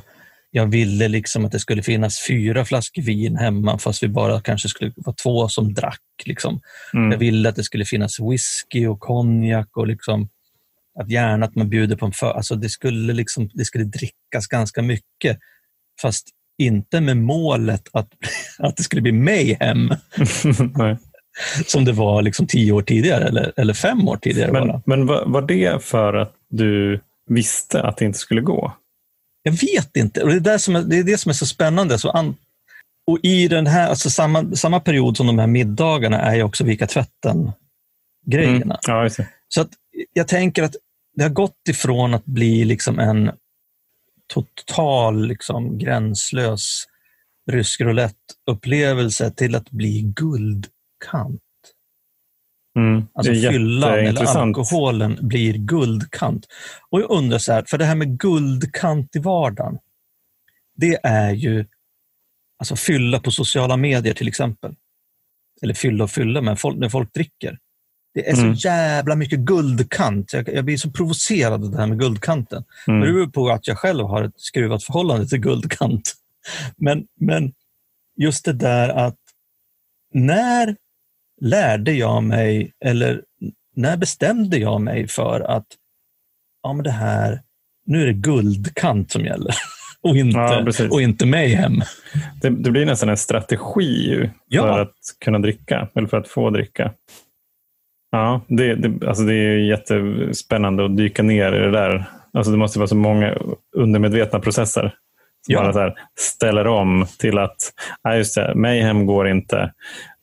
jag 0.51 0.65
ville 0.65 1.07
liksom 1.07 1.45
att 1.45 1.51
det 1.51 1.59
skulle 1.59 1.83
finnas 1.83 2.27
fyra 2.27 2.65
flaskor 2.65 3.01
vin 3.01 3.35
hemma 3.35 3.77
fast 3.77 4.03
vi 4.03 4.07
bara 4.07 4.41
kanske 4.41 4.69
skulle 4.69 4.91
vara 4.95 5.15
två 5.15 5.49
som 5.49 5.73
drack. 5.73 6.01
Liksom. 6.25 6.61
Mm. 6.93 7.11
Jag 7.11 7.17
ville 7.17 7.49
att 7.49 7.55
det 7.55 7.63
skulle 7.63 7.85
finnas 7.85 8.19
whisky 8.19 8.87
och 8.87 8.99
konjak 8.99 9.77
och 9.77 9.87
liksom, 9.87 10.29
att 10.99 11.09
gärna 11.09 11.45
att 11.45 11.55
man 11.55 11.69
bjuder 11.69 11.95
på 11.95 12.05
en 12.05 12.11
för... 12.11 12.31
Alltså 12.31 12.55
det, 12.55 12.69
skulle 12.69 13.13
liksom, 13.13 13.49
det 13.53 13.65
skulle 13.65 13.83
drickas 13.83 14.47
ganska 14.47 14.81
mycket 14.81 15.39
fast 16.01 16.27
inte 16.57 17.01
med 17.01 17.17
målet 17.17 17.87
att, 17.93 18.09
att 18.59 18.77
det 18.77 18.83
skulle 18.83 19.01
bli 19.01 19.11
mayhem. 19.11 19.89
som 21.65 21.85
det 21.85 21.91
var 21.91 22.21
liksom 22.21 22.47
tio 22.47 22.71
år 22.71 22.81
tidigare 22.81 23.27
eller, 23.27 23.53
eller 23.57 23.73
fem 23.73 24.07
år 24.07 24.17
tidigare. 24.17 24.51
Men, 24.51 24.67
bara. 24.67 24.81
men 24.85 25.05
var, 25.05 25.25
var 25.25 25.41
det 25.41 25.83
för 25.83 26.13
att 26.13 26.33
du 26.49 26.99
visste 27.29 27.81
att 27.81 27.97
det 27.97 28.05
inte 28.05 28.19
skulle 28.19 28.41
gå? 28.41 28.73
Jag 29.43 29.51
vet 29.51 29.97
inte. 29.97 30.23
Och 30.23 30.29
det, 30.29 30.35
är 30.35 30.39
det, 30.39 30.59
som 30.59 30.75
är, 30.75 30.81
det 30.81 30.97
är 30.97 31.03
det 31.03 31.17
som 31.17 31.29
är 31.29 31.33
så 31.33 31.45
spännande. 31.45 31.99
Så 31.99 32.09
an, 32.09 32.35
och 33.07 33.19
i 33.23 33.47
den 33.47 33.67
här, 33.67 33.89
alltså 33.89 34.09
samma, 34.09 34.55
samma 34.55 34.79
period 34.79 35.17
som 35.17 35.27
de 35.27 35.39
här 35.39 35.47
middagarna 35.47 36.21
är 36.21 36.35
ju 36.35 36.43
också 36.43 36.63
vika 36.63 36.87
tvätten-grejerna. 36.87 38.79
Mm. 38.87 39.07
Ja, 39.07 39.09
så 39.47 39.61
att 39.61 39.69
jag 40.13 40.27
tänker 40.27 40.63
att 40.63 40.75
det 41.15 41.23
har 41.23 41.29
gått 41.29 41.67
ifrån 41.69 42.13
att 42.13 42.25
bli 42.25 42.65
liksom 42.65 42.99
en 42.99 43.31
total, 44.33 45.27
liksom, 45.27 45.77
gränslös 45.77 46.85
rysk 47.51 47.81
roulette-upplevelse 47.81 49.31
till 49.31 49.55
att 49.55 49.71
bli 49.71 50.01
guldkant. 50.99 51.41
Mm, 52.77 53.07
alltså 53.13 53.33
fyllan 53.33 53.93
eller 53.93 54.37
alkoholen 54.37 55.17
blir 55.21 55.53
guldkant. 55.53 56.45
Och 56.89 57.01
jag 57.01 57.11
undrar 57.11 57.37
så 57.37 57.53
här, 57.53 57.63
för 57.67 57.77
det 57.77 57.85
här 57.85 57.95
med 57.95 58.19
guldkant 58.19 59.15
i 59.15 59.19
vardagen, 59.19 59.77
det 60.75 60.99
är 61.03 61.31
ju 61.31 61.65
alltså 62.59 62.75
fylla 62.75 63.19
på 63.19 63.31
sociala 63.31 63.77
medier 63.77 64.13
till 64.13 64.27
exempel. 64.27 64.75
Eller 65.61 65.73
fylla 65.73 66.03
och 66.03 66.11
fylla, 66.11 66.41
men 66.41 66.57
folk, 66.57 66.77
när 66.77 66.89
folk 66.89 67.13
dricker. 67.13 67.57
Det 68.13 68.29
är 68.29 68.33
Mm. 68.33 68.55
så 68.55 68.67
jävla 68.67 69.15
mycket 69.15 69.39
guldkant. 69.39 70.33
Jag, 70.33 70.49
jag 70.49 70.65
blir 70.65 70.77
så 70.77 70.91
provocerad 70.91 71.63
av 71.63 71.71
det 71.71 71.77
här 71.77 71.87
med 71.87 71.99
guldkanten. 71.99 72.63
Mm. 72.87 72.99
Det 72.99 73.07
beror 73.07 73.27
på 73.27 73.49
att 73.49 73.67
jag 73.67 73.77
själv 73.77 74.05
har 74.05 74.23
ett 74.23 74.33
skruvat 74.39 74.83
förhållande 74.83 75.27
till 75.27 75.39
guldkant. 75.39 76.13
Men, 76.77 77.07
men 77.19 77.53
just 78.17 78.45
det 78.45 78.53
där 78.53 78.89
att 78.89 79.17
när 80.13 80.75
lärde 81.41 81.91
jag 81.93 82.23
mig, 82.23 82.71
eller 82.85 83.21
när 83.75 83.97
bestämde 83.97 84.57
jag 84.57 84.81
mig 84.81 85.07
för 85.07 85.41
att 85.41 85.65
ja, 86.63 86.73
men 86.73 86.83
det 86.83 86.91
här, 86.91 87.41
nu 87.85 88.01
är 88.01 88.05
det 88.07 88.13
guldkant 88.13 89.11
som 89.11 89.25
gäller 89.25 89.53
och 90.01 90.17
Ja, 90.17 90.19
inte, 90.19 90.65
precis. 90.65 90.91
och 90.91 91.01
inte 91.01 91.25
mayhem. 91.25 91.81
Det, 92.41 92.49
det 92.49 92.71
blir 92.71 92.85
nästan 92.85 93.09
en 93.09 93.17
strategi 93.17 94.29
Ja. 94.47 94.61
för 94.61 94.79
att 94.79 94.93
kunna 95.25 95.39
dricka, 95.39 95.87
eller 95.95 96.07
för 96.07 96.17
att 96.17 96.27
få 96.27 96.49
dricka. 96.49 96.93
Ja, 98.11 98.41
det, 98.47 98.75
det, 98.75 99.07
alltså 99.07 99.23
det 99.23 99.33
är 99.33 99.57
jättespännande 99.57 100.85
att 100.85 100.97
dyka 100.97 101.23
ner 101.23 101.53
i 101.53 101.59
det 101.59 101.71
där. 101.71 102.05
Alltså 102.33 102.51
det 102.51 102.57
måste 102.57 102.79
vara 102.79 102.87
så 102.87 102.95
många 102.95 103.37
undermedvetna 103.75 104.39
processer 104.39 104.81
som 105.45 105.53
Ja. 105.53 105.71
bara 105.71 105.93
ställer 106.19 106.67
om 106.67 107.05
till 107.19 107.37
att, 107.37 107.55
ja 108.03 108.15
just 108.15 108.35
det, 108.35 108.55
mayhem 108.55 109.05
går 109.05 109.27
inte. 109.29 109.73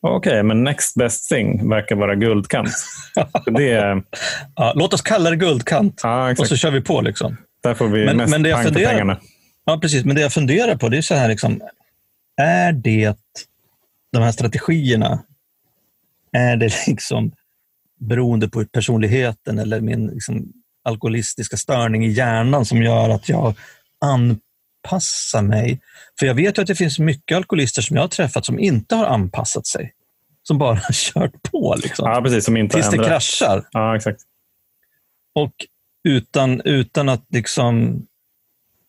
Okej, 0.01 0.43
men 0.43 0.65
next 0.65 0.95
best 0.95 1.29
thing 1.29 1.69
verkar 1.69 1.97
vara 1.97 2.15
guldkant. 2.15 2.71
det 3.47 3.71
är, 3.73 4.03
Ja, 4.57 4.73
låt 4.77 4.95
oss 4.95 5.03
kalla 5.03 5.31
det 5.31 5.37
guldkant 5.37 6.01
ja, 6.03 6.31
och 6.39 6.47
så 6.49 6.57
kör 6.57 6.71
vi 6.71 6.81
på. 6.81 7.01
liksom. 7.01 7.37
Där 7.63 7.75
får 7.75 7.89
vi 7.89 8.05
Men- 8.07 8.17
mest 8.17 8.31
men 8.31 8.43
det 8.43 8.49
jag 8.49 8.57
pang 8.57 8.65
funderar- 8.65 8.91
pengarna. 8.91 9.21
Ja, 9.65 9.79
precis. 9.83 10.05
Men 10.05 10.17
det 10.17 10.23
jag 10.23 10.33
funderar 10.33 10.77
på 10.77 10.89
det 10.89 10.97
är 10.99 11.03
så 11.03 11.15
här, 11.15 11.29
liksom, 11.29 11.61
är 12.37 12.73
det 12.73 13.17
de 14.13 14.23
här 14.23 14.33
strategierna, 14.33 15.23
är 16.33 16.57
det 16.57 16.73
liksom 16.87 17.33
beroende 18.01 18.49
på 18.49 18.65
personligheten 18.65 19.59
eller 19.59 19.81
min 19.81 20.07
liksom, 20.07 20.53
alkoholistiska 20.85 21.57
störning 21.57 22.05
i 22.07 22.09
hjärnan 22.11 22.65
som 22.65 22.83
gör 22.83 23.09
att 23.11 23.29
jag 23.29 23.55
anpassar 24.05 25.43
mig? 25.43 25.81
För 26.19 26.27
jag 26.27 26.35
vet 26.35 26.59
ju 26.59 26.63
att 26.63 26.69
det 26.69 26.75
finns 26.75 26.99
mycket 26.99 27.37
alkoholister 27.37 27.83
som 27.83 27.97
jag 27.97 28.03
har 28.03 28.09
träffat 28.09 28.47
som 28.47 28.59
inte 28.59 28.95
har 28.95 29.05
anpassat 29.05 29.67
sig. 29.67 29.93
Som 30.43 30.59
bara 30.59 30.75
har 30.75 30.93
kört 30.93 31.43
på 31.51 31.77
liksom, 31.83 32.11
Ja, 32.11 32.23
precis. 32.23 32.45
Som 32.45 32.57
inte 32.57 32.75
tills 32.77 32.91
det 32.91 33.05
kraschar. 33.05 33.65
Ja, 33.71 33.97
exakt. 33.97 34.21
Och 35.35 35.53
utan, 36.09 36.61
utan 36.61 37.09
att 37.09 37.27
liksom 37.29 38.03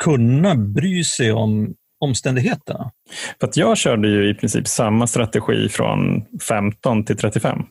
kunna 0.04 0.56
bry 0.56 1.04
sig 1.04 1.32
om 1.32 1.76
omständigheterna. 2.00 2.92
För 3.40 3.48
att 3.48 3.58
jag 3.58 3.78
körde 3.78 4.08
ju 4.08 4.30
i 4.30 4.34
princip 4.34 4.68
samma 4.68 5.08
strategi 5.08 5.70
från 5.70 6.26
15 6.42 7.06
till 7.06 7.18
35. 7.18 7.64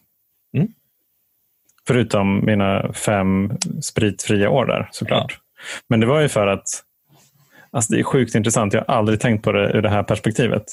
Mm. 0.56 0.68
Förutom 1.86 2.44
mina 2.44 2.92
fem 2.92 3.52
spritfria 3.82 4.50
år 4.50 4.66
där 4.66 4.88
såklart. 4.92 5.38
Men 5.88 6.00
det 6.00 6.06
var 6.06 6.20
ju 6.20 6.28
för 6.28 6.46
att 6.46 6.68
alltså 7.76 7.92
det 7.92 8.00
är 8.00 8.04
sjukt 8.04 8.34
intressant. 8.34 8.72
Jag 8.72 8.84
har 8.88 8.94
aldrig 8.94 9.20
tänkt 9.20 9.44
på 9.44 9.52
det 9.52 9.72
ur 9.72 9.82
det 9.82 9.88
här 9.88 10.02
perspektivet. 10.02 10.64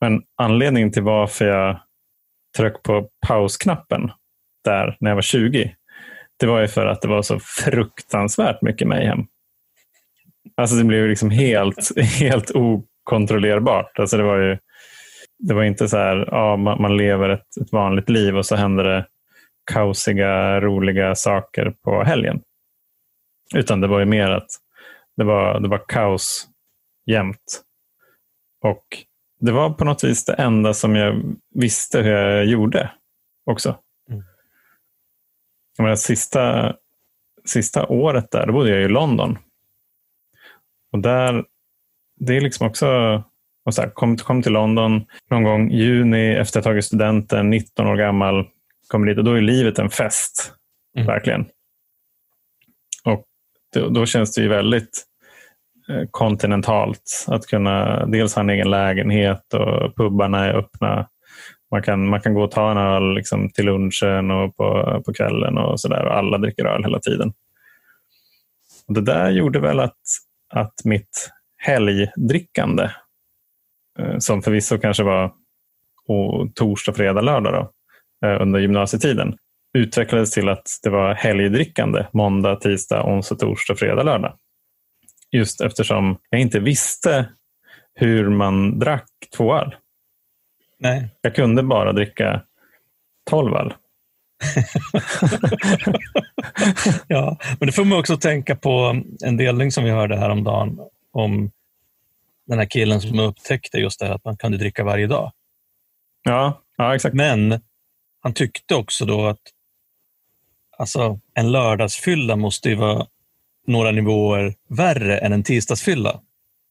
Men 0.00 0.22
anledningen 0.36 0.92
till 0.92 1.02
varför 1.02 1.44
jag 1.44 1.80
tryck 2.56 2.82
på 2.82 3.08
pausknappen 3.26 4.10
där 4.64 4.96
när 5.00 5.10
jag 5.10 5.14
var 5.14 5.22
20. 5.22 5.74
Det 6.38 6.46
var 6.46 6.60
ju 6.60 6.68
för 6.68 6.86
att 6.86 7.02
det 7.02 7.08
var 7.08 7.22
så 7.22 7.40
fruktansvärt 7.40 8.62
mycket 8.62 8.88
mayhem. 8.88 9.26
Alltså 10.56 10.76
det 10.76 10.84
blev 10.84 11.08
liksom 11.08 11.30
helt, 11.30 11.98
helt 12.20 12.50
okontrollerbart. 12.50 13.98
Alltså 13.98 14.16
det 14.16 14.22
var 14.22 14.38
ju 14.38 14.58
det 15.38 15.54
var 15.54 15.62
inte 15.62 15.88
så 15.88 15.96
här, 15.96 16.28
ja, 16.30 16.56
man, 16.56 16.82
man 16.82 16.96
lever 16.96 17.28
ett, 17.28 17.56
ett 17.60 17.72
vanligt 17.72 18.08
liv 18.08 18.36
och 18.36 18.46
så 18.46 18.56
händer 18.56 18.84
det 18.84 19.06
kaosiga, 19.72 20.60
roliga 20.60 21.14
saker 21.14 21.74
på 21.84 22.04
helgen. 22.04 22.40
Utan 23.54 23.80
det 23.80 23.86
var 23.86 23.98
ju 23.98 24.06
mer 24.06 24.30
att 24.30 24.48
det 25.22 25.26
var, 25.26 25.60
det 25.60 25.68
var 25.68 25.84
kaos 25.88 26.48
jämt. 27.06 27.62
Och 28.60 28.84
det 29.40 29.52
var 29.52 29.70
på 29.70 29.84
något 29.84 30.04
vis 30.04 30.24
det 30.24 30.32
enda 30.32 30.74
som 30.74 30.96
jag 30.96 31.22
visste 31.54 32.02
hur 32.02 32.10
jag 32.10 32.44
gjorde 32.44 32.90
också. 33.44 33.78
Mm. 34.10 34.22
Jag 35.76 35.84
menar, 35.84 35.96
sista, 35.96 36.74
sista 37.44 37.86
året 37.86 38.30
där, 38.30 38.46
då 38.46 38.52
bodde 38.52 38.70
jag 38.70 38.82
i 38.82 38.88
London. 38.88 39.38
Och 40.92 40.98
där, 40.98 41.44
det 42.20 42.36
är 42.36 42.40
liksom 42.40 42.66
också, 42.66 42.88
och 43.64 43.74
så 43.74 43.82
här, 43.82 43.90
kom, 43.90 44.16
kom 44.16 44.42
till 44.42 44.52
London 44.52 45.04
någon 45.30 45.42
gång 45.42 45.70
i 45.70 45.76
juni 45.76 46.34
efter 46.34 46.58
att 46.58 46.64
ha 46.64 46.72
tagit 46.72 46.84
studenten, 46.84 47.50
19 47.50 47.86
år 47.86 47.96
gammal, 47.96 48.48
kommer 48.88 49.06
dit 49.06 49.18
och 49.18 49.24
då 49.24 49.32
är 49.32 49.40
livet 49.40 49.78
en 49.78 49.90
fest. 49.90 50.52
Mm. 50.96 51.06
Verkligen. 51.06 51.46
Och 53.04 53.24
då, 53.74 53.88
då 53.88 54.06
känns 54.06 54.34
det 54.34 54.42
ju 54.42 54.48
väldigt 54.48 55.11
Eh, 55.88 56.04
kontinentalt 56.10 57.26
att 57.26 57.46
kunna 57.46 58.06
dels 58.06 58.34
ha 58.34 58.42
en 58.42 58.50
egen 58.50 58.70
lägenhet 58.70 59.54
och 59.54 59.96
pubbarna 59.96 60.44
är 60.44 60.54
öppna. 60.54 61.08
Man 61.70 61.82
kan, 61.82 62.08
man 62.08 62.20
kan 62.20 62.34
gå 62.34 62.42
och 62.42 62.50
ta 62.50 62.70
en 62.70 62.76
öl 62.76 63.14
liksom, 63.14 63.50
till 63.50 63.66
lunchen 63.66 64.30
och 64.30 64.56
på, 64.56 65.02
på 65.06 65.12
kvällen 65.12 65.58
och 65.58 65.80
sådär. 65.80 66.04
Och 66.04 66.16
alla 66.16 66.38
dricker 66.38 66.64
öl 66.64 66.84
hela 66.84 66.98
tiden. 66.98 67.32
Och 68.88 68.94
det 68.94 69.00
där 69.00 69.30
gjorde 69.30 69.60
väl 69.60 69.80
att, 69.80 70.00
att 70.54 70.84
mitt 70.84 71.30
helgdrickande, 71.56 72.90
eh, 73.98 74.18
som 74.18 74.42
förvisso 74.42 74.78
kanske 74.78 75.02
var 75.02 75.32
och 76.06 76.54
torsdag, 76.54 76.92
fredag, 76.92 77.20
lördag 77.20 77.52
då, 77.52 78.28
eh, 78.28 78.42
under 78.42 78.60
gymnasietiden, 78.60 79.36
utvecklades 79.78 80.30
till 80.30 80.48
att 80.48 80.66
det 80.82 80.90
var 80.90 81.14
helgdrickande 81.14 82.06
måndag, 82.12 82.56
tisdag, 82.56 83.04
onsdag, 83.04 83.36
torsdag, 83.36 83.74
fredag, 83.74 84.02
lördag. 84.02 84.38
Just 85.32 85.60
eftersom 85.60 86.18
jag 86.30 86.40
inte 86.40 86.60
visste 86.60 87.28
hur 87.94 88.28
man 88.28 88.78
drack 88.78 89.08
två 89.36 89.54
öl. 89.54 89.74
Nej. 90.78 91.08
Jag 91.20 91.34
kunde 91.34 91.62
bara 91.62 91.92
dricka 91.92 92.42
12 93.30 93.56
öl. 93.56 93.74
Ja, 97.06 97.38
men 97.60 97.66
det 97.66 97.72
får 97.72 97.84
man 97.84 97.98
också 97.98 98.16
tänka 98.16 98.56
på 98.56 99.02
en 99.24 99.36
delning 99.36 99.72
som 99.72 99.84
vi 99.84 99.90
hörde 99.90 100.16
häromdagen 100.16 100.78
om 101.12 101.50
den 102.46 102.58
här 102.58 102.66
killen 102.66 103.00
som 103.00 103.18
upptäckte 103.18 103.78
just 103.78 104.00
det 104.00 104.06
här 104.06 104.14
att 104.14 104.24
man 104.24 104.36
kunde 104.36 104.58
dricka 104.58 104.84
varje 104.84 105.06
dag. 105.06 105.32
Ja, 106.22 106.62
ja 106.76 106.94
exakt. 106.94 107.14
Men 107.14 107.60
han 108.20 108.34
tyckte 108.34 108.74
också 108.74 109.04
då 109.04 109.26
att 109.26 109.40
alltså, 110.78 111.20
en 111.34 111.52
lördagsfylla 111.52 112.36
måste 112.36 112.68
ju 112.68 112.74
vara 112.74 113.06
några 113.66 113.90
nivåer 113.90 114.54
värre 114.68 115.18
än 115.18 115.32
en 115.32 115.42
tisdagsfylla. 115.42 116.20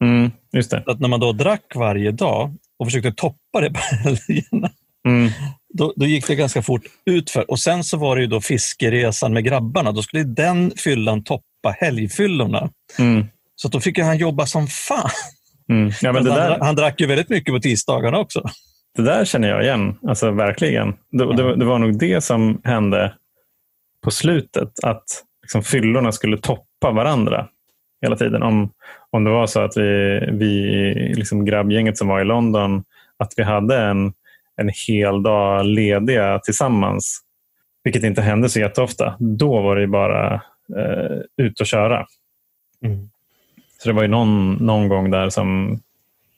Mm, 0.04 0.32
just 0.54 0.72
det. 0.72 0.84
Att 0.88 1.00
när 1.00 1.08
man 1.08 1.20
då 1.20 1.32
drack 1.34 1.76
varje 1.76 2.12
dag 2.12 2.56
och 2.80 2.88
försökte 2.88 3.12
toppa 3.12 3.62
det 3.62 3.70
på 3.74 3.80
helgerna, 4.04 4.70
Mm, 5.08 5.30
då, 5.74 5.94
då 5.96 6.06
gick 6.06 6.28
det 6.28 6.36
ganska 6.36 6.62
fort 6.62 6.82
utför. 7.06 7.52
Och 7.52 7.60
sen 7.60 7.84
så 7.84 7.98
var 7.98 8.16
det 8.16 8.22
ju 8.22 8.28
då 8.28 8.42
fiskeresan 8.42 9.34
med 9.34 9.44
grabbarna. 9.44 9.92
Då 9.92 10.02
skulle 10.02 10.24
den 10.24 10.72
fyllan 10.78 11.24
toppa 11.24 11.70
helgfyllorna. 11.80 12.70
mm, 13.00 13.26
Så 13.56 13.68
då 13.68 13.80
fick 13.80 14.00
han 14.00 14.18
jobba 14.18 14.46
som 14.46 14.68
fan. 14.68 15.10
mm. 15.70 15.92
Ja, 16.02 16.12
men 16.12 16.24
det, 16.24 16.32
han, 16.32 16.40
där, 16.40 16.60
han 16.60 16.76
drack 16.76 17.02
ju 17.02 17.08
väldigt 17.08 17.30
mycket 17.30 17.54
på 17.54 17.60
tisdagarna 17.60 18.18
också. 18.20 18.44
det 18.98 19.02
där 19.04 19.26
känner 19.26 19.48
jag 19.50 19.64
igen. 19.64 19.98
Alltså 20.08 20.32
verkligen. 20.32 20.94
Det, 21.12 21.36
det, 21.36 21.56
det 21.56 21.66
var 21.66 21.80
nog 21.80 22.00
det 22.00 22.22
som 22.22 22.62
hände 22.64 23.14
på 24.04 24.12
slutet. 24.12 24.70
Att 24.84 25.04
liksom, 25.42 25.64
fyllorna 25.64 26.12
skulle 26.12 26.38
toppa 26.38 26.64
varandra 26.90 27.48
hela 28.02 28.16
tiden. 28.16 28.44
Om, 28.44 28.72
om 29.10 29.24
det 29.24 29.30
var 29.30 29.48
så 29.48 29.60
att 29.62 29.78
vi, 29.78 30.20
vi 30.32 31.14
liksom 31.16 31.46
grabbgänget 31.46 31.98
som 31.98 32.08
var 32.08 32.22
i 32.22 32.26
London, 32.26 32.84
att 33.18 33.34
vi 33.38 33.44
hade 33.44 33.78
en, 33.78 34.14
en 34.56 34.72
hel 34.88 35.24
dag 35.24 35.66
lediga 35.66 36.40
tillsammans, 36.40 37.22
vilket 37.84 38.04
inte 38.04 38.22
hände 38.22 38.50
så 38.50 38.60
jätteofta, 38.60 39.16
då 39.20 39.62
var 39.62 39.76
det 39.76 39.88
bara 39.88 40.34
eh, 40.78 41.18
ut 41.38 41.60
och 41.60 41.68
köra. 41.68 42.06
Så 43.82 43.90
det 43.90 43.96
var 43.96 44.02
ju 44.02 44.08
någon, 44.08 44.54
någon 44.54 44.88
gång 44.88 45.12
där 45.12 45.30
som 45.30 45.80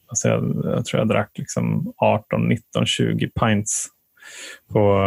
alltså 0.07 0.27
jag, 0.27 0.61
jag 0.63 0.85
tror 0.85 0.99
jag 0.99 1.07
drack 1.07 1.31
liksom 1.35 1.93
18, 1.97 2.47
19, 2.47 2.85
20 2.85 3.27
pints 3.27 3.87
på, 4.71 4.97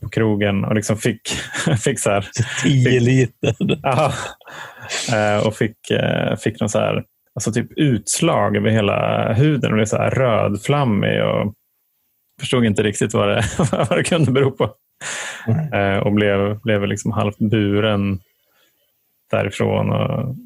på 0.00 0.08
krogen 0.08 0.64
och 0.64 0.74
liksom 0.74 0.96
fick, 0.96 1.28
fick 1.84 1.98
så 1.98 2.10
här, 2.10 2.28
10 2.62 3.00
liter. 3.00 3.54
Aha. 3.86 4.12
Eh, 5.12 5.46
och 5.46 5.54
fick, 5.54 5.90
eh, 5.90 6.36
fick 6.36 6.60
någon 6.60 6.68
så 6.68 6.78
här, 6.78 7.04
alltså 7.34 7.52
typ 7.52 7.72
utslag 7.76 8.56
över 8.56 8.70
hela 8.70 9.32
huden 9.32 9.70
och 9.70 9.76
blev 9.76 9.86
så 9.86 9.96
här 9.96 10.10
rödflammig 10.10 11.24
och 11.24 11.54
förstod 12.40 12.64
inte 12.64 12.82
riktigt 12.82 13.14
vad 13.14 13.28
det, 13.28 13.44
vad 13.72 13.98
det 13.98 14.04
kunde 14.04 14.32
bero 14.32 14.50
på. 14.50 14.74
Eh, 15.72 15.98
och 15.98 16.12
blev, 16.12 16.60
blev 16.60 16.86
liksom 16.86 17.12
halvt 17.12 17.38
buren 17.38 18.20
därifrån. 19.30 19.90
Och 19.90 20.36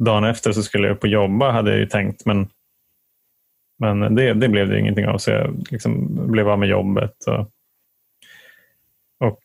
dagen 0.00 0.24
efter 0.24 0.52
så 0.52 0.62
skulle 0.62 0.88
jag 0.88 1.00
på 1.00 1.06
jobba 1.06 1.50
hade 1.50 1.70
jag 1.70 1.80
ju 1.80 1.86
tänkt 1.86 2.26
men, 2.26 2.48
men 3.78 4.14
det, 4.14 4.32
det 4.32 4.48
blev 4.48 4.68
det 4.68 4.78
ingenting 4.78 5.06
av 5.06 5.18
så 5.18 5.30
jag 5.30 5.66
liksom 5.70 6.08
blev 6.30 6.48
av 6.48 6.58
med 6.58 6.68
jobbet. 6.68 7.24
Och, 7.26 7.50
Och 9.20 9.38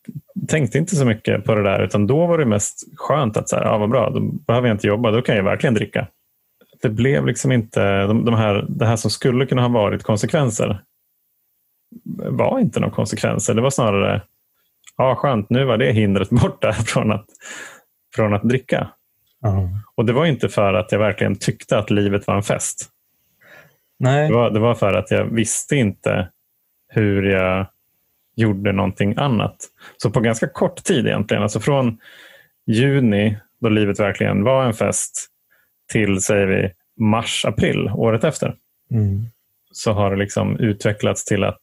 tänkte 0.47 0.77
inte 0.77 0.95
så 0.95 1.05
mycket 1.05 1.45
på 1.45 1.55
det 1.55 1.63
där, 1.63 1.83
utan 1.83 2.07
då 2.07 2.27
var 2.27 2.37
det 2.37 2.45
mest 2.45 2.83
skönt 2.95 3.37
att 3.37 3.49
så 3.49 3.55
här, 3.55 3.63
ja, 3.63 3.77
vad 3.77 3.89
bra, 3.89 4.09
då 4.09 4.19
behöver 4.19 4.67
jag 4.67 4.75
inte 4.75 4.87
jobba, 4.87 5.11
då 5.11 5.21
kan 5.21 5.35
jag 5.35 5.43
verkligen 5.43 5.73
dricka. 5.73 6.07
Det 6.81 6.89
blev 6.89 7.25
liksom 7.25 7.51
inte, 7.51 8.03
de, 8.03 8.25
de 8.25 8.33
här, 8.33 8.65
det 8.69 8.85
här 8.85 8.95
som 8.95 9.11
skulle 9.11 9.45
kunna 9.45 9.61
ha 9.61 9.69
varit 9.69 10.03
konsekvenser 10.03 10.83
var 12.29 12.59
inte 12.59 12.79
några 12.79 12.93
konsekvenser. 12.93 13.53
Det 13.53 13.61
var 13.61 13.69
snarare, 13.69 14.21
ja 14.97 15.15
skönt, 15.15 15.49
nu 15.49 15.65
var 15.65 15.77
det 15.77 15.91
hindret 15.91 16.29
borta 16.41 16.73
från 16.73 17.11
att, 17.11 17.25
från 18.15 18.33
att 18.33 18.43
dricka. 18.43 18.89
Ja. 19.41 19.69
Och 19.95 20.05
det 20.05 20.13
var 20.13 20.25
inte 20.25 20.49
för 20.49 20.73
att 20.73 20.91
jag 20.91 20.99
verkligen 20.99 21.35
tyckte 21.35 21.77
att 21.77 21.89
livet 21.89 22.27
var 22.27 22.35
en 22.35 22.43
fest. 22.43 22.89
Nej. 23.99 24.27
Det 24.27 24.33
var, 24.33 24.49
det 24.49 24.59
var 24.59 24.75
för 24.75 24.93
att 24.93 25.11
jag 25.11 25.25
visste 25.25 25.75
inte 25.75 26.29
hur 26.87 27.23
jag 27.23 27.67
gjorde 28.35 28.71
någonting 28.71 29.13
annat. 29.17 29.55
Så 29.97 30.09
på 30.11 30.19
ganska 30.19 30.47
kort 30.47 30.83
tid 30.83 31.07
egentligen, 31.07 31.43
alltså 31.43 31.59
från 31.59 31.97
juni 32.65 33.37
då 33.61 33.69
livet 33.69 33.99
verkligen 33.99 34.43
var 34.43 34.65
en 34.65 34.73
fest 34.73 35.27
till 35.91 36.21
säger 36.21 36.47
vi 36.47 36.71
mars, 37.05 37.45
april 37.45 37.89
året 37.95 38.23
efter 38.23 38.55
Mm. 38.91 39.25
så 39.71 39.93
har 39.93 40.11
det 40.11 40.17
liksom 40.17 40.59
utvecklats 40.59 41.25
till 41.25 41.43
att 41.43 41.61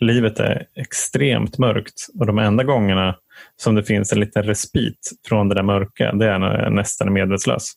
livet 0.00 0.40
är 0.40 0.66
extremt 0.74 1.58
mörkt 1.58 2.06
och 2.18 2.26
de 2.26 2.38
enda 2.38 2.64
gångerna 2.64 3.16
som 3.56 3.74
det 3.74 3.84
finns 3.84 4.12
en 4.12 4.20
liten 4.20 4.42
respit 4.42 5.10
från 5.28 5.48
det 5.48 5.54
där 5.54 5.62
mörka 5.62 6.12
det 6.12 6.26
är 6.26 6.38
när 6.38 6.62
jag 6.62 6.72
nästan 6.72 7.08
är 7.08 7.12
medvetslös. 7.12 7.72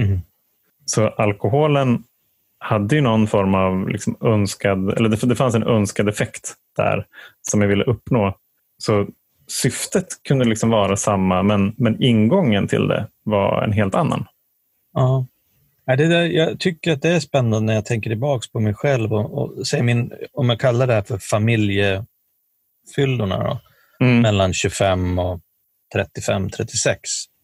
Mm. 0.00 0.20
Så 0.84 1.08
alkoholen 1.08 2.04
hade 2.58 2.94
ju 2.94 3.00
någon 3.00 3.26
form 3.26 3.54
av 3.54 3.88
liksom 3.88 4.16
önskad, 4.20 4.96
eller 4.96 5.08
det, 5.08 5.26
det 5.26 5.36
fanns 5.36 5.54
en 5.54 5.62
önskad 5.62 6.08
effekt 6.08 6.54
där 6.76 7.06
som 7.42 7.60
jag 7.60 7.68
ville 7.68 7.84
uppnå. 7.84 8.36
Så 8.78 9.06
syftet 9.46 10.06
kunde 10.28 10.44
liksom 10.44 10.70
vara 10.70 10.96
samma 10.96 11.42
men, 11.42 11.74
men 11.76 12.02
ingången 12.02 12.68
till 12.68 12.88
det 12.88 13.08
var 13.24 13.62
en 13.62 13.72
helt 13.72 13.94
annan. 13.94 14.26
Ja. 14.94 15.26
Det 15.86 16.06
där, 16.06 16.22
jag 16.22 16.60
tycker 16.60 16.92
att 16.92 17.02
det 17.02 17.08
är 17.08 17.20
spännande 17.20 17.60
när 17.60 17.74
jag 17.74 17.86
tänker 17.86 18.10
tillbaka 18.10 18.46
på 18.52 18.60
mig 18.60 18.74
själv 18.74 19.12
och, 19.12 19.38
och 19.38 19.66
säger 19.66 19.84
min, 19.84 20.12
om 20.32 20.48
jag 20.48 20.60
kallar 20.60 20.86
det 20.86 20.92
här 20.92 21.02
för 21.02 21.18
familjefyllorna 21.18 23.44
då, 23.44 23.60
Mm. 24.00 24.20
mellan 24.20 24.52
25 24.52 25.18
och 25.18 25.40
35, 25.94 26.50
36. 26.50 27.00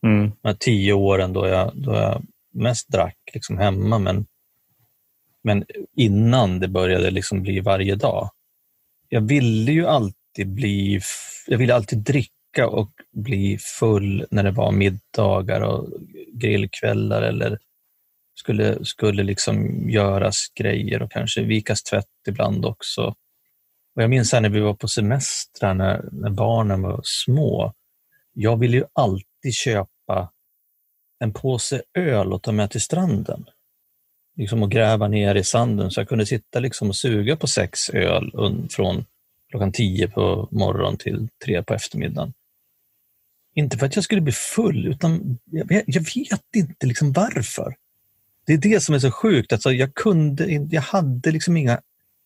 Mm. 0.07 0.33
De 0.43 0.49
här 0.49 0.57
tio 0.61 0.93
åren 0.93 1.33
då 1.33 1.47
jag, 1.47 1.71
då 1.75 1.95
jag 1.95 2.23
mest 2.55 2.89
drack 2.89 3.17
liksom 3.35 3.59
hemma, 3.59 3.99
men, 3.99 4.27
men 5.45 5.65
innan 5.97 6.61
det 6.61 6.69
började 6.69 7.11
liksom 7.11 7.43
bli 7.43 7.61
varje 7.61 7.95
dag. 7.95 8.31
Jag 9.09 9.21
ville 9.21 9.73
ju 9.73 9.87
alltid 9.87 10.49
bli, 10.55 11.01
jag 11.47 11.59
ville 11.59 11.75
alltid 11.75 11.99
dricka 11.99 12.69
och 12.69 12.91
bli 13.13 13.59
full 13.79 14.27
när 14.31 14.43
det 14.43 14.51
var 14.51 14.73
middagar 14.73 15.61
och 15.61 15.89
grillkvällar 16.33 17.23
eller 17.23 17.59
skulle, 18.35 18.85
skulle 18.85 19.23
liksom 19.23 19.91
göras 19.91 20.47
grejer 20.55 21.03
och 21.03 21.13
kanske 21.13 21.43
vikas 21.43 21.83
tvätt 21.83 22.07
ibland 22.29 22.65
också. 22.65 23.15
Och 23.95 24.03
jag 24.03 24.11
minns 24.11 24.33
här 24.33 24.41
när 24.41 24.49
vi 24.49 24.61
var 24.61 24.75
på 24.75 24.89
semestrar 24.89 25.75
när, 25.75 26.09
när 26.13 26.31
barnen 26.31 26.83
var 26.83 27.01
små. 27.05 27.73
Jag 28.33 28.57
ville 28.57 28.77
ju 28.77 28.85
alltid 28.93 29.55
köpa 29.55 30.33
en 31.19 31.33
påse 31.33 31.83
öl 31.99 32.33
och 32.33 32.43
ta 32.43 32.53
med 32.53 32.71
till 32.71 32.81
stranden. 32.81 33.45
Liksom 34.37 34.63
och 34.63 34.71
gräva 34.71 35.09
ner 35.09 35.35
i 35.35 35.45
sanden 35.45 35.91
så 35.91 36.01
jag 36.01 36.09
kunde 36.09 36.27
sitta 36.27 36.61
liksom 36.61 36.89
och 36.89 36.97
suga 36.97 37.37
på 37.37 37.47
sex 37.47 37.91
öl 37.91 38.33
från 38.71 39.05
klockan 39.51 39.73
tio 39.73 40.09
på 40.09 40.49
morgonen 40.51 40.97
till 40.97 41.29
tre 41.45 41.63
på 41.63 41.75
eftermiddagen. 41.75 42.33
Inte 43.55 43.79
för 43.79 43.87
att 43.87 43.95
jag 43.95 44.05
skulle 44.05 44.21
bli 44.21 44.33
full, 44.33 44.87
utan 44.87 45.39
jag 45.45 45.69
vet, 45.69 45.85
jag 45.87 46.03
vet 46.03 46.57
inte 46.57 46.87
liksom 46.87 47.13
varför. 47.13 47.75
Det 48.47 48.53
är 48.53 48.59
det 48.59 48.83
som 48.83 48.95
är 48.95 48.99
så 48.99 49.11
sjukt. 49.11 49.53
Alltså 49.53 49.73
jag, 49.73 49.95
kunde, 49.95 50.67
jag 50.71 50.83
hade 50.83 51.31
liksom 51.31 51.57
inga, 51.57 51.81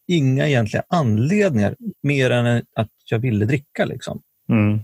inga 0.06 0.48
egentliga 0.48 0.82
anledningar 0.88 1.76
mer 2.02 2.30
än 2.30 2.62
att 2.74 2.90
jag 3.04 3.18
ville 3.18 3.44
dricka. 3.44 3.84
Liksom. 3.84 4.22
Mm. 4.48 4.80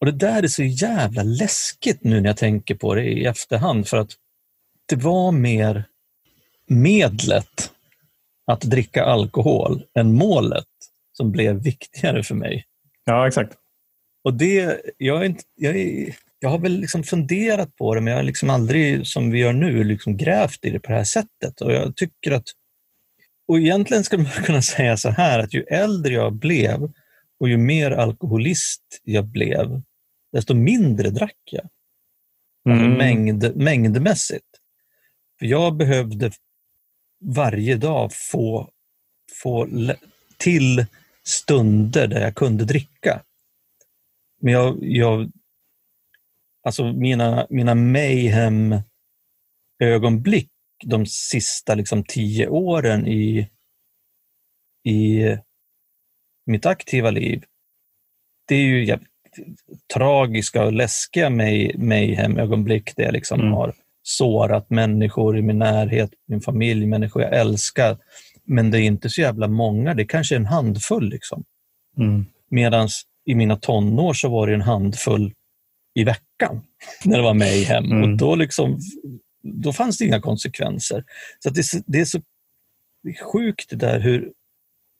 Och 0.00 0.06
det 0.06 0.12
där 0.12 0.42
är 0.42 0.48
så 0.48 0.62
jävla 0.62 1.22
läskigt 1.22 2.04
nu 2.04 2.20
när 2.20 2.28
jag 2.28 2.36
tänker 2.36 2.74
på 2.74 2.94
det 2.94 3.04
i 3.04 3.24
efterhand 3.24 3.88
för 3.88 3.96
att 3.96 4.10
det 4.86 4.96
var 4.96 5.32
mer 5.32 5.84
medlet 6.68 7.72
att 8.46 8.60
dricka 8.60 9.04
alkohol 9.04 9.82
än 9.98 10.14
målet 10.14 10.66
som 11.12 11.32
blev 11.32 11.62
viktigare 11.62 12.22
för 12.22 12.34
mig. 12.34 12.64
Ja, 13.04 13.28
exakt. 13.28 13.54
Och 14.24 14.34
det, 14.34 14.80
jag, 14.96 15.20
är 15.20 15.24
inte, 15.24 15.44
jag, 15.54 15.76
är, 15.76 16.16
jag 16.38 16.48
har 16.48 16.58
väl 16.58 16.80
liksom 16.80 17.02
funderat 17.02 17.76
på 17.76 17.94
det 17.94 18.00
men 18.00 18.10
jag 18.10 18.18
har 18.18 18.24
liksom 18.24 18.50
aldrig, 18.50 19.06
som 19.06 19.30
vi 19.30 19.38
gör 19.38 19.52
nu, 19.52 19.84
liksom 19.84 20.16
grävt 20.16 20.64
i 20.64 20.70
det 20.70 20.80
på 20.80 20.92
det 20.92 20.98
här 20.98 21.04
sättet. 21.04 21.60
Och 21.60 21.72
jag 21.72 21.96
tycker 21.96 22.32
att, 22.32 22.48
och 23.48 23.58
egentligen 23.58 24.04
skulle 24.04 24.22
man 24.22 24.32
kunna 24.44 24.62
säga 24.62 24.96
så 24.96 25.08
här 25.10 25.38
att 25.38 25.54
ju 25.54 25.62
äldre 25.62 26.14
jag 26.14 26.32
blev 26.32 26.92
och 27.40 27.48
ju 27.48 27.56
mer 27.56 27.90
alkoholist 27.90 28.82
jag 29.04 29.24
blev, 29.24 29.82
desto 30.32 30.54
mindre 30.54 31.10
drack 31.10 31.36
jag. 31.50 31.68
Alltså 32.70 32.84
Mm. 32.84 32.98
mängd, 32.98 33.56
mängdmässigt. 33.56 34.46
För 35.38 35.46
jag 35.46 35.76
behövde 35.76 36.30
varje 37.20 37.76
dag 37.76 38.12
få, 38.12 38.70
få 39.42 39.68
till 40.36 40.86
stunder 41.24 42.06
där 42.06 42.20
jag 42.20 42.34
kunde 42.34 42.64
dricka. 42.64 43.22
Men 44.40 44.52
jag, 44.52 44.78
jag 44.80 45.30
alltså 46.62 46.92
mina, 46.92 47.46
mina 47.50 47.74
mayhem-ögonblick 47.74 50.48
de 50.84 51.06
sista 51.06 51.74
liksom 51.74 52.04
tio 52.04 52.48
åren 52.48 53.06
i, 53.06 53.48
i 54.84 55.24
mitt 56.46 56.66
aktiva 56.66 57.10
liv, 57.10 57.44
det 58.48 58.54
är 58.54 58.62
ju 58.62 58.84
jävligt 58.84 59.08
tragiska 59.94 60.64
och 60.64 60.72
läskiga 60.72 61.30
may, 61.30 61.78
mayhem-ögonblick 61.78 62.96
där 62.96 63.04
jag 63.04 63.12
liksom 63.12 63.40
Mm. 63.40 63.52
har 63.52 63.74
sårat 64.08 64.70
människor 64.70 65.38
i 65.38 65.42
min 65.42 65.58
närhet, 65.58 66.10
min 66.26 66.40
familj, 66.40 66.86
människor 66.86 67.22
jag 67.22 67.36
älskar. 67.36 67.98
Men 68.44 68.70
det 68.70 68.80
är 68.80 68.82
inte 68.82 69.10
så 69.10 69.20
jävla 69.20 69.48
många, 69.48 69.94
det 69.94 70.02
är 70.02 70.06
kanske 70.06 70.36
en 70.36 70.46
handfull. 70.46 71.08
Liksom. 71.08 71.44
Mm. 71.98 72.26
Medan 72.50 72.88
i 73.24 73.34
mina 73.34 73.56
tonår 73.56 74.12
så 74.12 74.28
var 74.28 74.46
det 74.46 74.54
en 74.54 74.60
handfull 74.60 75.34
i 75.94 76.04
veckan 76.04 76.62
när 77.04 77.16
det 77.16 77.22
var 77.22 77.34
mayhem. 77.34 77.84
Mm. 77.84 78.02
Och 78.02 78.16
då, 78.16 78.34
liksom, 78.34 78.78
då 79.42 79.72
fanns 79.72 79.98
det 79.98 80.04
inga 80.04 80.20
konsekvenser. 80.20 81.04
Så 81.38 81.50
det, 81.50 81.60
är 81.60 81.62
så- 81.62 81.82
det 81.86 82.00
är 82.00 82.04
så 82.04 82.20
det 83.02 83.10
är 83.10 83.24
sjukt 83.24 83.70
det 83.70 83.76
där 83.76 84.00
hur... 84.00 84.32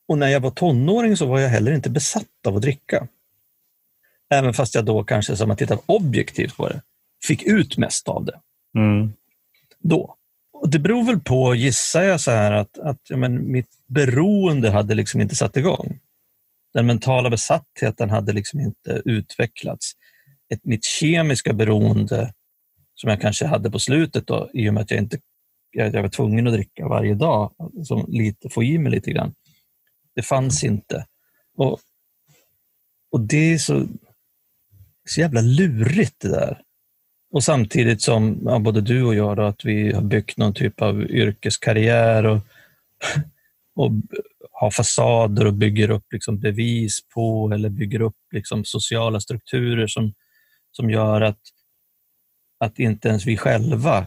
Och 0.09 0.19
när 0.19 0.29
jag 0.29 0.41
var 0.41 0.51
tonåring 0.51 1.17
så 1.17 1.27
var 1.27 1.41
jag 1.41 1.49
heller 1.49 1.73
inte 1.73 1.91
besatt 1.91 2.47
av 2.47 2.57
att 2.57 2.63
dricka. 2.63 3.09
Även 4.31 4.55
fast 4.55 4.75
jag 4.75 4.85
då 4.85 5.05
kanske, 5.05 5.37
som 5.37 5.49
man 5.49 5.57
tittar 5.57 5.79
objektivt 5.87 6.57
på 6.57 6.69
det, 6.69 6.83
fick 7.25 7.43
ut 7.43 7.79
mest 7.79 8.09
av 8.09 8.25
det 8.25 8.41
Mm. 8.75 9.13
då. 9.79 10.15
Och 10.53 10.71
det 10.71 10.79
beror 10.79 11.05
väl 11.05 11.21
på, 11.21 11.55
gissar 11.55 12.03
jag, 12.03 12.21
så 12.21 12.31
här 12.31 12.53
att, 12.53 12.79
att 12.79 13.01
ja, 13.09 13.17
men 13.17 13.53
mitt 13.53 13.69
beroende 13.87 14.71
hade 14.71 14.95
liksom 14.95 15.21
inte 15.21 15.37
satt 15.37 15.57
igång. 15.57 16.01
Den 16.75 16.87
mentala 16.87 17.31
besattheten 17.31 18.11
hade 18.11 18.33
liksom 18.33 18.61
inte 18.61 19.03
utvecklats. 19.05 19.93
Ett, 20.53 20.65
mitt 20.65 20.85
kemiska 20.85 21.53
beroende, 21.53 22.33
som 22.95 23.11
jag 23.11 23.21
kanske 23.21 23.47
hade 23.47 23.71
på 23.71 23.79
slutet, 23.79 24.27
då, 24.27 24.51
i 24.55 24.69
och 24.69 24.75
med 24.75 24.83
att 24.83 24.91
jag 24.91 25.01
inte 25.01 25.19
jag, 25.71 25.95
jag 25.95 26.03
var 26.03 26.09
tvungen 26.09 26.47
att 26.47 26.53
dricka 26.53 26.89
varje 26.89 27.15
dag, 27.15 27.55
som 27.85 28.05
lite, 28.09 28.49
få 28.49 28.63
i 28.63 28.79
mig 28.79 28.93
lite 28.93 29.11
grann, 29.11 29.35
det 30.15 30.23
fanns 30.23 30.65
inte. 30.65 31.07
Och, 31.57 31.81
och 33.11 33.21
det 33.21 33.53
är 33.53 33.59
så, 33.59 33.87
så 35.09 35.21
jävla 35.21 35.41
lurigt 35.41 36.21
det 36.21 36.29
där. 36.29 36.63
Och 37.31 37.45
samtidigt 37.45 38.03
som 38.03 38.41
ja, 38.45 38.59
både 38.59 38.81
du 38.81 39.05
och 39.05 39.15
jag, 39.15 39.37
då, 39.37 39.43
att 39.43 39.65
vi 39.65 39.93
har 39.93 40.03
byggt 40.03 40.37
någon 40.37 40.55
typ 40.55 40.83
av 40.83 41.03
yrkeskarriär 41.03 42.27
och, 42.27 42.39
och 43.75 43.91
har 44.53 44.71
fasader 44.71 45.47
och 45.47 45.55
bygger 45.55 45.91
upp 45.91 46.13
liksom 46.13 46.39
bevis 46.39 47.01
på 47.15 47.51
eller 47.55 47.69
bygger 47.69 48.01
upp 48.01 48.17
liksom 48.33 48.65
sociala 48.65 49.21
strukturer 49.21 49.87
som, 49.87 50.15
som 50.73 50.91
gör 50.91 51.21
att, 51.21 51.41
att 52.61 52.79
inte 52.79 53.09
ens 53.09 53.27
vi 53.27 53.37
själva 53.37 54.07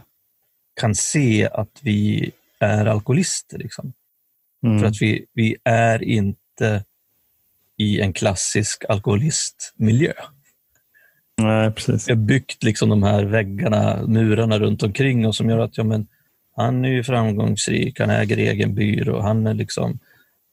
kan 0.80 0.94
se 0.94 1.48
att 1.52 1.80
vi 1.82 2.30
är 2.60 2.86
alkoholister. 2.86 3.58
Liksom. 3.58 3.92
Mm. 4.66 4.80
För 4.80 4.86
att 4.86 5.02
vi, 5.02 5.26
vi 5.32 5.56
är 5.64 6.02
inte 6.02 6.84
i 7.78 8.00
en 8.00 8.12
klassisk 8.12 8.84
alkoholistmiljö. 8.88 10.12
Nej, 11.38 11.70
precis. 11.72 12.08
Vi 12.08 12.12
har 12.12 12.20
byggt 12.20 12.62
liksom 12.62 12.88
de 12.88 13.02
här 13.02 13.24
väggarna, 13.24 14.06
murarna 14.06 14.58
runt 14.58 14.82
omkring 14.82 15.26
oss 15.26 15.36
som 15.36 15.50
gör 15.50 15.58
att 15.58 15.78
ja, 15.78 15.84
men, 15.84 16.06
han 16.56 16.84
är 16.84 16.88
ju 16.88 17.02
framgångsrik, 17.04 18.00
han 18.00 18.10
äger 18.10 18.36
egen 18.36 18.74
byrå, 18.74 19.20
han 19.20 19.46
är 19.46 19.54
liksom 19.54 19.98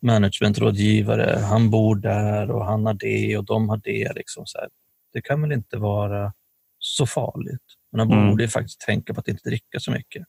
managementrådgivare, 0.02 1.40
han 1.40 1.70
bor 1.70 1.96
där 1.96 2.52
och 2.52 2.66
han 2.66 2.86
har 2.86 2.94
det 2.94 3.38
och 3.38 3.46
de 3.46 3.70
har 3.70 3.82
det. 3.84 4.14
Liksom 4.16 4.46
så 4.46 4.58
här. 4.58 4.70
Det 5.14 5.22
kan 5.22 5.42
väl 5.42 5.52
inte 5.52 5.78
vara 5.78 6.34
så 6.80 7.06
farligt. 7.06 7.62
Men 7.92 8.00
han 8.00 8.12
Mm. 8.12 8.30
borde 8.30 8.48
faktiskt 8.48 8.80
tänka 8.82 9.14
på 9.14 9.20
att 9.20 9.28
inte 9.28 9.50
dricka 9.50 9.80
så 9.80 9.92
mycket. 9.92 10.24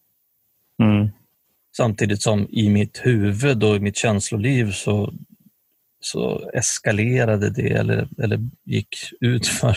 Mm. 0.83 1.09
Samtidigt 1.77 2.23
som 2.23 2.47
i 2.51 2.71
mitt 2.71 3.01
huvud 3.05 3.65
och 3.65 3.77
i 3.77 3.81
mitt 3.81 3.97
känsloliv 3.97 4.73
så, 4.73 5.13
så 6.01 6.51
eskalerade 6.55 7.51
det 7.51 7.71
eller, 7.73 8.09
eller 8.23 8.41
gick 8.65 8.97
ut 9.21 9.47
för 9.47 9.77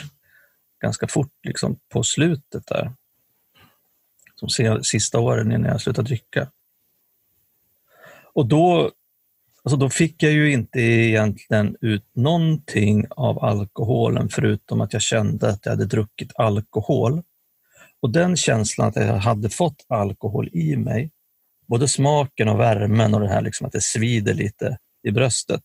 ganska 0.83 1.07
fort 1.07 1.33
liksom, 1.43 1.79
på 1.89 2.03
slutet 2.03 2.67
där. 2.67 2.93
De 4.41 4.83
sista 4.83 5.19
åren 5.19 5.51
innan 5.51 5.71
jag 5.71 5.81
slutade 5.81 6.07
dricka. 6.07 6.51
Och 8.33 8.45
då, 8.45 8.91
alltså 9.63 9.77
då 9.77 9.89
fick 9.89 10.23
jag 10.23 10.31
ju 10.31 10.51
inte 10.53 10.79
egentligen 10.79 11.77
ut 11.81 12.05
någonting 12.15 13.05
av 13.09 13.43
alkoholen 13.43 14.29
förutom 14.29 14.81
att 14.81 14.93
jag 14.93 15.01
kände 15.01 15.49
att 15.49 15.65
jag 15.65 15.71
hade 15.71 15.85
druckit 15.85 16.31
alkohol. 16.35 17.23
Och 18.01 18.09
den 18.09 18.37
känslan 18.37 18.87
att 18.87 18.95
jag 18.95 19.13
hade 19.13 19.49
fått 19.49 19.85
alkohol 19.87 20.49
i 20.53 20.75
mig, 20.75 21.11
både 21.67 21.87
smaken 21.87 22.47
och 22.47 22.59
värmen 22.59 23.13
och 23.13 23.19
det 23.19 23.29
här 23.29 23.41
liksom 23.41 23.67
att 23.67 23.73
det 23.73 23.81
svider 23.81 24.33
lite 24.33 24.77
i 25.03 25.11
bröstet 25.11 25.63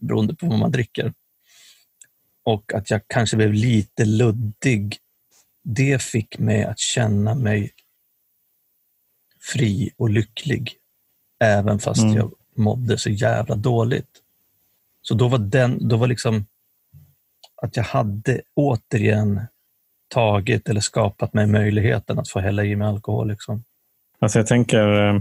beroende 0.00 0.34
på 0.34 0.46
vad 0.46 0.58
man 0.58 0.70
dricker. 0.70 1.12
Och 2.44 2.74
att 2.74 2.90
jag 2.90 3.00
kanske 3.06 3.36
blev 3.36 3.52
lite 3.52 4.04
luddig. 4.04 4.96
Det 5.64 6.02
fick 6.02 6.38
mig 6.38 6.64
att 6.64 6.78
känna 6.78 7.34
mig 7.34 7.70
fri 9.52 9.90
och 9.96 10.10
lycklig. 10.10 10.74
Även 11.44 11.78
fast 11.78 12.02
Mm. 12.02 12.14
jag 12.16 12.32
mådde 12.56 12.98
så 12.98 13.10
jävla 13.10 13.54
dåligt. 13.54 14.08
Så 15.02 15.14
då 15.14 15.28
var 15.28 15.38
den, 15.38 15.88
då 15.88 15.96
var 15.96 16.06
liksom 16.06 16.46
att 17.62 17.76
jag 17.76 17.84
hade 17.84 18.42
återigen 18.54 19.40
tagit 20.08 20.68
eller 20.68 20.80
skapat 20.80 21.34
mig 21.34 21.46
möjligheten 21.46 22.18
att 22.18 22.28
få 22.28 22.40
hälla 22.40 22.64
i 22.64 22.76
mig 22.76 22.88
alkohol. 22.88 23.28
Liksom. 23.28 23.64
Alltså 24.18 24.38
jag 24.38 24.46
tänker, 24.46 25.08
eh, 25.08 25.20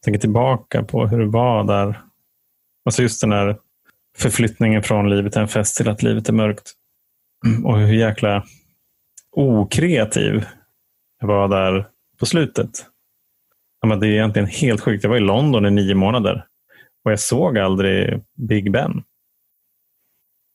tänker 0.00 0.20
tillbaka 0.20 0.82
på 0.82 1.06
hur 1.06 1.18
det 1.18 1.26
var 1.26 1.64
där. 1.64 2.02
Alltså 2.84 3.02
just 3.02 3.20
den 3.20 3.32
här 3.32 3.58
förflyttningen 4.18 4.82
från 4.82 5.10
livet 5.10 5.36
är 5.36 5.40
en 5.40 5.48
fest 5.48 5.76
till 5.76 5.88
att 5.88 6.02
livet 6.02 6.28
är 6.28 6.32
mörkt. 6.32 6.72
Mm, 7.46 7.66
Och 7.66 7.78
hur 7.78 7.94
jäkla 7.94 8.44
okreativ 9.32 10.44
jag 11.20 11.28
var 11.28 11.48
där 11.48 11.88
på 12.18 12.26
slutet. 12.26 12.70
Men 13.86 14.00
det 14.00 14.06
är 14.06 14.10
egentligen 14.10 14.48
helt 14.48 14.80
sjukt. 14.80 15.04
Jag 15.04 15.10
var 15.10 15.16
i 15.16 15.20
London 15.20 15.66
i 15.66 15.70
nio 15.70 15.94
månader 15.94 16.44
och 17.04 17.12
jag 17.12 17.20
såg 17.20 17.58
aldrig 17.58 18.22
Big 18.48 18.72
Ben. 18.72 19.02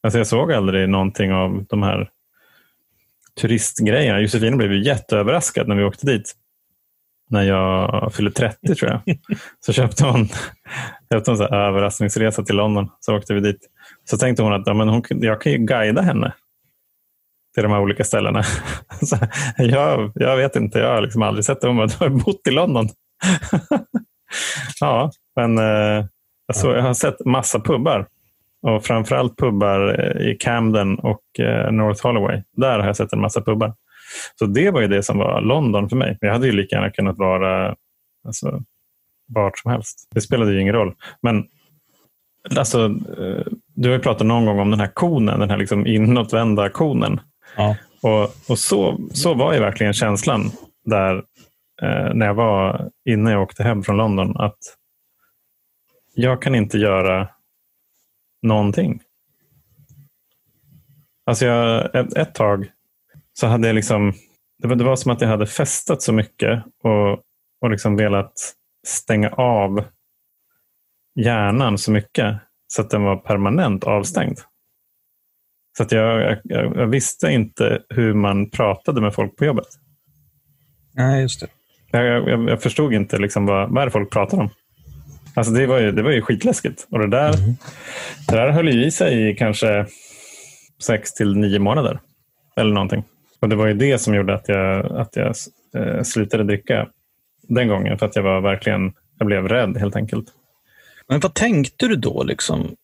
Alltså 0.03 0.18
jag 0.18 0.28
såg 0.28 0.53
aldrig 0.53 0.89
någonting 0.89 1.34
av 1.34 1.66
de 1.70 1.84
här 1.84 2.09
turistgrejerna. 3.41 4.20
Josefina 4.20 4.57
blev 4.57 4.74
ju 4.74 4.84
jätteöverraskad 4.84 5.68
när 5.68 5.76
vi 5.76 5.84
åkte 5.84 6.05
dit. 6.05 6.36
När 7.30 7.43
jag 7.43 8.14
fyllde 8.14 8.32
30 8.32 8.76
tror 8.76 8.91
jag. 8.91 9.20
Så 9.59 9.74
köpte 9.74 10.05
hon, 10.05 10.28
efter 11.16 11.32
en 11.32 11.38
så 11.38 11.43
här 11.43 11.68
överraskningsresa 11.68 12.43
till 12.43 12.55
London. 12.55 12.89
Så 12.99 13.18
åkte 13.18 13.34
vi 13.34 13.39
dit. 13.39 13.70
Så 14.03 14.18
tänkte 14.18 14.43
hon 14.43 14.53
att 14.53 14.68
ja, 14.68 14.74
men 14.74 14.89
hon, 14.89 15.03
jag 15.09 15.41
kan 15.41 15.51
ju 15.51 15.57
guida 15.57 16.01
henne 16.01 16.34
till 17.53 17.64
de 17.64 17.72
här 17.72 17.82
olika 17.82 18.03
ställena. 18.03 18.43
Så, 19.01 19.18
jag, 19.57 20.12
jag 20.16 20.38
vet 20.38 20.55
inte, 20.55 20.80
jag 20.80 20.93
har 20.93 21.01
liksom 21.01 21.22
aldrig 21.22 21.45
sett 21.45 21.62
det. 21.62 21.68
Hon 21.68 21.78
bara, 21.78 21.88
du 21.88 21.95
har 21.99 22.09
bott 22.09 22.47
i 22.47 22.51
London. 22.51 22.89
ja, 24.80 25.12
men 25.36 25.57
eh, 25.57 26.05
jag, 26.47 26.55
så, 26.55 26.72
jag 26.72 26.82
har 26.82 26.93
sett 26.93 27.26
massa 27.26 27.59
pubbar. 27.59 28.07
Och 28.62 28.86
framförallt 28.86 29.38
pubbar 29.38 29.99
eh, 29.99 30.28
i 30.28 30.38
Camden 30.39 30.99
och 30.99 31.39
eh, 31.39 31.72
North 31.72 32.03
Holloway. 32.03 32.43
Där 32.57 32.80
har 32.80 32.86
jag 32.86 32.95
sett 32.95 33.14
en 33.14 33.22
massa 33.22 33.41
pubbar. 33.41 33.74
Så 34.39 34.45
det 34.45 34.72
var 34.72 34.82
ju 34.82 34.88
det 34.88 35.03
som 35.03 35.18
var 35.18 35.41
London 35.41 35.89
för 35.89 35.95
mig. 35.95 36.18
Jag 36.22 36.34
hade 36.34 36.47
ju 36.47 36.51
lika 36.51 36.76
gärna 36.76 36.91
kunnat 36.91 37.18
vara 37.18 37.76
alltså, 38.28 38.64
vart 39.34 39.59
som 39.59 39.71
helst. 39.71 40.07
Det 40.13 40.21
spelade 40.21 40.53
ju 40.53 40.61
ingen 40.61 40.75
roll. 40.75 40.95
Men 41.21 41.47
alltså, 42.57 42.86
eh, 43.19 43.45
du 43.75 43.89
har 43.89 43.95
ju 43.95 43.99
pratat 43.99 44.27
någon 44.27 44.45
gång 44.45 44.59
om 44.59 44.71
den 44.71 44.79
här 44.79 44.91
konen, 44.93 45.39
den 45.39 45.49
här 45.49 45.57
liksom 45.57 45.88
inåtvända 45.88 46.69
konen. 46.69 47.19
Ja. 47.57 47.75
Och, 48.01 48.23
och 48.49 48.59
så, 48.59 48.99
så 49.11 49.34
var 49.34 49.53
ju 49.53 49.59
verkligen 49.59 49.93
känslan 49.93 50.51
där 50.86 51.15
eh, 51.82 52.13
när 52.13 52.25
jag 52.25 52.34
var 52.34 52.89
innan 53.05 53.34
jag 53.34 53.41
åkte 53.41 53.63
hem 53.63 53.84
från 53.84 53.97
London. 53.97 54.38
Att 54.38 54.57
jag 56.13 56.41
kan 56.41 56.55
inte 56.55 56.77
göra 56.77 57.27
någonting. 58.41 59.01
Alltså 61.25 61.45
jag, 61.45 61.95
ett, 61.95 62.17
ett 62.17 62.36
tag 62.36 62.71
så 63.34 63.47
hade 63.47 63.67
jag 63.67 63.75
liksom, 63.75 64.13
det 64.61 64.67
var, 64.67 64.75
det 64.75 64.84
var 64.84 64.95
som 64.95 65.11
att 65.11 65.21
jag 65.21 65.27
hade 65.27 65.47
festat 65.47 66.01
så 66.01 66.13
mycket 66.13 66.63
och, 66.84 67.11
och 67.61 67.69
liksom 67.69 67.95
velat 67.95 68.34
stänga 68.88 69.29
av 69.29 69.84
hjärnan 71.15 71.77
så 71.77 71.91
mycket 71.91 72.36
så 72.67 72.82
att 72.82 72.89
den 72.89 73.03
var 73.03 73.15
permanent 73.15 73.84
avstängd. 73.84 74.39
Så 75.77 75.84
att 75.84 75.91
jag, 75.91 76.38
jag, 76.43 76.77
jag 76.77 76.88
visste 76.88 77.27
inte 77.27 77.82
hur 77.89 78.13
man 78.13 78.49
pratade 78.49 79.01
med 79.01 79.13
folk 79.13 79.38
på 79.38 79.45
jobbet. 79.45 79.67
Nej, 80.93 81.21
just 81.21 81.41
det. 81.41 81.47
Jag, 81.91 82.29
jag, 82.29 82.49
jag 82.49 82.61
förstod 82.61 82.93
inte 82.93 83.17
liksom 83.17 83.45
vad, 83.45 83.69
vad 83.69 83.82
är 83.82 83.86
det 83.86 83.91
folk 83.91 84.11
pratar 84.11 84.38
om. 84.38 84.49
Alltså 85.36 85.53
det, 85.53 85.67
var 85.67 85.79
ju, 85.79 85.91
det 85.91 86.01
var 86.01 86.11
ju 86.11 86.21
skitläskigt. 86.21 86.88
Och 86.89 86.99
det 86.99 87.07
där, 87.07 87.34
det 88.27 88.36
där 88.36 88.49
höll 88.49 88.69
ju 88.69 88.86
i 88.86 88.91
sig 88.91 89.29
i 89.29 89.36
kanske 89.36 89.86
sex 90.84 91.13
till 91.13 91.38
nio 91.38 91.59
månader. 91.59 91.99
Eller 92.55 92.73
någonting. 92.73 93.03
Och 93.39 93.49
det 93.49 93.55
var 93.55 93.67
ju 93.67 93.73
det 93.73 93.97
som 93.97 94.15
gjorde 94.15 94.34
att 94.34 94.47
jag, 94.47 94.86
att 94.86 95.15
jag 95.15 95.36
eh, 95.75 96.03
slutade 96.03 96.43
dricka 96.43 96.88
den 97.55 97.67
gången. 97.67 97.97
För 97.97 98.05
att 98.05 98.15
jag 98.15 98.23
var 98.23 98.41
verkligen, 98.41 98.93
jag 99.17 99.27
blev 99.27 99.47
rädd 99.47 99.77
helt 99.77 99.95
enkelt. 99.95 100.25
Men 101.07 101.19
vad 101.19 101.33
tänkte 101.33 101.87
du 101.87 101.95
då 101.95 102.23
liksom 102.23 102.75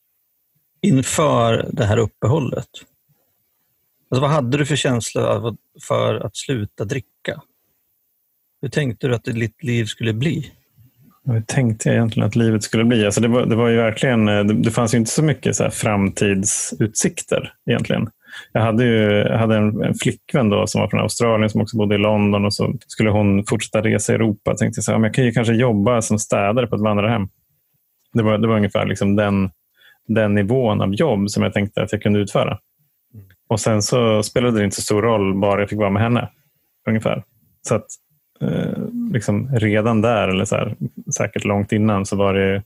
inför 0.82 1.70
det 1.72 1.86
här 1.86 1.98
uppehållet? 1.98 2.68
Alltså, 4.10 4.22
vad 4.22 4.30
hade 4.30 4.58
du 4.58 4.66
för 4.66 4.76
känsla 4.76 5.56
för 5.88 6.16
att 6.16 6.38
sluta 6.38 6.86
dricka? 6.86 7.42
Hur 8.62 8.70
tänkte 8.70 9.08
du 9.08 9.16
att 9.16 9.24
ditt 9.24 9.64
liv 9.64 9.86
skulle 9.86 10.14
bli? 10.14 10.52
Hur 11.26 11.42
tänkte 11.42 11.90
jag 11.90 11.96
egentligen 11.96 12.28
att 12.28 12.36
livet 12.36 12.64
skulle 12.64 12.84
bli? 12.84 13.06
Alltså 13.06 13.22
det, 13.22 13.28
var, 13.28 13.46
det 13.46 13.56
var 13.56 13.70
ju 13.70 13.78
verkligen, 13.78 14.28
eh, 14.28 14.44
det, 14.44 14.54
det 14.54 14.72
fanns 14.72 14.94
inte 14.94 15.12
så 15.12 15.24
mycket 15.24 15.56
så 15.56 15.70
framtidsutsikter 15.70 17.54
egentligen. 17.70 18.10
Jag 18.52 18.62
hade, 18.62 18.84
ju, 18.84 19.12
jag 19.12 19.38
hade 19.38 19.58
en, 19.58 19.84
en 19.84 19.94
flickvän 19.94 20.50
då 20.50 20.68
som 20.68 20.82
var 20.82 20.88
från 20.88 21.00
Australien 21.00 21.50
som 21.50 21.62
också 21.62 21.78
bodde 21.78 21.96
i 21.96 21.98
London 21.98 22.46
och 22.46 22.54
så 22.54 22.74
skulle 22.88 23.10
hon 23.10 23.46
fortsätta 23.46 23.82
resa 23.82 24.14
i 24.14 24.16
Europa. 24.16 24.52
Jag 24.52 24.58
tänkte 24.58 24.82
så 24.82 24.92
här, 24.92 25.00
jag 25.00 25.14
kan 25.14 25.26
ju 25.26 25.32
kanske 25.32 25.54
jobba 25.54 26.02
som 26.02 26.20
städare 26.20 26.68
på 26.68 26.76
ett 26.76 26.82
vandrarhem. 26.82 27.30
Det 28.14 28.24
var, 28.24 28.38
det 28.38 28.48
var 28.48 28.56
ungefär 28.56 28.86
liksom 28.86 29.16
den, 29.16 29.50
den 30.08 30.34
nivån 30.34 30.82
av 30.82 30.96
jobb 30.96 31.30
som 31.30 31.44
jag 31.44 31.54
tänkte 31.54 31.82
att 31.82 31.92
jag 31.92 32.02
kunde 32.02 32.20
utföra. 32.20 32.60
Och 33.50 33.60
sen 33.60 33.82
så 33.82 34.24
spelade 34.24 34.58
det 34.58 34.64
inte 34.64 34.76
så 34.76 34.82
stor 34.82 35.02
roll 35.02 35.40
bara 35.40 35.60
jag 35.60 35.70
fick 35.70 35.80
vara 35.80 35.90
med 35.90 36.02
henne. 36.02 36.30
Ungefär. 36.88 37.24
Så 37.68 37.76
att 37.76 37.86
eh, 38.42 38.84
liksom 39.14 39.56
redan 39.56 40.02
där, 40.02 40.28
eller 40.28 40.46
så 40.46 40.56
här, 40.56 40.76
säkert 41.18 41.46
långt 41.46 41.72
innan, 41.72 42.06
så 42.06 42.16
var 42.16 42.34
det 42.34 42.64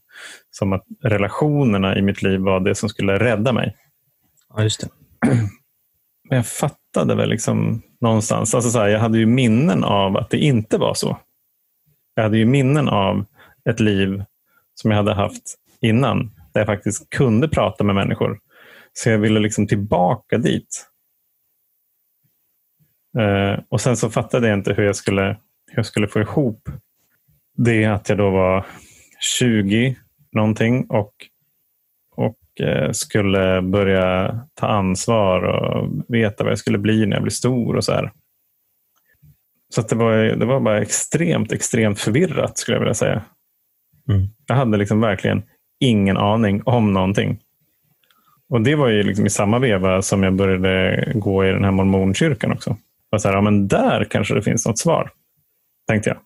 som 0.50 0.72
att 0.72 0.84
relationerna 1.02 1.96
i 1.98 2.02
mitt 2.02 2.22
liv 2.22 2.40
var 2.40 2.60
det 2.60 2.74
som 2.74 2.88
skulle 2.88 3.18
rädda 3.18 3.52
mig. 3.52 3.76
Ja, 4.54 4.62
just 4.62 4.80
det. 4.80 4.88
Men 6.32 6.36
jag 6.36 6.46
fattade 6.46 7.14
väl 7.14 7.28
liksom 7.28 7.82
någonstans. 8.00 8.54
Alltså 8.54 8.70
så 8.70 8.78
här, 8.78 8.88
jag 8.88 9.00
hade 9.00 9.18
ju 9.18 9.26
minnen 9.26 9.84
av 9.84 10.16
att 10.16 10.30
det 10.30 10.38
inte 10.38 10.78
var 10.78 10.94
så. 10.94 11.18
Jag 12.14 12.22
hade 12.22 12.38
ju 12.38 12.44
minnen 12.44 12.88
av 12.88 13.24
ett 13.64 13.80
liv 13.80 14.24
som 14.74 14.90
jag 14.90 14.98
hade 14.98 15.14
haft 15.14 15.54
innan. 15.80 16.30
Där 16.52 16.60
jag 16.60 16.66
faktiskt 16.66 17.10
kunde 17.10 17.48
prata 17.48 17.84
med 17.84 17.94
människor. 17.94 18.40
Så 18.92 19.10
jag 19.10 19.18
ville 19.18 19.40
liksom 19.40 19.66
tillbaka 19.66 20.38
dit. 20.38 20.86
Eh, 23.18 23.60
och 23.68 23.80
sen 23.80 23.96
så 23.96 24.10
fattade 24.10 24.48
jag 24.48 24.58
inte 24.58 24.72
hur 24.72 24.84
jag 24.84 24.96
skulle, 24.96 25.26
hur 25.66 25.76
jag 25.76 25.86
skulle 25.86 26.08
få 26.08 26.20
ihop 26.20 26.68
det 27.56 27.84
att 27.84 28.08
jag 28.08 28.18
då 28.18 28.30
var 28.30 28.66
20 29.38 29.96
någonting 30.32 30.86
och, 30.88 31.12
skulle 32.92 33.62
börja 33.62 34.40
ta 34.54 34.66
ansvar 34.66 35.42
och 35.42 35.88
veta 36.08 36.44
vad 36.44 36.50
jag 36.50 36.58
skulle 36.58 36.78
bli 36.78 37.06
när 37.06 37.16
jag 37.16 37.22
blir 37.22 37.30
stor 37.30 37.76
och 37.76 37.84
så 37.84 37.92
här. 37.92 38.12
Så 39.74 39.82
det, 39.82 39.94
var, 39.94 40.16
det 40.16 40.46
var 40.46 40.60
bara 40.60 40.80
extremt, 40.80 41.52
extremt 41.52 42.00
förvirrat 42.00 42.58
skulle 42.58 42.74
jag 42.74 42.80
vilja 42.80 42.94
säga. 42.94 43.22
Mm. 44.08 44.28
Jag 44.46 44.56
hade 44.56 44.78
liksom 44.78 45.00
verkligen 45.00 45.42
ingen 45.80 46.16
aning 46.16 46.62
om 46.64 46.92
någonting. 46.92 47.40
Och 48.48 48.60
det 48.60 48.74
var 48.74 48.88
ju 48.88 49.02
liksom 49.02 49.26
i 49.26 49.30
samma 49.30 49.58
veva 49.58 50.02
som 50.02 50.22
jag 50.22 50.34
började 50.34 51.12
gå 51.14 51.44
i 51.44 51.50
den 51.50 51.64
här 51.64 51.70
mormonkyrkan 51.70 52.52
också. 52.52 52.76
Och 53.12 53.22
så 53.22 53.28
här, 53.28 53.34
ja, 53.34 53.40
men 53.40 53.68
där 53.68 54.04
kanske 54.10 54.34
det 54.34 54.42
finns 54.42 54.66
något 54.66 54.78
svar, 54.78 55.10
tänkte 55.88 56.10
jag. 56.10 56.18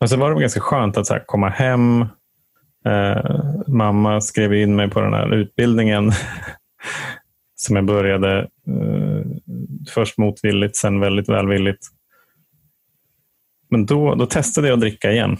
Men 0.00 0.08
så 0.08 0.16
var 0.16 0.34
det 0.34 0.40
ganska 0.40 0.60
skönt 0.60 0.96
att 0.96 1.06
så 1.06 1.18
komma 1.26 1.48
hem 1.48 2.04
Eh, 2.86 3.40
mamma 3.66 4.20
skrev 4.20 4.54
in 4.54 4.76
mig 4.76 4.90
på 4.90 5.00
den 5.00 5.12
här 5.12 5.34
utbildningen 5.34 6.12
som 7.54 7.76
jag 7.76 7.84
började 7.84 8.38
eh, 8.38 9.26
först 9.94 10.18
motvilligt, 10.18 10.76
sen 10.76 11.00
väldigt 11.00 11.28
välvilligt. 11.28 11.86
Men 13.70 13.86
då, 13.86 14.14
då 14.14 14.26
testade 14.26 14.68
jag 14.68 14.74
att 14.74 14.80
dricka 14.80 15.12
igen 15.12 15.36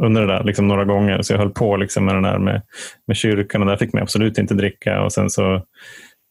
under 0.00 0.20
det 0.20 0.26
där 0.26 0.44
liksom 0.44 0.68
några 0.68 0.84
gånger. 0.84 1.22
Så 1.22 1.32
jag 1.32 1.38
höll 1.38 1.50
på 1.50 1.76
liksom 1.76 2.04
med 2.04 2.14
den 2.14 2.22
där 2.22 2.38
med, 2.38 2.62
med 3.06 3.16
kyrkan 3.16 3.62
och 3.62 3.68
där 3.68 3.76
fick 3.76 3.92
man 3.92 4.02
absolut 4.02 4.38
inte 4.38 4.54
dricka. 4.54 5.02
Och 5.02 5.12
sen 5.12 5.30
så 5.30 5.62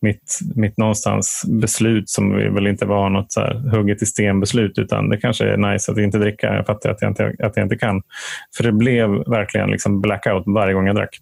mitt, 0.01 0.39
mitt 0.55 0.77
någonstans 0.77 1.43
beslut 1.61 2.09
som 2.09 2.33
väl 2.53 2.67
inte 2.67 2.85
var 2.85 3.09
något 3.09 3.31
så 3.31 3.41
här 3.41 3.53
hugget 3.71 4.01
i 4.01 4.05
sten 4.05 4.39
beslut 4.39 4.77
utan 4.77 5.09
det 5.09 5.17
kanske 5.17 5.45
är 5.45 5.57
nice 5.57 5.91
att 5.91 5.97
inte 5.97 6.17
dricka. 6.17 6.55
Jag 6.55 6.65
fattar 6.65 6.89
att 6.89 7.01
jag 7.01 7.11
inte, 7.11 7.35
att 7.39 7.57
jag 7.57 7.65
inte 7.65 7.77
kan. 7.77 8.01
För 8.57 8.63
det 8.63 8.71
blev 8.71 9.09
verkligen 9.09 9.69
liksom 9.69 10.01
blackout 10.01 10.43
varje 10.45 10.73
gång 10.73 10.87
jag 10.87 10.95
drack. 10.95 11.17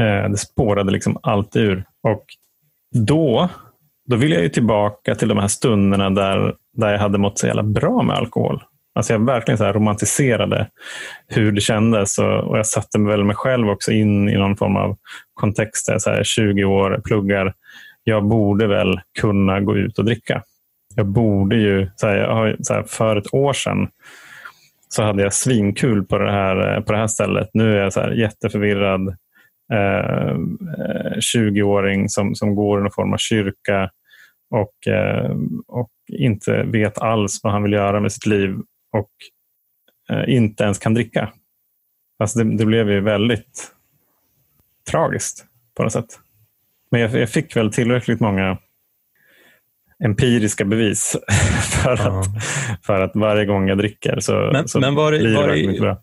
Eh, 0.00 0.30
det 0.30 0.36
spårade 0.38 0.92
liksom 0.92 1.18
allt 1.22 1.56
ur. 1.56 1.84
Och 2.02 2.24
då, 2.94 3.48
då 4.08 4.16
vill 4.16 4.32
jag 4.32 4.42
ju 4.42 4.48
tillbaka 4.48 5.14
till 5.14 5.28
de 5.28 5.38
här 5.38 5.48
stunderna 5.48 6.10
där, 6.10 6.54
där 6.76 6.92
jag 6.92 6.98
hade 6.98 7.18
mått 7.18 7.38
så 7.38 7.46
jävla 7.46 7.62
bra 7.62 8.02
med 8.02 8.16
alkohol. 8.16 8.62
Alltså 8.96 9.12
jag 9.12 9.26
verkligen 9.26 9.58
så 9.58 9.72
romantiserade 9.72 10.68
hur 11.28 11.52
det 11.52 11.60
kändes 11.60 12.18
och, 12.18 12.38
och 12.38 12.58
jag 12.58 12.66
satte 12.66 12.98
väl 12.98 13.24
mig 13.24 13.36
själv 13.36 13.68
också 13.68 13.92
in 13.92 14.28
i 14.28 14.34
någon 14.34 14.56
form 14.56 14.76
av 14.76 14.96
kontext. 15.34 15.86
Där, 15.86 15.98
så 15.98 16.10
här, 16.10 16.24
20 16.24 16.64
år, 16.64 17.00
pluggar. 17.04 17.54
Jag 18.04 18.24
borde 18.24 18.66
väl 18.66 19.00
kunna 19.20 19.60
gå 19.60 19.76
ut 19.76 19.98
och 19.98 20.04
dricka. 20.04 20.42
Jag 20.94 21.06
borde 21.06 21.56
ju, 21.56 21.88
så 21.96 22.06
här, 22.06 22.56
så 22.60 22.74
här, 22.74 22.82
för 22.82 23.16
ett 23.16 23.34
år 23.34 23.52
sedan 23.52 23.88
så 24.88 25.02
hade 25.02 25.22
jag 25.22 25.32
svinkul 25.32 26.04
på 26.04 26.18
det 26.18 26.32
här, 26.32 26.80
på 26.80 26.92
det 26.92 26.98
här 26.98 27.06
stället. 27.06 27.50
Nu 27.52 27.76
är 27.76 27.82
jag 27.82 27.92
så 27.92 28.00
här, 28.00 28.10
jätteförvirrad 28.10 29.08
eh, 29.72 30.28
eh 30.28 30.36
20-åring 31.36 32.08
som, 32.08 32.34
som 32.34 32.54
går 32.54 32.78
i 32.78 32.82
någon 32.82 32.92
form 32.92 33.12
av 33.12 33.18
kyrka 33.18 33.90
och, 34.50 34.92
eh, 34.92 35.30
och 35.66 35.90
inte 36.12 36.62
vet 36.62 36.98
alls 36.98 37.40
vad 37.42 37.52
han 37.52 37.62
vill 37.62 37.72
göra 37.72 38.00
med 38.00 38.12
sitt 38.12 38.26
liv 38.26 38.56
och 38.98 39.10
eh, 40.10 40.34
inte 40.34 40.64
ens 40.64 40.78
kan 40.78 40.94
dricka. 40.94 41.32
Alltså 42.18 42.38
det, 42.38 42.56
det, 42.56 42.66
blev 42.66 42.90
ju 42.90 43.00
väldigt 43.00 43.72
tragiskt 44.90 45.44
på 45.76 45.82
något 45.82 45.92
sätt. 45.92 46.20
Men 46.90 47.00
jag, 47.00 47.14
jag 47.14 47.30
fick 47.30 47.56
väl 47.56 47.72
tillräckligt 47.72 48.20
många 48.20 48.58
empiriska 50.04 50.64
bevis 50.64 51.16
för, 51.82 51.92
att, 51.92 52.26
för 52.82 53.00
att 53.00 53.12
varje 53.14 53.44
gång 53.44 53.68
jag 53.68 53.78
dricker 53.78 54.20
så, 54.20 54.50
men, 54.52 54.68
så 54.68 54.80
men 54.80 54.94
var 54.94 55.12
det, 55.12 55.18
blir 55.18 55.30
det 55.30 55.36
var 55.36 55.48
väldigt 55.48 55.66
mycket 55.66 55.82
bra. 55.82 56.02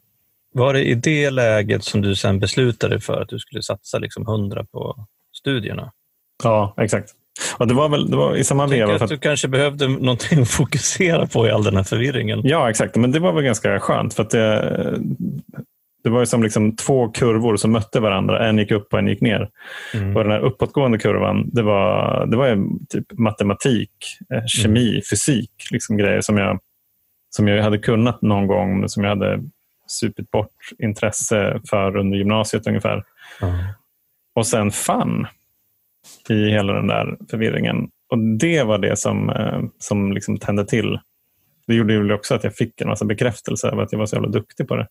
Var 0.54 0.74
det 0.74 0.84
i 0.84 0.96
det 0.96 1.30
läget 1.30 1.84
som 1.84 2.02
du 2.02 2.16
sen 2.16 2.40
beslutade 2.40 3.00
för 3.00 3.22
att 3.22 3.30
du 3.30 3.40
skulle 3.40 3.62
satsa 3.62 4.00
liksom 4.00 4.24
100 4.24 4.66
på 4.72 5.08
studierna? 5.38 5.92
Ja, 6.44 6.76
exakt. 6.78 7.10
Och 7.58 7.68
det 7.68 7.74
var 7.74 7.90
väl 7.90 8.10
det 8.10 8.18
var 8.18 8.36
i 8.36 8.44
samma 8.44 8.68
veva. 8.68 8.96
Att 8.96 9.10
du 9.10 9.18
kanske 9.18 9.48
behövde 9.48 9.88
någonting 9.88 10.42
att 10.42 10.50
fokusera 10.50 11.28
på 11.28 11.48
i 11.48 11.52
all 11.52 11.64
den 11.64 11.76
här 11.76 11.84
förvirringen. 11.84 12.42
Ja, 12.44 12.70
exakt. 12.70 12.96
Men 12.96 13.12
det 13.12 13.20
var 13.20 13.34
väl 13.34 13.44
ganska 13.44 13.80
skönt. 13.80 14.14
för 14.14 14.24
att 14.24 14.30
det, 14.30 15.00
det 16.04 16.10
var 16.10 16.20
ju 16.20 16.26
som 16.26 16.44
liksom 16.44 16.76
två 16.76 17.10
kurvor 17.10 17.56
som 17.56 17.72
mötte 17.72 18.00
varandra. 18.00 18.48
En 18.48 18.58
gick 18.58 18.72
upp 18.72 18.94
och 18.94 19.00
en 19.00 19.08
gick 19.08 19.22
ner. 19.22 19.50
Mm. 19.94 20.16
Och 20.16 20.24
den 20.24 20.32
här 20.32 20.40
uppåtgående 20.40 20.98
kurvan, 20.98 21.50
det 21.54 21.62
var, 21.62 22.26
det 22.26 22.38
var 22.38 22.68
typ 22.90 23.06
matematik, 23.18 23.92
eh, 24.34 24.46
kemi, 24.46 24.90
mm. 24.90 25.02
fysik. 25.10 25.52
Liksom 25.72 25.98
grejer 25.98 26.22
som 26.22 26.38
jag, 26.38 26.60
som 27.30 27.48
jag 27.48 27.64
hade 27.64 27.78
kunnat 27.78 28.22
någon 28.22 28.48
gång, 28.48 28.80
men 28.80 28.90
som 28.90 29.04
jag 29.04 29.10
hade 29.10 29.40
supit 29.88 30.32
bort 30.32 30.56
intresse 30.80 31.62
för 31.70 31.98
under 31.98 32.18
gymnasiet 32.18 32.68
ungefär. 32.68 33.04
Mm. 33.42 33.56
Och 34.36 34.48
sen 34.48 34.72
fun 34.72 35.28
i 36.30 36.50
hela 36.50 36.74
den 36.74 36.88
där 36.88 37.18
förvirringen. 37.30 37.90
Och 38.10 38.18
Det 38.40 38.64
var 38.64 38.78
det 38.78 39.00
som, 39.00 39.30
eh, 39.30 39.62
som 39.80 40.12
liksom 40.12 40.38
tände 40.38 40.66
till. 40.66 41.00
Det 41.68 41.76
gjorde 41.76 41.94
ju 41.94 42.14
också 42.14 42.36
att 42.36 42.44
jag 42.44 42.56
fick 42.56 42.82
en 42.82 42.88
massa 42.88 43.06
bekräftelse 43.06 43.68
över 43.68 43.84
att 43.84 43.92
jag 43.92 44.00
var 44.00 44.06
så 44.06 44.16
jävla 44.16 44.30
duktig 44.30 44.68
på 44.68 44.76
det. 44.76 44.88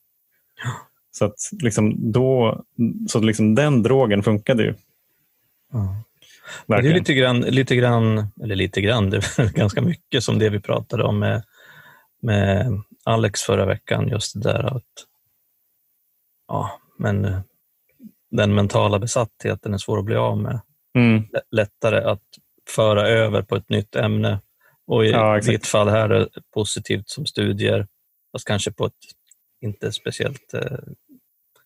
Så 1.10 1.24
att 1.24 1.34
liksom 1.62 2.12
då, 2.12 2.62
så 3.08 3.20
liksom 3.20 3.54
den 3.54 3.82
drogen 3.82 4.22
funkade 4.22 4.62
ju. 4.62 4.74
Ja. 5.72 5.96
Det 6.66 6.88
är 6.88 6.94
lite 6.94 7.14
grann, 7.14 7.40
lite 7.40 7.76
grann, 7.76 8.26
eller 8.42 8.56
lite 8.56 8.80
grann, 8.80 9.10
det 9.10 9.38
är 9.38 9.52
ganska 9.52 9.82
mycket 9.82 10.24
som 10.24 10.38
det 10.38 10.50
vi 10.50 10.60
pratade 10.60 11.04
om 11.04 11.18
med, 11.18 11.42
med 12.22 12.80
Alex 13.04 13.42
förra 13.42 13.66
veckan. 13.66 14.08
Just 14.08 14.34
det 14.34 14.40
där 14.52 14.76
att 14.76 15.06
ja, 16.48 16.80
men 16.98 17.24
eh, 17.24 17.40
den 18.30 18.54
mentala 18.54 18.98
besattheten 18.98 19.74
är 19.74 19.78
svår 19.78 19.98
att 19.98 20.04
bli 20.04 20.16
av 20.16 20.38
med 20.38 20.60
mm. 20.95 21.24
lättare 21.51 22.05
att 22.05 22.22
föra 22.68 23.09
över 23.09 23.43
på 23.43 23.57
ett 23.57 23.68
nytt 23.68 23.97
ämne. 23.97 24.40
Och 24.86 25.07
i 25.07 25.11
ja, 25.11 25.40
ditt 25.40 25.66
fall 25.66 25.88
här 25.88 26.11
är 26.11 26.28
positivt 26.55 27.09
som 27.09 27.26
studier, 27.26 27.86
fast 28.32 28.45
kanske 28.45 28.72
på 28.72 28.86
ett 28.86 28.93
inte 29.61 29.93
speciellt, 29.93 30.55
eh, 30.55 30.78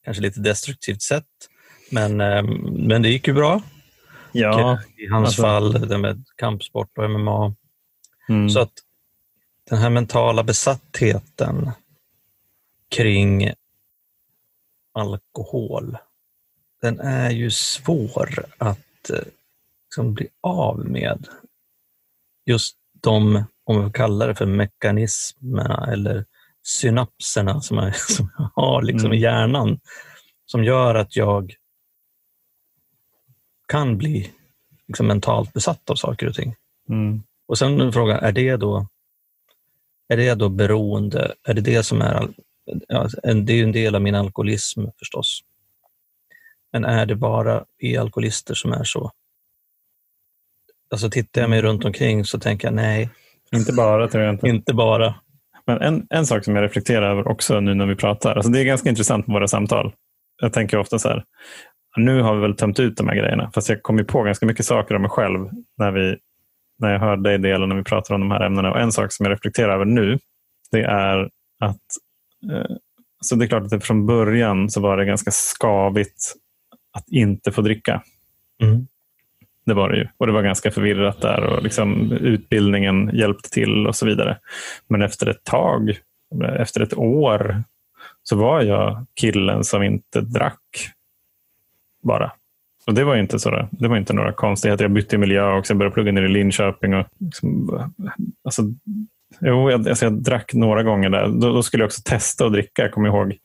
kanske 0.05 0.23
lite 0.23 0.41
destruktivt 0.41 1.03
sätt. 1.03 1.25
Men, 1.91 2.21
eh, 2.21 2.43
men 2.73 3.03
det 3.03 3.09
gick 3.09 3.29
ju 3.29 3.35
bra. 3.35 3.63
Ja, 4.33 4.73
och 4.73 5.01
I 5.01 5.07
hans 5.07 5.27
alltså. 5.27 5.43
fall, 5.43 5.89
det 5.89 5.99
med 5.99 6.25
kampsport 6.37 6.99
och 6.99 7.11
MMA. 7.11 7.55
Mm. 8.29 8.51
Så 8.51 8.61
att 8.61 8.73
den 9.71 9.79
här 9.79 9.91
mentala 9.91 10.43
besattheten 10.43 11.71
kring 12.89 13.53
alkohol, 14.93 15.97
den 16.83 17.01
är 17.01 17.31
ju 17.31 17.51
svår 17.51 18.45
att 18.59 18.86
liksom 19.11 20.15
bli 20.15 20.29
av 20.41 20.87
med 20.87 21.29
just 22.47 22.77
de, 23.03 23.45
om 23.65 23.85
vi 23.85 23.93
kallar 23.93 24.29
det 24.29 24.35
för 24.35 24.47
mekanismerna 24.47 25.89
eller 25.93 26.25
synapserna 26.63 27.61
som 27.61 27.77
jag, 27.77 27.97
som 28.11 28.31
jag 28.39 28.51
har 28.55 28.83
liksom 28.83 29.07
mm. 29.07 29.19
i 29.19 29.21
hjärnan, 29.21 29.81
som 30.47 30.65
gör 30.65 30.95
att 30.95 31.17
jag 31.17 31.55
kan 33.69 33.99
bli 33.99 34.33
liksom 34.87 35.07
mentalt 35.07 35.53
besatt 35.53 35.91
av 35.91 35.95
saker 35.95 36.29
och 36.29 36.35
ting. 36.35 36.55
Mm. 36.89 37.23
Och 37.47 37.59
sen 37.59 37.93
frågan, 37.93 38.19
är 38.19 38.33
det 38.33 38.57
då 38.57 38.87
är 40.09 40.17
det 40.17 40.35
då 40.35 40.49
beroende? 40.49 41.35
Är 41.43 41.55
det 41.55 41.61
det 41.61 41.83
som 41.83 42.03
är... 42.03 42.29
Ja, 42.89 43.09
det 43.23 43.53
är 43.53 43.57
ju 43.57 43.63
en 43.63 43.73
del 43.73 43.95
av 43.95 44.03
min 44.03 44.15
alkoholism 44.15 44.85
förstås. 44.99 45.41
Men 46.77 46.85
är 46.85 47.07
det 47.07 47.17
bara 47.17 47.65
vi 47.79 47.97
alkoholister 47.97 48.55
som 48.55 48.73
är 48.73 48.85
så? 48.85 49.11
Alltså 50.91 51.11
tittar 51.11 51.41
jag 51.41 51.51
mig 51.51 51.63
runt 51.63 51.85
omkring 51.85 52.25
så 52.25 52.39
tänker 52.39 52.69
jag 52.69 52.75
nej. 52.75 53.11
Inte 53.55 53.73
bara, 53.73 54.09
tror 54.09 54.25
jag 54.25 54.35
inte. 54.35 54.49
Inte 54.49 54.75
bara. 54.75 55.15
Men 55.67 55.81
en, 55.81 56.07
en 56.11 56.27
sak 56.27 56.45
som 56.45 56.57
jag 56.57 56.63
reflekterar 56.63 57.11
över 57.11 57.29
också 57.29 57.61
nu 57.61 57.75
när 57.75 57.87
vi 57.87 57.97
pratar, 57.97 58.35
alltså 58.35 58.53
det 58.53 58.61
är 58.61 58.65
ganska 58.65 58.89
intressant 58.89 59.27
med 59.27 59.35
våra 59.35 59.49
samtal. 59.49 59.93
Jag 60.43 60.53
tänker 60.53 60.79
ofta 60.79 60.99
så 60.99 61.09
här, 61.09 61.25
nu 61.97 62.23
har 62.23 62.35
vi 62.35 62.41
väl 62.41 62.57
tömt 62.57 62.81
ut 62.81 62.97
de 62.97 63.09
här 63.09 63.17
grejerna, 63.17 63.51
fast 63.55 63.69
jag 63.69 63.83
kom 63.83 63.99
ju 63.99 64.05
på 64.05 64.23
ganska 64.23 64.47
mycket 64.47 64.67
saker 64.67 64.95
om 64.95 65.03
mig 65.03 65.11
själv 65.11 65.49
när, 65.79 65.91
vi, 65.91 66.17
när 66.79 66.93
jag 66.93 67.01
hörde 67.01 67.23
dig 67.23 67.39
dela 67.39 67.67
när 67.67 67.77
vi 67.77 67.85
pratar 67.85 68.15
om 68.15 68.21
de 68.21 68.31
här 68.31 68.47
ämnena. 68.47 68.71
Och 68.71 68.81
en 68.81 68.93
sak 68.93 69.13
som 69.13 69.27
jag 69.27 69.33
reflekterar 69.33 69.75
över 69.75 69.85
nu, 69.85 70.19
det 70.71 70.83
är 70.83 71.31
att 71.61 71.83
eh, 72.53 72.77
så 73.21 73.37
det 73.37 73.45
är 73.45 73.49
klart 73.49 73.63
att 73.63 73.71
det 73.71 73.81
från 73.81 74.07
början 74.07 74.71
så 74.71 74.81
var 74.81 74.97
det 74.97 75.05
ganska 75.05 75.31
skavigt 75.31 76.35
att 76.97 77.09
inte 77.09 77.53
få 77.53 77.63
dricka. 77.63 78.03
Mm. 78.63 78.87
Det 79.67 79.75
var 79.75 79.91
det 79.91 79.97
ju. 79.97 80.09
Och 80.17 80.27
det 80.27 80.33
var 80.33 80.43
ganska 80.43 80.71
förvirrat 80.71 81.21
där 81.21 81.45
och 81.45 81.63
liksom 81.63 82.13
utbildningen 82.13 83.11
hjälpte 83.15 83.51
till 83.51 83.87
och 83.87 83.97
så 83.97 84.07
vidare. 84.07 84.39
Men 84.89 85.03
efter 85.03 85.27
ett 85.27 85.45
tag, 85.45 85.99
efter 86.59 86.81
ett 86.81 86.95
år, 86.95 87.63
så 88.23 88.37
var 88.37 88.63
jag 88.63 89.07
killen 89.21 89.65
som 89.65 89.83
inte 89.83 90.21
drack 90.21 90.91
bara. 92.03 92.33
Och 92.87 92.95
Det 92.95 93.05
var 93.05 93.17
inte, 93.17 93.39
så, 93.39 93.69
det 93.71 93.89
var 93.89 93.97
inte 93.97 94.13
några 94.13 94.33
konstigheter. 94.33 94.85
Jag 94.85 94.93
bytte 94.93 95.19
miljö 95.19 95.53
och 95.53 95.67
sen 95.67 95.79
började 95.79 95.95
plugga 95.95 96.13
ner 96.13 96.23
i 96.23 96.29
Linköping. 96.29 96.95
Och 96.95 97.07
liksom, 97.19 97.71
alltså, 98.45 98.63
jo, 99.41 99.71
jag, 99.71 99.89
alltså 99.89 100.05
jag 100.05 100.23
drack 100.23 100.55
några 100.55 100.83
gånger 100.83 101.11
där. 101.11 101.29
Då, 101.29 101.53
då, 101.53 101.63
skulle 101.63 101.83
jag 101.83 101.89
också 101.89 102.03
testa 102.05 102.47
att 102.47 102.53
dricka, 102.53 102.83
jag 102.83 102.93
kommer 102.93 103.09
ihåg. 103.09 103.37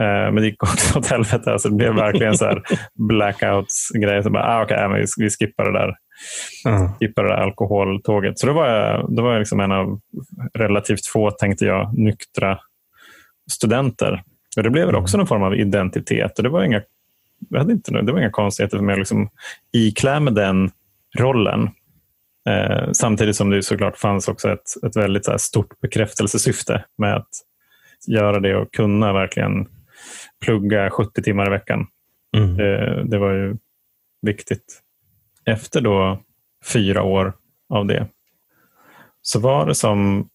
Eh, 0.00 0.32
men 0.32 0.34
det 0.34 0.46
gick 0.46 0.62
också 0.62 0.98
åt 0.98 1.06
helvete. 1.06 1.52
Alltså 1.52 1.68
det 1.68 1.74
blev 1.74 1.94
verkligen 1.94 2.38
så 2.38 2.44
här 2.44 2.62
blackouts-grejer. 2.94 4.22
Så 4.22 4.30
bara, 4.30 4.44
ah, 4.44 4.64
okay, 4.64 4.88
vi, 4.88 5.04
vi 5.16 5.30
skippar 5.30 5.64
det 5.64 5.78
där. 5.78 5.94
Mm. 6.66 6.92
Skippar 6.92 7.22
det 7.22 7.28
där 7.28 7.36
alkoholtåget. 7.36 8.38
Så 8.38 8.46
då 8.46 8.52
var 8.52 8.68
jag, 8.68 9.14
då 9.16 9.22
var 9.22 9.32
jag 9.32 9.38
liksom 9.38 9.60
en 9.60 9.72
av 9.72 10.00
relativt 10.54 11.06
få, 11.06 11.30
tänkte 11.30 11.64
jag, 11.64 11.98
nyktra 11.98 12.58
studenter. 13.50 14.22
Och 14.56 14.62
det 14.62 14.70
blev 14.70 14.86
väl 14.86 14.96
också 14.96 15.16
någon 15.16 15.26
form 15.26 15.42
av 15.42 15.54
identitet. 15.54 16.38
Och 16.38 16.42
det 16.42 16.48
var 16.48 16.64
inga, 16.64 16.82
jag 17.48 17.58
hade 17.58 17.72
inte, 17.72 18.02
det 18.02 18.12
var 18.12 18.18
inga 18.18 18.30
konstigheter 18.30 18.76
för 18.76 18.84
mig 18.84 18.92
att 18.92 18.98
liksom 18.98 19.30
iklä 19.72 20.20
med 20.20 20.34
den 20.34 20.70
rollen. 21.18 21.70
Eh, 22.48 22.92
samtidigt 22.92 23.36
som 23.36 23.50
det 23.50 23.62
såklart 23.62 23.96
fanns 23.96 24.28
också 24.28 24.52
ett, 24.52 24.84
ett 24.86 24.96
väldigt 24.96 25.40
stort 25.40 25.80
bekräftelsesyfte 25.80 26.84
med 26.98 27.16
att 27.16 27.28
göra 28.06 28.40
det 28.40 28.56
och 28.56 28.72
kunna 28.72 29.12
verkligen 29.12 29.66
plugga 30.44 30.90
70 30.90 31.22
timmar 31.22 31.46
i 31.46 31.50
veckan. 31.50 31.86
Mm. 32.36 32.56
Det, 32.56 33.04
det 33.04 33.18
var 33.18 33.32
ju 33.32 33.56
viktigt. 34.22 34.82
Efter 35.44 35.80
då 35.80 36.22
fyra 36.72 37.02
år 37.02 37.32
av 37.68 37.86
det 37.86 38.06
så 39.22 39.40
var 39.40 39.66
det 39.66 39.74
som 39.74 40.28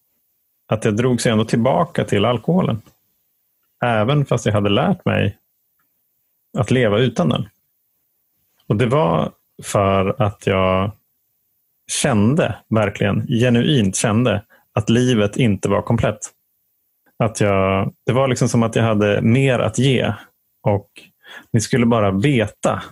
att 0.68 0.84
jag 0.84 0.96
drog 0.96 1.20
sig 1.20 1.32
ändå 1.32 1.44
tillbaka 1.44 2.04
till 2.04 2.24
alkoholen. 2.24 2.82
Även 3.84 4.26
fast 4.26 4.46
jag 4.46 4.52
hade 4.52 4.70
lärt 4.70 5.04
mig 5.04 5.38
att 6.58 6.70
leva 6.70 6.98
utan 6.98 7.28
den. 7.28 7.48
Och 8.66 8.76
det 8.76 8.86
var 8.86 9.32
för 9.62 10.22
att 10.22 10.46
jag 10.46 10.92
kände, 12.02 12.58
verkligen 12.68 13.26
genuint 13.26 13.96
kände, 13.96 14.44
att 14.72 14.90
livet 14.90 15.36
inte 15.36 15.68
var 15.68 15.82
komplett. 15.82 16.18
Att 17.18 17.40
jag, 17.40 17.94
det 18.06 18.12
var 18.12 18.28
liksom 18.28 18.48
som 18.48 18.62
att 18.62 18.76
jag 18.76 18.82
hade 18.82 19.22
mer 19.22 19.58
att 19.58 19.78
ge 19.78 20.14
och 20.62 20.90
ni 21.52 21.60
skulle 21.60 21.86
bara 21.86 22.10
veta 22.10 22.82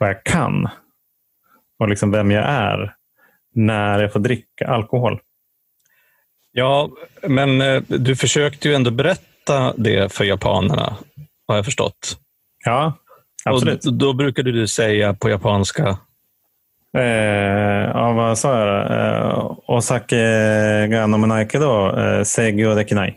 vad 0.00 0.08
jag 0.08 0.24
kan 0.24 0.68
och 1.78 1.88
liksom 1.88 2.10
vem 2.10 2.30
jag 2.30 2.44
är 2.44 2.94
när 3.54 3.98
jag 3.98 4.12
får 4.12 4.20
dricka 4.20 4.66
alkohol. 4.66 5.20
Ja, 6.52 6.90
men 7.22 7.60
eh, 7.60 7.82
du 7.86 8.16
försökte 8.16 8.68
ju 8.68 8.74
ändå 8.74 8.90
berätta 8.90 9.74
det 9.76 10.12
för 10.12 10.24
japanerna, 10.24 10.96
har 11.46 11.56
jag 11.56 11.64
förstått. 11.64 12.18
Ja, 12.64 12.92
absolut. 13.44 13.86
Och 13.86 13.94
då 13.94 14.12
brukade 14.12 14.52
du 14.52 14.66
säga 14.66 15.14
på 15.14 15.30
japanska? 15.30 15.98
Eh, 16.94 17.90
ja, 17.94 18.12
vad 18.12 18.38
sa 18.38 18.58
jag 18.58 18.68
då? 18.68 18.94
Eh, 18.94 19.58
osake 19.66 20.16
ga 20.86 21.06
nomenai 21.06 21.48
kedo, 21.48 21.98
eh, 21.98 22.22
seigyo 22.22 22.74
dekinai. 22.74 23.14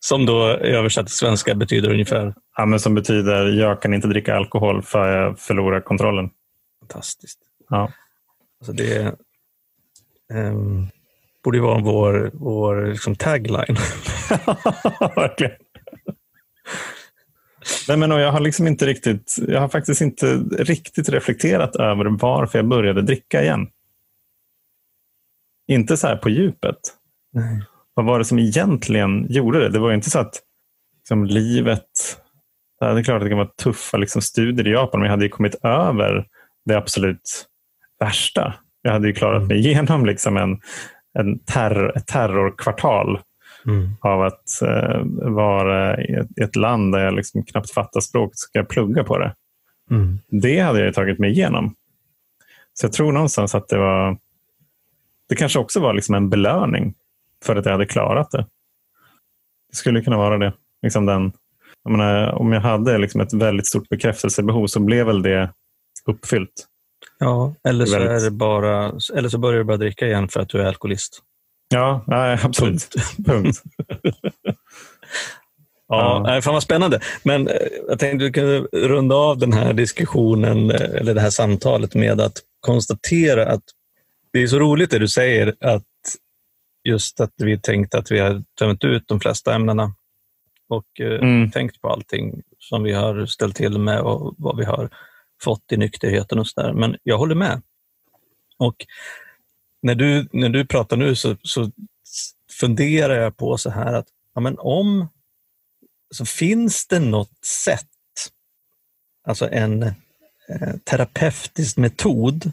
Som 0.00 0.26
då 0.26 0.46
översatt 0.48 1.06
till 1.06 1.16
svenska 1.16 1.54
betyder 1.54 1.90
ungefär? 1.90 2.34
Ja, 2.56 2.66
men 2.66 2.80
som 2.80 2.94
betyder 2.94 3.46
jag 3.46 3.82
kan 3.82 3.94
inte 3.94 4.08
dricka 4.08 4.36
alkohol 4.36 4.82
för 4.82 5.08
jag 5.08 5.38
förlorar 5.38 5.80
kontrollen. 5.80 6.30
Fantastiskt. 6.80 7.38
Ja. 7.68 7.92
Alltså 8.60 8.72
det 8.72 9.14
um, 10.32 10.88
borde 11.44 11.60
vara 11.60 11.78
vår, 11.78 12.30
vår 12.34 12.86
liksom 12.86 13.16
tagline. 13.16 13.76
Verkligen. 15.16 15.52
Nej, 17.88 17.96
men 17.96 18.10
jag 18.10 18.32
har 18.32 18.40
liksom 18.40 18.66
inte 18.66 18.86
riktigt, 18.86 19.36
jag 19.48 19.60
har 19.60 19.68
faktiskt 19.68 20.00
inte 20.00 20.36
riktigt 20.58 21.08
reflekterat 21.08 21.76
över 21.76 22.04
varför 22.04 22.58
jag 22.58 22.68
började 22.68 23.02
dricka 23.02 23.42
igen. 23.42 23.68
Inte 25.68 25.96
så 25.96 26.06
här 26.06 26.16
på 26.16 26.30
djupet. 26.30 26.76
Nej. 27.32 27.62
Vad 27.94 28.06
var 28.06 28.18
det 28.18 28.24
som 28.24 28.38
egentligen 28.38 29.26
gjorde 29.28 29.60
det? 29.60 29.68
Det 29.68 29.78
var 29.78 29.92
inte 29.92 30.10
så 30.10 30.18
att 30.18 30.40
liksom, 30.96 31.24
livet... 31.24 31.86
Det 32.80 32.86
är 32.86 33.02
klart 33.02 33.16
att 33.16 33.22
det 33.22 33.28
kan 33.28 33.38
vara 33.38 33.50
tuffa 33.62 33.96
liksom, 33.96 34.22
studier 34.22 34.68
i 34.68 34.70
Japan, 34.70 35.00
men 35.00 35.06
jag 35.06 35.16
hade 35.16 35.28
kommit 35.28 35.54
över 35.64 36.26
det 36.64 36.74
absolut 36.74 37.46
värsta. 38.00 38.54
Jag 38.82 38.92
hade 38.92 39.08
ju 39.08 39.14
klarat 39.14 39.48
mig 39.48 39.58
igenom 39.66 40.06
liksom 40.06 40.36
en, 40.36 40.60
en 41.18 41.38
terror, 41.38 41.96
ett 41.96 42.06
terrorkvartal 42.06 43.20
Mm. 43.66 43.88
av 44.00 44.22
att 44.22 44.62
eh, 44.62 45.00
vara 45.30 46.02
i 46.04 46.12
ett, 46.14 46.38
ett 46.38 46.56
land 46.56 46.92
där 46.94 47.00
jag 47.04 47.14
liksom 47.14 47.42
knappt 47.44 47.70
fattar 47.70 48.00
språket. 48.00 48.38
Ska 48.38 48.58
jag 48.58 48.68
plugga 48.68 49.04
på 49.04 49.18
det? 49.18 49.34
Mm. 49.90 50.18
Det 50.28 50.58
hade 50.60 50.84
jag 50.84 50.94
tagit 50.94 51.18
mig 51.18 51.30
igenom. 51.30 51.74
Så 52.72 52.86
jag 52.86 52.92
tror 52.92 53.12
någonstans 53.12 53.54
att 53.54 53.68
det 53.68 53.78
var... 53.78 54.18
Det 55.28 55.34
kanske 55.36 55.58
också 55.58 55.80
var 55.80 55.94
liksom 55.94 56.14
en 56.14 56.30
belöning 56.30 56.94
för 57.44 57.56
att 57.56 57.64
jag 57.64 57.72
hade 57.72 57.86
klarat 57.86 58.30
det. 58.30 58.46
Det 59.70 59.76
skulle 59.76 60.02
kunna 60.02 60.16
vara 60.16 60.38
det. 60.38 60.52
Liksom 60.82 61.06
den, 61.06 61.32
jag 61.84 61.90
menar, 61.90 62.32
om 62.32 62.52
jag 62.52 62.60
hade 62.60 62.98
liksom 62.98 63.20
ett 63.20 63.32
väldigt 63.32 63.66
stort 63.66 63.88
bekräftelsebehov 63.88 64.66
så 64.66 64.80
blev 64.80 65.06
väl 65.06 65.22
det 65.22 65.52
uppfyllt. 66.06 66.66
Ja, 67.18 67.54
eller 67.64 67.86
så, 67.86 67.92
Väldigt- 67.98 68.10
är 68.10 68.24
det 68.24 68.30
bara, 68.30 68.92
eller 69.14 69.28
så 69.28 69.38
börjar 69.38 69.58
du 69.58 69.64
bara 69.64 69.76
dricka 69.76 70.06
igen 70.06 70.28
för 70.28 70.40
att 70.40 70.48
du 70.48 70.60
är 70.60 70.66
alkoholist. 70.66 71.22
Ja, 71.74 72.04
nej, 72.06 72.38
absolut. 72.42 72.88
Punkt. 73.26 73.62
Ja, 75.92 75.96
Ja. 76.02 76.22
Nej, 76.26 76.42
fan 76.42 76.54
vad 76.54 76.62
spännande. 76.62 77.00
Men 77.22 77.48
eh, 77.48 77.54
jag 77.88 77.98
tänkte 77.98 78.24
vi 78.24 78.32
kunde 78.32 78.58
runda 78.72 79.14
av 79.14 79.38
den 79.38 79.52
här 79.52 79.72
diskussionen, 79.72 80.70
eh, 80.70 80.80
eller 81.00 81.14
det 81.14 81.20
här 81.20 81.30
samtalet 81.30 81.94
med 81.94 82.20
att 82.20 82.38
konstatera 82.60 83.46
att 83.52 83.62
det 84.32 84.42
är 84.42 84.46
så 84.46 84.58
roligt 84.58 84.90
det 84.90 84.98
du 84.98 85.08
säger, 85.08 85.54
att 85.60 85.82
just 86.88 87.20
att 87.20 87.32
vi 87.36 87.58
tänkte 87.58 87.98
att 87.98 88.10
vi 88.10 88.18
har 88.18 88.42
tömt 88.58 88.84
ut 88.84 89.04
de 89.08 89.20
flesta 89.20 89.54
ämnena 89.54 89.94
och 90.68 91.00
eh, 91.00 91.06
Mm. 91.20 91.50
tänkt 91.50 91.80
på 91.80 91.88
allting 91.88 92.42
som 92.58 92.82
vi 92.82 92.92
har 92.92 93.26
ställt 93.26 93.56
till 93.56 93.78
med 93.78 94.00
och 94.00 94.34
vad 94.38 94.56
vi 94.56 94.64
har 94.64 94.88
fått 95.42 95.72
i 95.72 95.76
nykterheten 95.76 96.38
och 96.38 96.46
så 96.46 96.60
där. 96.62 96.72
Men 96.72 96.96
jag 97.02 97.18
håller 97.18 97.34
med. 97.34 97.62
Och 98.58 98.76
när 99.82 99.94
du, 99.94 100.28
när 100.32 100.48
du 100.48 100.66
pratar 100.66 100.96
nu 100.96 101.16
så, 101.16 101.36
så 101.42 101.70
funderar 102.60 103.14
jag 103.14 103.36
på 103.36 103.58
så 103.58 103.70
här 103.70 103.92
att 103.92 104.06
ja, 104.34 104.40
men 104.40 104.56
om 104.58 105.08
så 106.14 106.24
finns 106.24 106.86
det 106.86 107.00
något 107.00 107.44
sätt, 107.44 107.88
alltså 109.24 109.48
en 109.50 109.82
eh, 109.82 110.76
terapeutisk 110.84 111.76
metod 111.76 112.52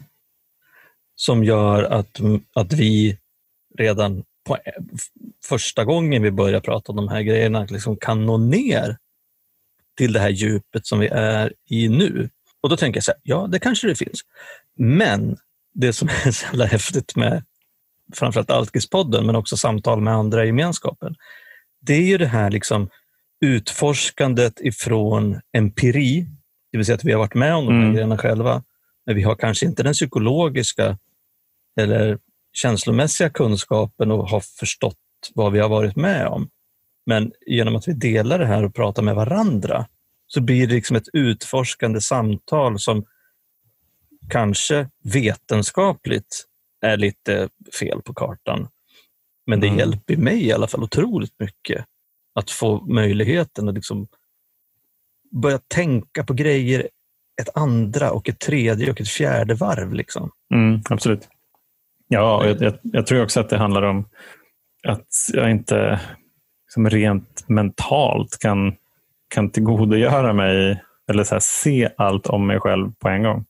som 1.14 1.44
gör 1.44 1.82
att, 1.82 2.20
att 2.54 2.72
vi 2.72 3.18
redan 3.78 4.24
på 4.46 4.56
eh, 4.56 4.72
första 5.44 5.84
gången 5.84 6.22
vi 6.22 6.30
börjar 6.30 6.60
prata 6.60 6.92
om 6.92 6.96
de 6.96 7.08
här 7.08 7.22
grejerna 7.22 7.66
liksom 7.70 7.96
kan 7.96 8.26
nå 8.26 8.38
ner 8.38 8.96
till 9.96 10.12
det 10.12 10.20
här 10.20 10.28
djupet 10.28 10.86
som 10.86 10.98
vi 10.98 11.06
är 11.06 11.52
i 11.68 11.88
nu. 11.88 12.30
Och 12.60 12.68
då 12.68 12.76
tänker 12.76 12.96
jag 12.96 13.04
så 13.04 13.10
här, 13.10 13.20
ja 13.22 13.46
det 13.46 13.58
kanske 13.58 13.86
det 13.86 13.94
finns. 13.94 14.20
Men 14.76 15.36
det 15.74 15.92
som 15.92 16.08
är 16.08 16.30
så 16.30 16.46
jävla 16.46 16.64
häftigt 16.66 17.16
med 17.16 17.44
framförallt 18.14 18.50
Alkispodden, 18.50 19.26
men 19.26 19.36
också 19.36 19.56
samtal 19.56 20.00
med 20.00 20.14
andra 20.14 20.44
i 20.44 20.46
gemenskapen, 20.46 21.14
det 21.80 21.94
är 21.94 22.02
ju 22.02 22.18
det 22.18 22.26
här 22.26 22.50
liksom 22.50 22.88
utforskandet 23.40 24.60
ifrån 24.60 25.40
empiri, 25.52 26.26
det 26.72 26.78
vill 26.78 26.86
säga 26.86 26.96
att 26.96 27.04
vi 27.04 27.12
har 27.12 27.18
varit 27.18 27.34
med 27.34 27.54
om 27.54 27.66
de 27.66 27.72
här 27.72 27.80
Mm. 27.80 27.92
grejerna 27.92 28.18
själva, 28.18 28.62
men 29.06 29.16
vi 29.16 29.22
har 29.22 29.34
kanske 29.34 29.66
inte 29.66 29.82
den 29.82 29.92
psykologiska 29.92 30.98
eller 31.80 32.18
känslomässiga 32.52 33.30
kunskapen 33.30 34.10
och 34.10 34.28
har 34.28 34.40
förstått 34.40 34.96
vad 35.34 35.52
vi 35.52 35.58
har 35.58 35.68
varit 35.68 35.96
med 35.96 36.26
om. 36.26 36.48
Men 37.06 37.32
genom 37.46 37.76
att 37.76 37.88
vi 37.88 37.92
delar 37.92 38.38
det 38.38 38.46
här 38.46 38.64
och 38.64 38.74
pratar 38.74 39.02
med 39.02 39.14
varandra 39.14 39.86
så 40.26 40.40
blir 40.40 40.66
det 40.66 40.74
liksom 40.74 40.96
ett 40.96 41.08
utforskande 41.12 42.00
samtal 42.00 42.78
som 42.78 43.04
kanske 44.30 44.88
vetenskapligt 45.04 46.44
är 46.86 46.96
lite 46.96 47.48
fel 47.80 48.02
på 48.02 48.14
kartan. 48.14 48.68
Men 49.46 49.60
det 49.60 49.66
Mm. 49.66 49.78
hjälper 49.78 50.16
mig 50.16 50.46
i 50.46 50.52
alla 50.52 50.66
fall 50.66 50.82
otroligt 50.82 51.34
mycket 51.38 51.84
att 52.34 52.50
få 52.50 52.86
möjligheten 52.86 53.68
att 53.68 53.74
liksom 53.74 54.06
börja 55.30 55.58
tänka 55.58 56.24
på 56.24 56.34
grejer 56.34 56.88
ett 57.42 57.48
andra 57.56 58.10
och 58.10 58.28
ett 58.28 58.38
tredje 58.40 58.90
och 58.90 59.00
ett 59.00 59.08
fjärde 59.08 59.54
varv. 59.54 59.92
Liksom. 59.92 60.30
Mm, 60.54 60.80
absolut. 60.90 61.28
Ja, 62.08 62.46
jag, 62.46 62.62
jag, 62.62 62.78
jag 62.82 63.06
tror 63.06 63.22
också 63.22 63.40
att 63.40 63.48
det 63.48 63.56
handlar 63.58 63.82
om 63.82 64.08
att 64.88 65.06
jag 65.32 65.50
inte 65.50 66.00
liksom 66.66 66.90
rent 66.90 67.44
mentalt 67.48 68.38
kan, 68.38 68.76
kan 69.28 69.50
tillgodogöra 69.50 70.32
mig 70.32 70.82
eller 71.10 71.24
så 71.24 71.34
här, 71.34 71.40
se 71.40 71.90
allt 71.96 72.26
om 72.26 72.46
mig 72.46 72.60
själv 72.60 72.92
på 72.98 73.08
en 73.08 73.22
gång. 73.22 73.44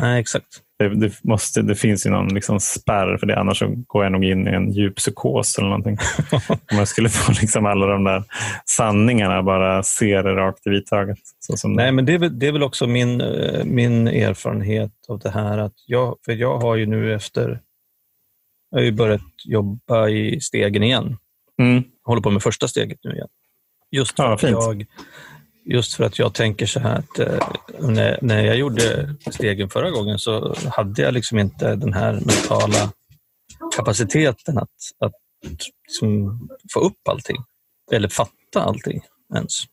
Nej, 0.00 0.20
exakt. 0.20 0.46
Det, 0.78 0.88
det, 0.88 1.24
måste, 1.24 1.62
det 1.62 1.74
finns 1.74 2.06
ju 2.06 2.10
någon 2.10 2.34
liksom 2.34 2.60
spärr 2.60 3.16
för 3.16 3.26
det, 3.26 3.38
annars 3.38 3.62
går 3.86 4.04
jag 4.04 4.12
nog 4.12 4.24
in 4.24 4.48
i 4.48 4.50
en 4.50 4.72
djup 4.72 4.96
psykos 4.96 5.58
eller 5.58 5.68
någonting. 5.68 5.98
Om 6.48 6.78
jag 6.78 6.88
skulle 6.88 7.08
få 7.08 7.32
liksom 7.32 7.66
alla 7.66 7.86
de 7.86 8.04
där 8.04 8.24
sanningarna 8.64 9.42
bara 9.42 9.82
se 9.82 10.22
det 10.22 10.34
rakt 10.34 10.66
i 10.66 10.70
vitögat. 10.70 11.18
Nej, 11.64 11.92
men 11.92 12.04
det 12.04 12.14
är 12.14 12.18
väl, 12.18 12.38
det 12.38 12.46
är 12.46 12.52
väl 12.52 12.62
också 12.62 12.86
min, 12.86 13.20
eh, 13.20 13.64
min 13.64 14.08
erfarenhet 14.08 14.92
av 15.08 15.18
det 15.18 15.30
här. 15.30 15.58
att 15.58 15.74
jag, 15.86 16.16
För 16.24 16.32
jag 16.32 16.58
har 16.58 16.76
ju 16.76 16.86
nu 16.86 17.14
efter... 17.14 17.60
Jag 18.70 18.78
har 18.78 18.84
ju 18.84 18.92
börjat 18.92 19.22
jobba 19.44 20.08
i 20.08 20.40
stegen 20.40 20.82
igen. 20.82 21.16
Mm. 21.62 21.84
håller 22.04 22.22
på 22.22 22.30
med 22.30 22.42
första 22.42 22.68
steget 22.68 22.98
nu 23.02 23.10
igen. 23.10 23.28
Just 23.90 24.16
för, 24.16 24.24
Ja, 24.24 24.34
att, 24.34 24.40
fint. 24.40 24.50
jag, 24.50 24.86
just 25.66 25.94
för 25.94 26.04
att 26.04 26.18
jag 26.18 26.34
tänker 26.34 26.66
så 26.66 26.80
här 26.80 26.98
att 26.98 27.18
eh, 27.18 27.48
när, 27.80 28.18
när 28.22 28.44
jag 28.44 28.56
gjorde 28.56 29.14
stegen 29.30 29.70
förra 29.70 29.90
gången 29.90 30.18
så 30.18 30.54
hade 30.76 31.02
jag 31.02 31.14
liksom 31.14 31.38
inte 31.38 31.76
den 31.76 31.92
här 31.92 32.12
mentala 32.12 32.92
kapaciteten 33.76 34.58
att, 34.58 34.70
att 34.98 35.14
liksom 35.88 36.40
få 36.74 36.80
upp 36.80 37.08
allting. 37.08 37.36
Eller 37.92 38.08
fatta 38.08 38.62
allting 38.62 39.00
ens. 39.34 39.64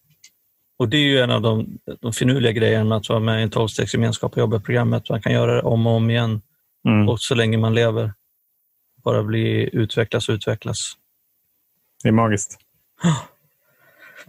Och 0.79 0.89
det 0.89 0.97
är 0.97 1.01
ju 1.01 1.19
en 1.19 1.31
av 1.31 1.41
de, 1.41 1.77
de 2.01 2.13
finurliga 2.13 2.51
grejerna 2.51 2.95
att 2.95 3.09
vara 3.09 3.19
med 3.19 3.39
i 3.39 3.43
en 3.43 3.49
tolvstegsgemenskap 3.49 4.31
och 4.31 4.37
jobba 4.37 4.57
i 4.57 4.59
programmet. 4.59 5.09
Man 5.09 5.21
kan 5.21 5.33
göra 5.33 5.55
det 5.55 5.61
om 5.61 5.87
och 5.87 5.93
om 5.93 6.09
igen 6.09 6.41
Mm. 6.87 7.09
och 7.09 7.19
så 7.19 7.35
länge 7.35 7.57
man 7.57 7.75
lever. 7.75 8.13
Bara 9.03 9.23
bli 9.23 9.69
utvecklas 9.73 10.29
och 10.29 10.33
utvecklas. 10.33 10.93
Det 12.03 12.09
är 12.09 12.13
magiskt. 12.13 12.57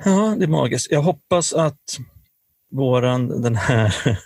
Ja, 0.05 0.35
det 0.39 0.45
är 0.45 0.49
magiskt. 0.49 0.91
Jag 0.91 1.03
hoppas 1.03 1.53
att 1.53 1.99
våran, 2.71 3.43
den 3.43 3.57
här 3.57 3.95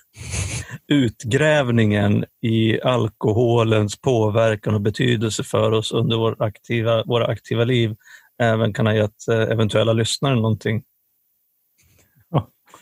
utgrävningen 0.89 2.25
i 2.43 2.81
alkoholens 2.81 4.01
påverkan 4.01 4.75
och 4.75 4.81
betydelse 4.81 5.45
för 5.45 5.73
oss 5.73 5.93
under 5.93 6.17
vår 6.17 6.43
aktiva, 6.43 7.05
våra 7.05 7.27
aktiva 7.27 7.65
liv 7.65 7.97
även 8.43 8.73
kan 8.73 8.87
ha 8.87 8.95
gett 8.95 9.29
eh, 9.29 9.41
eventuella 9.41 9.93
lyssnare 9.93 10.35
någonting. 10.35 10.83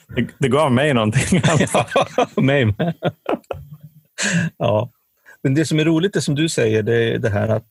Det, 0.09 0.26
det 0.39 0.49
gav 0.49 0.72
mig 0.72 0.95
någonting. 0.95 1.41
Ja, 1.74 2.43
mig 2.43 2.64
med. 2.64 2.95
ja. 4.57 4.91
Men 5.43 5.55
det 5.55 5.64
som 5.64 5.78
är 5.80 5.84
roligt, 5.84 6.12
det 6.12 6.20
som 6.20 6.34
du 6.34 6.49
säger, 6.49 6.82
det 6.82 6.95
är 6.95 7.18
det 7.18 7.30
här 7.30 7.49
att 7.49 7.66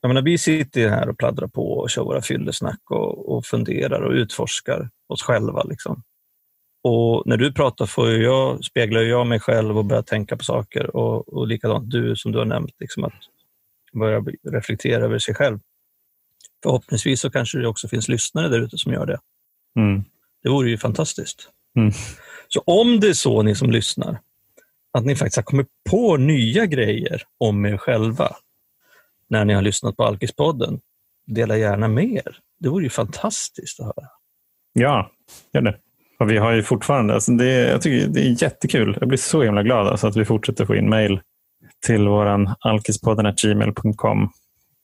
jag 0.00 0.08
menar, 0.08 0.22
vi 0.22 0.38
sitter 0.38 0.88
här 0.88 1.08
och 1.08 1.18
pladdrar 1.18 1.48
på 1.48 1.72
och 1.72 1.90
kör 1.90 2.02
våra 2.02 2.22
fyllesnack 2.22 2.80
och, 2.90 3.36
och 3.36 3.46
funderar 3.46 4.00
och 4.00 4.12
utforskar 4.12 4.90
oss 5.08 5.22
själva. 5.22 5.62
Liksom. 5.62 6.02
Och 6.82 7.22
när 7.26 7.36
du 7.36 7.52
pratar 7.52 7.86
får 7.86 8.10
jag, 8.10 8.64
speglar 8.64 9.00
jag 9.00 9.26
mig 9.26 9.40
själv 9.40 9.78
och 9.78 9.84
börjar 9.84 10.02
tänka 10.02 10.36
på 10.36 10.44
saker. 10.44 10.96
Och, 10.96 11.28
och 11.28 11.46
likadant 11.46 11.90
du 11.90 12.16
som 12.16 12.32
du 12.32 12.38
har 12.38 12.44
nämnt, 12.44 12.74
liksom 12.78 13.04
att 13.04 13.12
börja 13.92 14.24
reflektera 14.50 15.04
över 15.04 15.18
sig 15.18 15.34
själv. 15.34 15.58
Förhoppningsvis 16.62 17.20
så 17.20 17.30
kanske 17.30 17.58
det 17.58 17.68
också 17.68 17.88
finns 17.88 18.08
lyssnare 18.08 18.48
där 18.48 18.60
ute 18.60 18.78
som 18.78 18.92
gör 18.92 19.06
det. 19.06 19.18
Mm. 19.76 20.04
Det 20.42 20.48
vore 20.48 20.70
ju 20.70 20.78
fantastiskt. 20.78 21.48
Mm. 21.76 21.92
Så 22.48 22.60
om 22.60 23.00
det 23.00 23.08
är 23.08 23.12
så, 23.12 23.42
ni 23.42 23.54
som 23.54 23.70
lyssnar, 23.70 24.20
att 24.92 25.04
ni 25.04 25.16
faktiskt 25.16 25.36
har 25.36 25.42
kommit 25.42 25.68
på 25.90 26.16
nya 26.16 26.66
grejer 26.66 27.22
om 27.38 27.66
er 27.66 27.76
själva 27.76 28.36
när 29.30 29.44
ni 29.44 29.54
har 29.54 29.62
lyssnat 29.62 29.96
på 29.96 30.04
Alkispodden, 30.04 30.80
dela 31.26 31.56
gärna 31.56 31.88
med 31.88 32.12
er. 32.12 32.36
Det 32.60 32.68
vore 32.68 32.84
ju 32.84 32.90
fantastiskt 32.90 33.80
att 33.80 33.86
höra. 33.86 34.08
Ja, 34.72 35.10
gör 35.52 35.62
det. 35.62 35.76
Och 36.18 36.30
vi 36.30 36.38
har 36.38 36.52
ju 36.52 36.62
fortfarande, 36.62 37.14
alltså 37.14 37.32
det, 37.32 37.68
jag 37.68 37.82
tycker 37.82 38.08
det 38.08 38.20
är 38.20 38.42
jättekul. 38.42 38.96
Jag 39.00 39.08
blir 39.08 39.18
så 39.18 39.42
himla 39.42 39.62
glad 39.62 39.86
alltså 39.86 40.06
att 40.06 40.16
vi 40.16 40.24
fortsätter 40.24 40.66
få 40.66 40.74
in 40.74 40.88
mejl 40.88 41.20
till 41.86 42.08
vår 42.08 42.46
alkispodden, 42.60 43.34
gmail.com, 43.42 44.30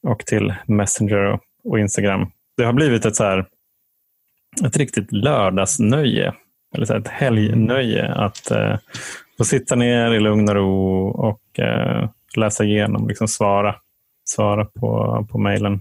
och 0.02 0.26
till 0.26 0.54
Messenger 0.66 1.38
och 1.64 1.78
Instagram. 1.78 2.30
Det 2.56 2.64
har 2.64 2.72
blivit 2.72 3.04
ett, 3.04 3.16
så 3.16 3.24
här, 3.24 3.46
ett 4.64 4.76
riktigt 4.76 5.12
lördagsnöje, 5.12 6.34
eller 6.74 6.86
så 6.86 6.92
här 6.92 7.00
ett 7.00 7.08
helgnöje 7.08 8.14
att 8.14 8.50
eh, 8.50 8.76
få 9.38 9.44
sitta 9.44 9.74
ner 9.74 10.12
i 10.12 10.20
lugn 10.20 10.48
och 10.48 10.54
ro 10.54 11.08
och 11.08 11.60
eh, 11.60 12.08
läsa 12.36 12.64
igenom, 12.64 13.08
liksom 13.08 13.28
svara, 13.28 13.74
svara 14.28 14.64
på, 14.64 15.26
på 15.30 15.38
mejlen. 15.38 15.80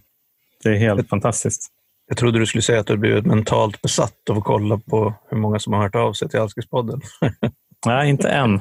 Det 0.64 0.70
är 0.70 0.76
helt 0.76 1.10
fantastiskt. 1.10 1.68
Jag 2.08 2.18
trodde 2.18 2.40
du 2.40 2.46
skulle 2.46 2.62
säga 2.62 2.80
att 2.80 2.88
du 2.88 2.98
blivit 2.98 3.26
mentalt 3.26 3.82
besatt 3.82 4.30
av 4.30 4.38
att 4.38 4.44
kolla 4.44 4.78
på 4.78 5.14
hur 5.30 5.38
många 5.38 5.60
som 5.60 5.74
har 5.74 5.82
hört 5.82 5.96
av 5.96 6.14
sig 6.14 6.30
till 6.30 6.40
Alkispodden. 6.40 7.02
Nej, 7.86 8.10
inte 8.10 8.30
än. 8.30 8.60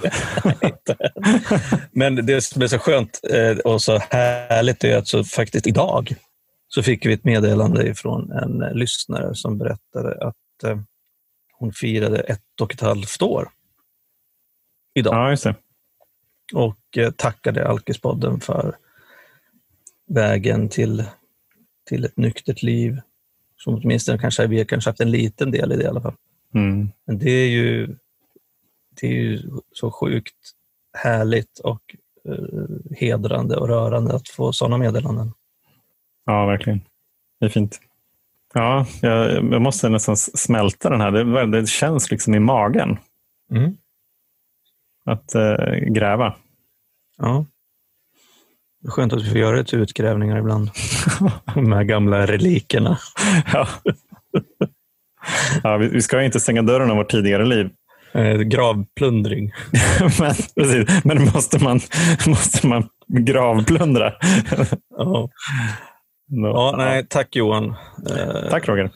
Men 1.93 2.27
det 2.27 2.43
som 2.43 2.63
är 2.63 2.67
så 2.67 2.79
skönt 2.79 3.21
eh, 3.31 3.59
och 3.59 3.83
så 3.83 3.99
härligt 3.99 4.85
är 4.85 4.99
att 4.99 5.09
så 5.09 5.25
faktiskt 5.25 5.67
idag 5.67 6.15
så 6.69 6.83
fick 6.83 7.07
vi 7.07 7.13
ett 7.13 7.25
meddelande 7.25 7.95
från 7.95 8.33
en 8.33 8.79
lyssnare 8.79 9.35
som 9.35 9.59
berättade 9.59 10.29
att 10.29 10.65
eh, 10.65 10.79
hon 11.59 11.73
firade 11.73 12.19
ett 12.19 12.61
och 12.61 12.75
ett 12.75 12.81
halvt 12.81 13.23
år 13.23 13.49
idag. 14.95 15.15
Ja, 15.15 15.31
just 15.31 15.45
det. 15.45 15.55
Och 16.55 16.99
eh, 16.99 17.11
tackade 17.11 17.69
Alkispodden 17.69 18.41
för 18.41 18.77
vägen 20.07 20.69
till, 20.69 21.05
till 21.89 22.05
ett 22.05 22.17
nyktert 22.17 22.63
liv. 22.63 23.01
Som 23.57 23.75
åtminstone 23.75 24.19
kanske 24.19 24.47
vi 24.47 24.59
har 24.59 24.65
kanske 24.65 24.91
haft 24.91 25.01
en 25.01 25.11
liten 25.11 25.51
del 25.51 25.73
i 25.73 25.77
det 25.77 25.83
i 25.83 25.87
alla 25.87 26.01
fall. 26.01 26.15
Mm. 26.55 26.89
Men 27.05 27.19
det 27.19 27.31
är 27.31 27.49
ju, 27.49 27.97
det 29.01 29.07
är 29.07 29.13
ju 29.13 29.43
så 29.73 29.91
sjukt 29.91 30.37
härligt 30.99 31.59
och 31.59 31.97
eh, 32.29 32.97
hedrande 32.97 33.57
och 33.57 33.69
rörande 33.69 34.15
att 34.15 34.29
få 34.29 34.53
sådana 34.53 34.79
meddelanden. 34.79 35.33
Ja, 36.25 36.47
verkligen. 36.47 36.81
Det 37.41 37.47
är 37.47 37.51
fint. 37.51 37.81
Ja, 38.55 38.87
jag, 39.03 39.33
jag 39.53 39.63
måste 39.63 39.89
nästan 39.89 40.17
smälta 40.17 40.91
den 40.91 41.01
här. 41.01 41.11
Det, 41.11 41.61
det 41.61 41.69
känns 41.69 42.11
liksom 42.11 42.35
i 42.35 42.39
magen 42.39 42.99
Mm. 43.51 43.77
att 45.05 45.35
eh, 45.35 45.75
gräva. 45.75 46.35
Ja. 47.17 47.47
Det 48.85 48.89
är 48.89 48.91
skönt 48.91 49.13
att 49.13 49.23
vi 49.23 49.29
får 49.31 49.39
göra 49.39 49.57
det 49.57 49.65
till 49.65 49.79
utgrävningar 49.79 50.39
ibland. 50.39 50.71
De 51.55 51.73
här 51.73 51.85
gamla 51.85 52.27
relikerna. 52.27 52.99
ja. 53.53 53.69
Ja, 55.63 55.77
vi, 55.77 56.03
ska 56.03 56.19
ju 56.19 56.27
inte 56.27 56.41
stänga 56.41 56.63
dörren 56.63 56.91
om 56.91 56.97
vårt 56.97 57.11
tidigare 57.11 57.45
liv. 57.45 57.71
Eh, 58.13 58.39
gravplundring. 58.39 59.53
men, 60.21 60.35
precis, 60.57 61.05
men 61.05 61.25
måste, 61.25 61.65
man, 61.65 61.81
måste 62.27 62.67
man 62.67 62.89
gravplundra? 63.09 64.13
Ja. 64.97 65.29
No. 66.29 66.47
ja, 66.47 66.75
nej, 66.79 67.07
tack 67.09 67.37
Johan. 67.37 67.75
Eh, 68.11 68.51
Tack 68.51 68.69
Roger. 68.69 68.91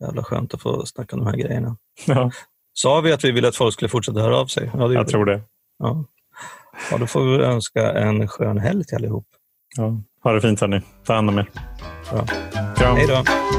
Jävla 0.00 0.22
skönt 0.22 0.54
att 0.54 0.62
få 0.62 0.86
snacka 0.86 1.16
om 1.16 1.24
de 1.24 1.30
här 1.30 1.36
grejerna. 1.36 1.76
Ja, 2.06 2.30
Sa 2.72 3.00
vi 3.00 3.12
att 3.12 3.24
vi 3.24 3.32
ville 3.32 3.48
att 3.48 3.56
folk 3.56 3.74
skulle 3.74 3.88
fortsätta 3.88 4.20
höra 4.20 4.36
av 4.36 4.46
sig? 4.46 4.70
Ja, 4.74 4.88
det 4.88 4.94
jag 4.94 5.04
vi. 5.04 5.10
tror 5.10 5.24
det. 5.24 5.40
Ja. 5.78 6.04
Ja, 6.90 6.98
då 6.98 7.06
får 7.06 7.24
vi 7.24 7.44
önska 7.44 7.92
en 7.92 8.28
skön 8.28 8.58
helg 8.58 8.84
till 8.84 8.96
allihop. 8.96 9.26
Ja. 9.76 10.00
Ha 10.22 10.32
det 10.32 10.40
fint 10.40 10.60
hörni. 10.60 10.80
Ta 11.06 11.14
hand 11.14 11.28
om 11.30 11.38
er. 11.38 11.46
Kram. 12.76 12.96
Hej 12.96 13.06
då! 13.06 13.53